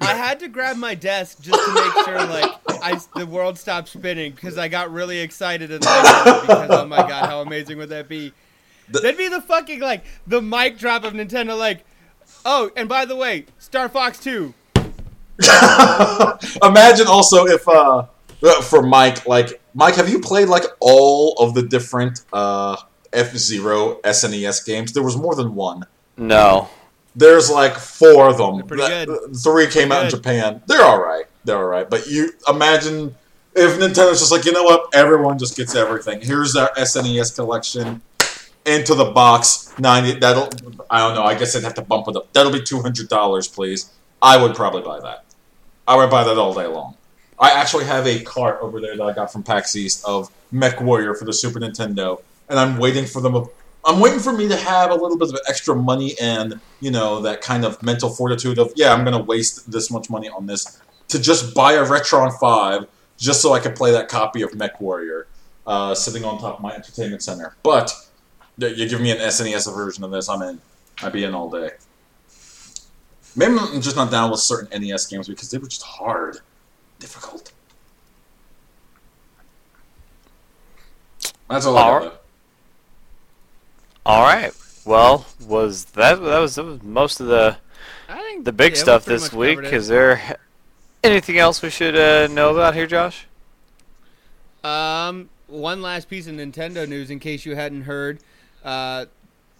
I 0.00 0.14
had 0.14 0.40
to 0.40 0.48
grab 0.48 0.76
my 0.76 0.94
desk 0.94 1.40
just 1.40 1.64
to 1.64 1.74
make 1.74 2.04
sure 2.04 2.18
like 2.26 2.50
I 2.82 3.00
the 3.16 3.26
world 3.26 3.58
stopped 3.58 3.88
spinning 3.88 4.32
because 4.32 4.58
I 4.58 4.68
got 4.68 4.90
really 4.92 5.18
excited 5.20 5.70
and 5.70 5.80
because 5.80 6.70
oh 6.70 6.86
my 6.88 6.96
god, 6.98 7.28
how 7.28 7.40
amazing 7.42 7.78
would 7.78 7.90
that 7.90 8.08
be? 8.08 8.32
The- 8.88 9.00
That'd 9.00 9.18
be 9.18 9.28
the 9.28 9.40
fucking 9.42 9.80
like 9.80 10.04
the 10.26 10.40
mic 10.42 10.78
drop 10.78 11.04
of 11.04 11.12
Nintendo 11.12 11.58
like, 11.58 11.84
oh, 12.44 12.70
and 12.76 12.88
by 12.88 13.04
the 13.04 13.16
way, 13.16 13.46
Star 13.58 13.88
Fox 13.88 14.18
Two. 14.18 14.54
Imagine 16.62 17.06
also 17.06 17.46
if 17.46 17.66
uh 17.68 18.04
uh, 18.44 18.60
for 18.62 18.82
Mike, 18.82 19.26
like 19.26 19.60
Mike, 19.74 19.94
have 19.94 20.08
you 20.08 20.18
played 20.20 20.48
like 20.48 20.64
all 20.80 21.34
of 21.38 21.54
the 21.54 21.62
different 21.62 22.20
uh 22.32 22.76
F 23.12 23.36
Zero 23.36 24.00
SNES 24.04 24.64
games? 24.66 24.92
There 24.92 25.02
was 25.02 25.16
more 25.16 25.34
than 25.34 25.54
one. 25.54 25.84
No. 26.16 26.68
There's 27.14 27.50
like 27.50 27.74
four 27.74 28.28
of 28.28 28.38
them. 28.38 28.56
They're 28.56 28.64
pretty 28.64 28.82
That- 28.84 29.06
good. 29.08 29.36
Three 29.36 29.66
came 29.66 29.92
out 29.92 30.04
in. 30.04 30.10
Japan. 30.10 30.62
They're 30.66 30.82
all 30.82 31.00
right. 31.02 31.24
They're 31.44 31.58
all 31.58 31.64
right. 31.64 31.88
But 31.88 32.06
you 32.06 32.32
imagine 32.48 33.14
if 33.54 33.78
Nintendo's 33.78 34.20
just 34.20 34.32
like, 34.32 34.44
you 34.44 34.52
know 34.52 34.62
what? 34.62 34.86
Everyone 34.94 35.38
just 35.38 35.56
gets 35.56 35.74
everything. 35.74 36.20
Here's 36.22 36.56
our 36.56 36.70
SNES 36.74 37.34
collection 37.34 38.00
into 38.64 38.94
the 38.94 39.06
box. 39.06 39.72
Ninety. 39.78 40.18
That'll. 40.18 40.48
I 40.92 40.98
don't 40.98 41.14
know. 41.14 41.22
I 41.24 41.34
guess 41.34 41.56
I'd 41.56 41.62
have 41.64 41.74
to 41.74 41.82
bump 41.82 42.06
it 42.08 42.16
up. 42.16 42.30
That'll 42.34 42.52
be 42.52 42.62
two 42.62 42.82
hundred 42.82 43.08
dollars, 43.08 43.48
please. 43.48 43.90
I 44.20 44.40
would 44.40 44.54
probably 44.54 44.82
buy 44.82 45.00
that. 45.00 45.24
I 45.88 45.96
would 45.96 46.10
buy 46.10 46.22
that 46.22 46.36
all 46.36 46.52
day 46.52 46.66
long. 46.66 46.96
I 47.40 47.50
actually 47.50 47.86
have 47.86 48.06
a 48.06 48.20
cart 48.20 48.58
over 48.60 48.78
there 48.78 48.96
that 48.96 49.02
I 49.02 49.12
got 49.12 49.32
from 49.32 49.42
PAX 49.42 49.74
East 49.74 50.04
of 50.04 50.30
Mech 50.52 50.80
Warrior 50.80 51.14
for 51.14 51.24
the 51.24 51.32
Super 51.32 51.58
Nintendo, 51.58 52.20
and 52.50 52.58
I'm 52.58 52.76
waiting 52.76 53.06
for 53.06 53.22
them. 53.22 53.46
I'm 53.84 54.00
waiting 54.00 54.20
for 54.20 54.32
me 54.32 54.46
to 54.48 54.56
have 54.56 54.90
a 54.90 54.94
little 54.94 55.16
bit 55.16 55.30
of 55.30 55.40
extra 55.48 55.74
money 55.74 56.14
and 56.20 56.60
you 56.80 56.90
know 56.90 57.22
that 57.22 57.40
kind 57.40 57.64
of 57.64 57.82
mental 57.82 58.10
fortitude 58.10 58.58
of 58.58 58.70
yeah, 58.76 58.92
I'm 58.92 59.04
to 59.06 59.18
waste 59.18 59.72
this 59.72 59.90
much 59.90 60.10
money 60.10 60.28
on 60.28 60.46
this 60.46 60.78
to 61.08 61.18
just 61.18 61.54
buy 61.54 61.72
a 61.72 61.84
Retron 61.84 62.38
Five 62.38 62.86
just 63.16 63.40
so 63.40 63.54
I 63.54 63.60
can 63.60 63.72
play 63.72 63.92
that 63.92 64.08
copy 64.08 64.42
of 64.42 64.54
Mech 64.54 64.78
Warrior 64.78 65.26
uh, 65.66 65.94
sitting 65.94 66.22
on 66.22 66.38
top 66.38 66.56
of 66.56 66.62
my 66.62 66.74
entertainment 66.74 67.22
center. 67.22 67.56
But 67.62 67.92
you 68.58 68.86
give 68.88 69.00
me 69.00 69.10
an 69.10 69.18
SNES 69.18 69.74
version 69.74 70.04
of 70.04 70.10
this, 70.10 70.28
I'm 70.28 70.42
in. 70.42 70.60
I'd 71.02 71.12
be 71.12 71.24
in 71.24 71.34
all 71.34 71.50
day. 71.50 71.70
Maybe 73.34 73.56
I'm 73.58 73.80
just 73.80 73.96
not 73.96 74.10
down 74.10 74.30
with 74.30 74.40
certain 74.40 74.82
NES 74.82 75.06
games 75.06 75.28
because 75.28 75.50
they 75.50 75.58
were 75.58 75.66
just 75.66 75.82
hard, 75.82 76.38
difficult. 76.98 77.52
That's 81.48 81.66
all 81.66 81.76
I. 81.76 81.82
All, 81.82 81.98
right. 81.98 82.12
all 84.06 84.22
right. 84.22 84.52
Well, 84.84 85.26
was 85.46 85.84
that 85.86 86.20
that 86.20 86.38
was, 86.38 86.56
that 86.56 86.64
was 86.64 86.82
most 86.82 87.20
of 87.20 87.26
the 87.26 87.56
I 88.08 88.20
think 88.20 88.44
the 88.44 88.52
big 88.52 88.74
yeah, 88.74 88.82
stuff 88.82 89.04
pretty 89.04 89.20
this 89.20 89.32
week? 89.32 89.60
Is 89.60 89.88
there 89.88 90.38
anything 91.04 91.38
else 91.38 91.62
we 91.62 91.70
should 91.70 91.96
uh, 91.96 92.26
know 92.28 92.50
about 92.50 92.74
here, 92.74 92.86
Josh? 92.86 93.26
Um, 94.64 95.28
one 95.46 95.82
last 95.82 96.08
piece 96.08 96.26
of 96.26 96.34
Nintendo 96.34 96.88
news, 96.88 97.10
in 97.10 97.18
case 97.18 97.44
you 97.44 97.54
hadn't 97.54 97.82
heard. 97.82 98.18
Uh, 98.64 99.06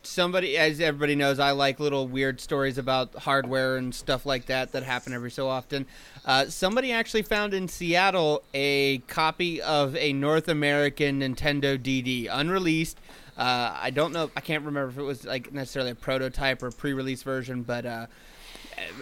somebody, 0.03 0.57
as 0.57 0.81
everybody 0.81 1.15
knows, 1.15 1.39
I 1.39 1.53
like 1.53 1.81
little 1.81 2.07
weird 2.07 2.41
stories 2.41 2.79
about 2.79 3.15
hardware 3.15 3.77
and 3.77 3.95
stuff 3.95 4.27
like 4.27 4.47
that 4.47 4.73
that 4.73 4.83
happen 4.83 5.13
every 5.13 5.31
so 5.31 5.49
often. 5.49 5.87
Uh, 6.25 6.47
somebody 6.47 6.93
actually 6.93 7.23
found 7.23 7.55
in 7.55 7.69
Seattle 7.69 8.43
a 8.55 8.99
copy 9.09 9.61
of 9.63 9.97
a 9.97 10.13
North 10.13 10.49
American 10.49 11.21
Nintendo 11.21 11.79
DD, 11.79 12.29
unreleased. 12.31 12.99
Uh, 13.37 13.75
I 13.75 13.91
don't 13.91 14.13
know. 14.13 14.31
I 14.37 14.41
can't 14.41 14.65
remember 14.65 14.91
if 14.91 14.99
it 14.99 15.03
was 15.03 15.25
like 15.25 15.53
necessarily 15.53 15.91
a 15.91 15.95
prototype 15.95 16.63
or 16.63 16.71
pre-release 16.71 17.23
version, 17.23 17.63
but 17.63 17.87
uh, 17.87 18.07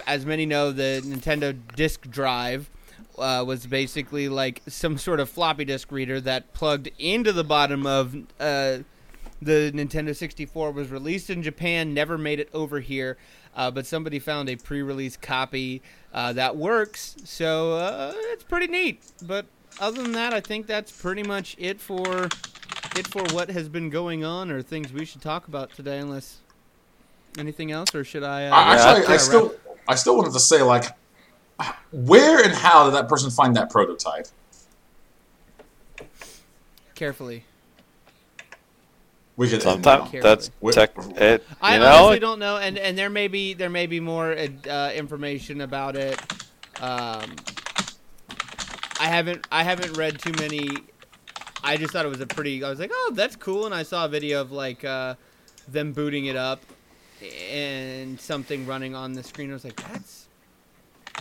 as 0.06 0.24
many 0.24 0.46
know, 0.46 0.72
the 0.72 1.02
Nintendo 1.04 1.56
disk 1.74 2.08
drive 2.10 2.70
uh, 3.18 3.44
was 3.46 3.66
basically 3.66 4.28
like 4.28 4.62
some 4.68 4.98
sort 4.98 5.20
of 5.20 5.28
floppy 5.28 5.64
disk 5.64 5.90
reader 5.90 6.20
that 6.20 6.52
plugged 6.52 6.90
into 6.98 7.32
the 7.32 7.44
bottom 7.44 7.86
of 7.86 8.16
uh, 8.38 8.78
the 9.40 9.72
Nintendo 9.74 10.14
64. 10.14 10.72
Was 10.72 10.90
released 10.90 11.30
in 11.30 11.42
Japan, 11.42 11.94
never 11.94 12.18
made 12.18 12.40
it 12.40 12.48
over 12.52 12.80
here, 12.80 13.16
uh, 13.54 13.70
but 13.70 13.86
somebody 13.86 14.18
found 14.18 14.48
a 14.48 14.56
pre-release 14.56 15.16
copy 15.16 15.82
uh, 16.12 16.32
that 16.34 16.56
works. 16.56 17.16
So 17.24 17.74
uh, 17.74 18.12
it's 18.14 18.44
pretty 18.44 18.66
neat. 18.66 19.02
But 19.22 19.46
other 19.80 20.02
than 20.02 20.12
that, 20.12 20.32
I 20.32 20.40
think 20.40 20.66
that's 20.66 20.92
pretty 20.92 21.22
much 21.22 21.56
it 21.58 21.80
for 21.80 22.28
it 22.96 23.06
for 23.06 23.22
what 23.34 23.50
has 23.50 23.68
been 23.68 23.90
going 23.90 24.24
on 24.24 24.50
or 24.50 24.62
things 24.62 24.92
we 24.92 25.04
should 25.04 25.22
talk 25.22 25.48
about 25.48 25.72
today. 25.74 25.98
Unless 25.98 26.38
anything 27.38 27.70
else, 27.70 27.94
or 27.94 28.04
should 28.04 28.22
I? 28.22 28.46
Uh, 28.46 28.54
I, 28.54 28.74
actually, 28.74 29.06
I 29.06 29.12
yeah, 29.12 29.16
still, 29.18 29.54
I 29.88 29.94
still 29.94 30.16
wanted 30.16 30.32
to 30.32 30.40
say 30.40 30.62
like, 30.62 30.84
where 31.92 32.44
and 32.44 32.52
how 32.52 32.84
did 32.84 32.94
that 32.94 33.08
person 33.08 33.30
find 33.30 33.56
that 33.56 33.70
prototype? 33.70 34.26
carefully. 37.00 37.44
We 39.40 39.46
could 39.46 39.54
end 39.54 39.82
Sometimes 39.82 40.12
now. 40.12 40.20
that's 40.20 40.50
Wait. 40.60 40.74
tech. 40.74 40.92
It, 41.16 41.42
you 41.48 41.56
I 41.62 41.78
know, 41.78 41.86
honestly 41.86 42.18
don't 42.18 42.40
know, 42.40 42.58
and 42.58 42.76
and 42.76 42.98
there 42.98 43.08
may 43.08 43.26
be 43.26 43.54
there 43.54 43.70
may 43.70 43.86
be 43.86 43.98
more 43.98 44.36
uh, 44.36 44.92
information 44.94 45.62
about 45.62 45.96
it. 45.96 46.20
Um, 46.78 47.36
I 49.00 49.06
haven't 49.06 49.46
I 49.50 49.62
haven't 49.62 49.96
read 49.96 50.18
too 50.18 50.32
many. 50.38 50.68
I 51.64 51.78
just 51.78 51.94
thought 51.94 52.04
it 52.04 52.10
was 52.10 52.20
a 52.20 52.26
pretty. 52.26 52.62
I 52.62 52.68
was 52.68 52.78
like, 52.78 52.90
oh, 52.92 53.12
that's 53.14 53.34
cool, 53.34 53.64
and 53.64 53.74
I 53.74 53.82
saw 53.82 54.04
a 54.04 54.08
video 54.08 54.42
of 54.42 54.52
like 54.52 54.84
uh, 54.84 55.14
them 55.66 55.92
booting 55.94 56.26
it 56.26 56.36
up 56.36 56.60
and 57.50 58.20
something 58.20 58.66
running 58.66 58.94
on 58.94 59.14
the 59.14 59.22
screen. 59.22 59.48
I 59.48 59.54
was 59.54 59.64
like, 59.64 59.76
that's 59.90 60.28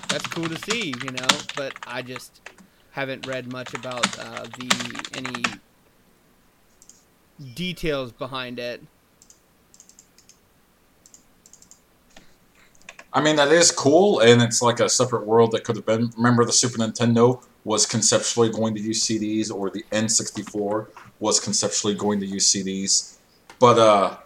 that's 0.10 0.28
cool 0.28 0.50
to 0.50 0.58
see, 0.70 0.88
you 1.06 1.12
know. 1.12 1.28
But 1.56 1.72
I 1.88 2.02
just 2.02 2.42
haven't 2.92 3.26
read 3.26 3.50
much 3.50 3.74
about 3.76 4.20
uh, 4.20 4.44
the 4.58 5.10
any 5.16 5.62
details 7.56 8.12
behind 8.12 8.60
it. 8.60 8.82
I 13.12 13.22
mean, 13.22 13.38
that 13.38 13.52
is 13.52 13.72
cool, 13.72 14.20
and 14.20 14.42
it's 14.42 14.62
like 14.62 14.80
a 14.80 14.88
separate 14.88 15.26
world 15.26 15.52
that 15.54 15.64
could 15.64 15.76
have 15.76 15.86
been. 15.86 16.12
Remember, 16.16 16.46
the 16.46 16.54
Super 16.54 16.78
Nintendo 16.78 17.44
was 17.64 17.86
conceptually 17.86 18.50
going 18.50 18.76
to 18.76 18.82
use 18.82 19.04
CDs, 19.04 19.52
or 19.52 19.70
the 19.70 19.84
N64 19.92 20.88
was 21.20 21.40
conceptually 21.40 21.96
going 21.96 22.20
to 22.20 22.26
use 22.26 22.52
CDs. 22.52 23.18
But, 23.58 23.80
uh, 23.80 24.18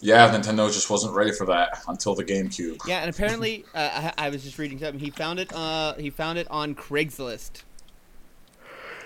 yeah, 0.00 0.28
Nintendo 0.28 0.72
just 0.72 0.90
wasn't 0.90 1.14
ready 1.14 1.32
for 1.32 1.46
that 1.46 1.82
until 1.86 2.14
the 2.16 2.24
GameCube. 2.24 2.86
Yeah, 2.86 2.98
and 2.98 3.10
apparently, 3.10 3.64
uh, 3.74 4.12
I, 4.18 4.26
I 4.26 4.28
was 4.28 4.42
just 4.42 4.58
reading 4.58 4.78
something. 4.78 4.98
He 4.98 5.10
found 5.10 5.38
it. 5.38 5.52
Uh, 5.52 5.94
he 5.94 6.10
found 6.10 6.38
it 6.38 6.48
on 6.50 6.74
Craigslist. 6.74 7.62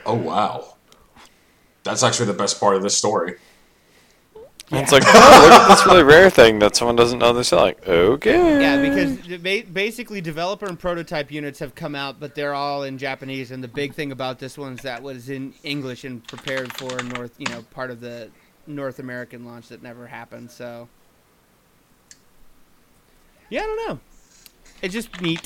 Oh, 0.07 0.15
wow. 0.15 0.77
That's 1.83 2.03
actually 2.03 2.27
the 2.27 2.35
best 2.35 2.61
part 2.61 2.77
of 2.77 2.83
this 2.83 2.97
story. 2.97 3.37
it's 4.73 4.93
like, 4.93 5.03
oh, 5.07 5.41
look 5.43 5.53
at 5.53 5.69
this 5.69 5.87
really 5.87 6.03
rare 6.03 6.31
thing 6.31 6.59
that 6.61 6.77
someone 6.77 6.95
doesn't 6.95 7.19
know 7.19 7.33
they're 7.33 7.43
selling. 7.43 7.75
Okay. 7.87 8.61
Yeah, 8.61 8.81
because 8.81 9.65
basically 9.67 10.21
developer 10.21 10.67
and 10.67 10.79
prototype 10.79 11.33
units 11.33 11.59
have 11.59 11.75
come 11.75 11.95
out, 11.95 12.21
but 12.21 12.35
they're 12.35 12.55
all 12.55 12.85
in 12.85 12.99
Japanese. 12.99 13.51
And 13.51 13.65
the 13.65 13.69
big 13.69 13.95
thing 13.95 14.13
about 14.13 14.39
this 14.39 14.57
one 14.57 14.75
is 14.75 14.83
that 14.83 15.03
was 15.03 15.31
in 15.31 15.55
English 15.65 16.05
and 16.05 16.27
prepared 16.27 16.73
for 16.75 17.03
North, 17.03 17.35
you 17.39 17.47
know, 17.47 17.63
part 17.71 17.91
of 17.91 18.01
the 18.01 18.31
North 18.67 18.99
American 18.99 19.45
launch 19.45 19.69
that 19.69 19.83
never 19.83 20.07
happened. 20.07 20.51
So, 20.51 20.89
yeah, 23.49 23.63
I 23.63 23.67
don't 23.67 23.89
know. 23.89 24.01
It's 24.83 24.95
just 24.95 25.21
neat. 25.21 25.45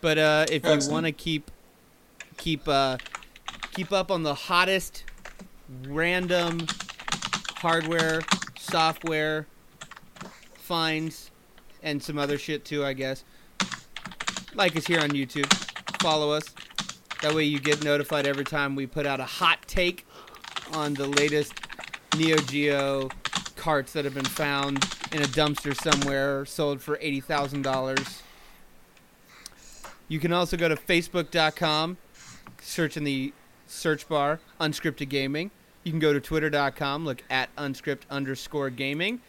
But 0.00 0.18
uh, 0.18 0.46
if 0.50 0.64
you 0.64 0.90
want 0.90 1.06
to 1.06 1.12
keep 1.12 1.50
keep 2.36 2.66
uh, 2.66 2.96
keep 3.72 3.92
up 3.92 4.10
on 4.10 4.22
the 4.22 4.34
hottest 4.34 5.04
random 5.86 6.66
hardware, 7.56 8.20
software 8.58 9.46
finds, 10.54 11.30
and 11.82 12.02
some 12.02 12.18
other 12.18 12.38
shit 12.38 12.64
too, 12.64 12.84
I 12.84 12.92
guess. 12.92 13.24
Like 14.54 14.76
us 14.76 14.86
here 14.86 15.00
on 15.00 15.10
YouTube. 15.10 15.46
Follow 16.00 16.32
us. 16.32 16.44
That 17.22 17.34
way 17.34 17.44
you 17.44 17.60
get 17.60 17.84
notified 17.84 18.26
every 18.26 18.44
time 18.44 18.74
we 18.74 18.86
put 18.86 19.06
out 19.06 19.20
a 19.20 19.24
hot 19.24 19.58
take 19.66 20.06
on 20.72 20.94
the 20.94 21.06
latest 21.06 21.52
Neo 22.16 22.38
Geo 22.38 23.08
carts 23.56 23.92
that 23.92 24.04
have 24.04 24.14
been 24.14 24.24
found 24.24 24.84
in 25.12 25.22
a 25.22 25.26
dumpster 25.26 25.76
somewhere, 25.76 26.46
sold 26.46 26.80
for 26.80 26.96
$80,000. 26.96 28.22
You 30.08 30.18
can 30.18 30.32
also 30.32 30.56
go 30.56 30.68
to 30.68 30.76
facebook.com, 30.76 31.98
search 32.60 32.96
in 32.96 33.04
the 33.04 33.32
search 33.70 34.08
bar, 34.08 34.40
unscripted 34.60 35.08
gaming. 35.08 35.50
You 35.84 35.92
can 35.92 36.00
go 36.00 36.12
to 36.12 36.20
twitter.com, 36.20 37.04
look 37.04 37.22
at 37.30 37.48
unscript 37.56 38.06
underscore 38.10 38.70
gaming. 38.70 39.20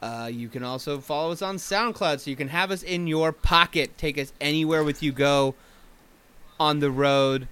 Uh, 0.00 0.30
you 0.32 0.48
can 0.48 0.62
also 0.62 1.00
follow 1.00 1.32
us 1.32 1.42
on 1.42 1.56
SoundCloud 1.56 2.20
so 2.20 2.30
you 2.30 2.36
can 2.36 2.48
have 2.48 2.70
us 2.70 2.82
in 2.82 3.06
your 3.06 3.32
pocket. 3.32 3.98
Take 3.98 4.16
us 4.16 4.32
anywhere 4.40 4.84
with 4.84 5.02
you 5.02 5.12
go 5.12 5.54
on 6.60 6.78
the 6.78 6.90
road, 6.90 7.48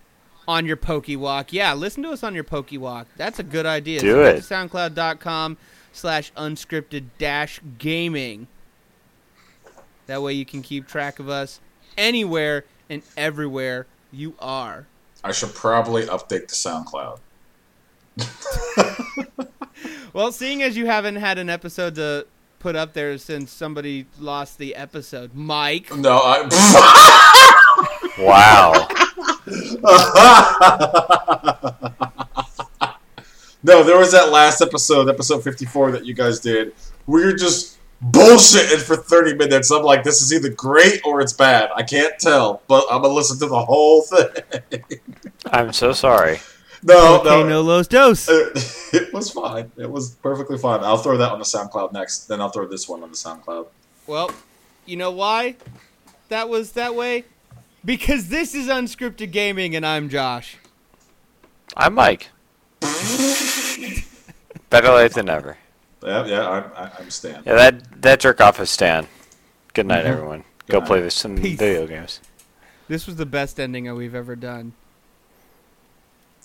on 0.46 0.64
your 0.64 0.76
pokey 0.76 1.16
walk. 1.16 1.52
Yeah, 1.52 1.74
listen 1.74 2.02
to 2.04 2.10
us 2.10 2.22
on 2.22 2.34
your 2.34 2.44
pokey 2.44 2.78
walk. 2.78 3.08
That's 3.16 3.38
a 3.38 3.42
good 3.42 3.66
idea. 3.66 4.00
Do 4.00 4.12
so 4.12 4.24
it. 4.24 4.36
SoundCloud.com 4.38 5.56
slash 5.92 6.32
unscripted 6.34 7.06
dash 7.18 7.60
gaming. 7.78 8.46
That 10.06 10.22
way 10.22 10.34
you 10.34 10.44
can 10.44 10.62
keep 10.62 10.86
track 10.86 11.18
of 11.18 11.28
us 11.28 11.60
anywhere 11.98 12.64
and 12.88 13.02
everywhere 13.16 13.86
you 14.12 14.34
are. 14.38 14.86
I 15.26 15.32
should 15.32 15.54
probably 15.54 16.02
update 16.04 16.48
the 16.48 16.54
SoundCloud. 16.54 17.20
Well, 20.16 20.32
seeing 20.32 20.62
as 20.62 20.78
you 20.78 20.86
haven't 20.86 21.16
had 21.16 21.36
an 21.36 21.50
episode 21.50 21.96
to 21.96 22.26
put 22.58 22.74
up 22.74 22.94
there 22.94 23.18
since 23.18 23.52
somebody 23.52 24.06
lost 24.18 24.56
the 24.56 24.74
episode, 24.74 25.34
Mike. 25.34 25.94
No, 25.94 26.16
I. 26.24 26.48
Wow. 28.18 28.72
no, 33.62 33.82
there 33.82 33.98
was 33.98 34.12
that 34.12 34.30
last 34.30 34.62
episode, 34.62 35.10
episode 35.10 35.44
54, 35.44 35.90
that 35.90 36.06
you 36.06 36.14
guys 36.14 36.40
did. 36.40 36.74
We 37.06 37.22
were 37.26 37.34
just 37.34 37.76
bullshitting 38.02 38.80
for 38.80 38.96
30 38.96 39.34
minutes. 39.34 39.70
I'm 39.70 39.82
like, 39.82 40.02
this 40.02 40.22
is 40.22 40.32
either 40.32 40.48
great 40.48 41.02
or 41.04 41.20
it's 41.20 41.34
bad. 41.34 41.68
I 41.76 41.82
can't 41.82 42.18
tell, 42.18 42.62
but 42.68 42.86
I'm 42.90 43.02
going 43.02 43.10
to 43.10 43.16
listen 43.16 43.38
to 43.40 43.46
the 43.48 43.64
whole 43.64 44.00
thing. 44.00 44.28
I'm 45.52 45.72
so 45.72 45.92
sorry. 45.92 46.40
no, 46.82 47.20
Okay, 47.20 47.28
no. 47.28 47.48
no 47.48 47.60
los 47.62 47.86
dos. 47.88 48.28
It 48.92 49.12
was 49.12 49.30
fine. 49.30 49.70
It 49.76 49.90
was 49.90 50.12
perfectly 50.14 50.56
fine. 50.58 50.80
I'll 50.84 50.96
throw 50.96 51.16
that 51.18 51.30
on 51.32 51.38
the 51.38 51.44
SoundCloud 51.44 51.92
next. 51.92 52.26
Then 52.28 52.40
I'll 52.40 52.48
throw 52.50 52.66
this 52.66 52.88
one 52.88 53.02
on 53.02 53.10
the 53.10 53.16
SoundCloud. 53.16 53.66
Well, 54.06 54.30
you 54.86 54.96
know 54.96 55.10
why 55.10 55.56
that 56.28 56.48
was 56.48 56.72
that 56.72 56.94
way? 56.94 57.24
Because 57.84 58.28
this 58.28 58.54
is 58.54 58.68
unscripted 58.68 59.32
gaming 59.32 59.74
and 59.76 59.84
I'm 59.84 60.08
Josh. 60.08 60.56
I'm 61.76 61.94
Mike. 61.94 62.28
Better 64.70 64.92
late 64.92 65.12
than 65.12 65.26
never. 65.26 65.56
Yeah, 66.02 66.24
yeah, 66.26 66.48
I'm, 66.48 66.64
I- 66.76 66.90
I'm 66.98 67.10
Stan. 67.10 67.42
Yeah, 67.44 67.54
that 67.54 68.02
that 68.02 68.20
jerk 68.20 68.40
off 68.40 68.60
is 68.60 68.70
Stan. 68.70 69.06
Good 69.74 69.86
night, 69.86 70.04
Mhm. 70.04 70.08
everyone. 70.08 70.44
Good 70.66 70.72
Go 70.72 70.78
night. 70.80 70.86
play 70.86 71.00
this 71.00 71.14
some 71.14 71.36
Peace. 71.36 71.58
video 71.58 71.86
games. 71.86 72.20
This 72.88 73.06
was 73.06 73.16
the 73.16 73.26
best 73.26 73.58
ending 73.58 73.92
we've 73.94 74.14
ever 74.14 74.36
done. 74.36 74.72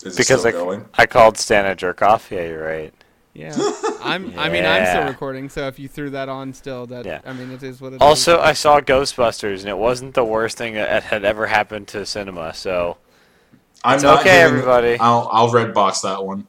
Is 0.04 0.16
it 0.16 0.18
Because 0.18 0.42
still 0.42 0.48
I, 0.48 0.52
going? 0.52 0.86
I 0.96 1.06
called 1.06 1.38
Stan 1.38 1.66
a 1.66 1.76
jerk 1.76 2.02
off. 2.02 2.32
Yeah, 2.32 2.46
you're 2.46 2.64
right. 2.66 2.94
Yeah. 3.34 3.54
I'm 4.02 4.38
I 4.38 4.50
mean 4.50 4.66
I'm 4.66 4.86
still 4.86 5.02
Yeah. 5.04 5.08
recording, 5.08 5.48
so 5.48 5.68
if 5.68 5.80
you 5.80 5.88
threw 5.88 6.10
that 6.10 6.28
on 6.28 6.54
still 6.54 6.86
that 6.88 7.06
Yeah. 7.06 7.22
I 7.26 7.32
mean 7.34 7.52
it 7.52 7.64
is 7.64 7.80
what 7.80 7.94
it 7.94 7.98
is. 7.98 8.02
Also, 8.02 8.40
I 8.40 8.54
saw 8.54 8.82
Ghostbusters, 8.82 9.60
and 9.62 9.70
it 9.70 9.78
wasn't 9.78 10.16
the 10.16 10.26
worst 10.26 10.58
thing 10.58 10.74
that 10.74 11.04
had 11.04 11.24
ever 11.24 11.48
happened 11.48 11.88
to 11.90 12.06
cinema. 12.06 12.54
So 12.54 12.98
I'm 13.84 13.96
It's 13.96 14.04
not 14.04 14.20
okay, 14.22 14.42
giving- 14.42 14.58
everybody. 14.60 14.98
I'll, 15.00 15.30
I'll 15.32 15.50
red 15.50 15.74
box 15.74 16.02
that 16.02 16.24
one. 16.26 16.46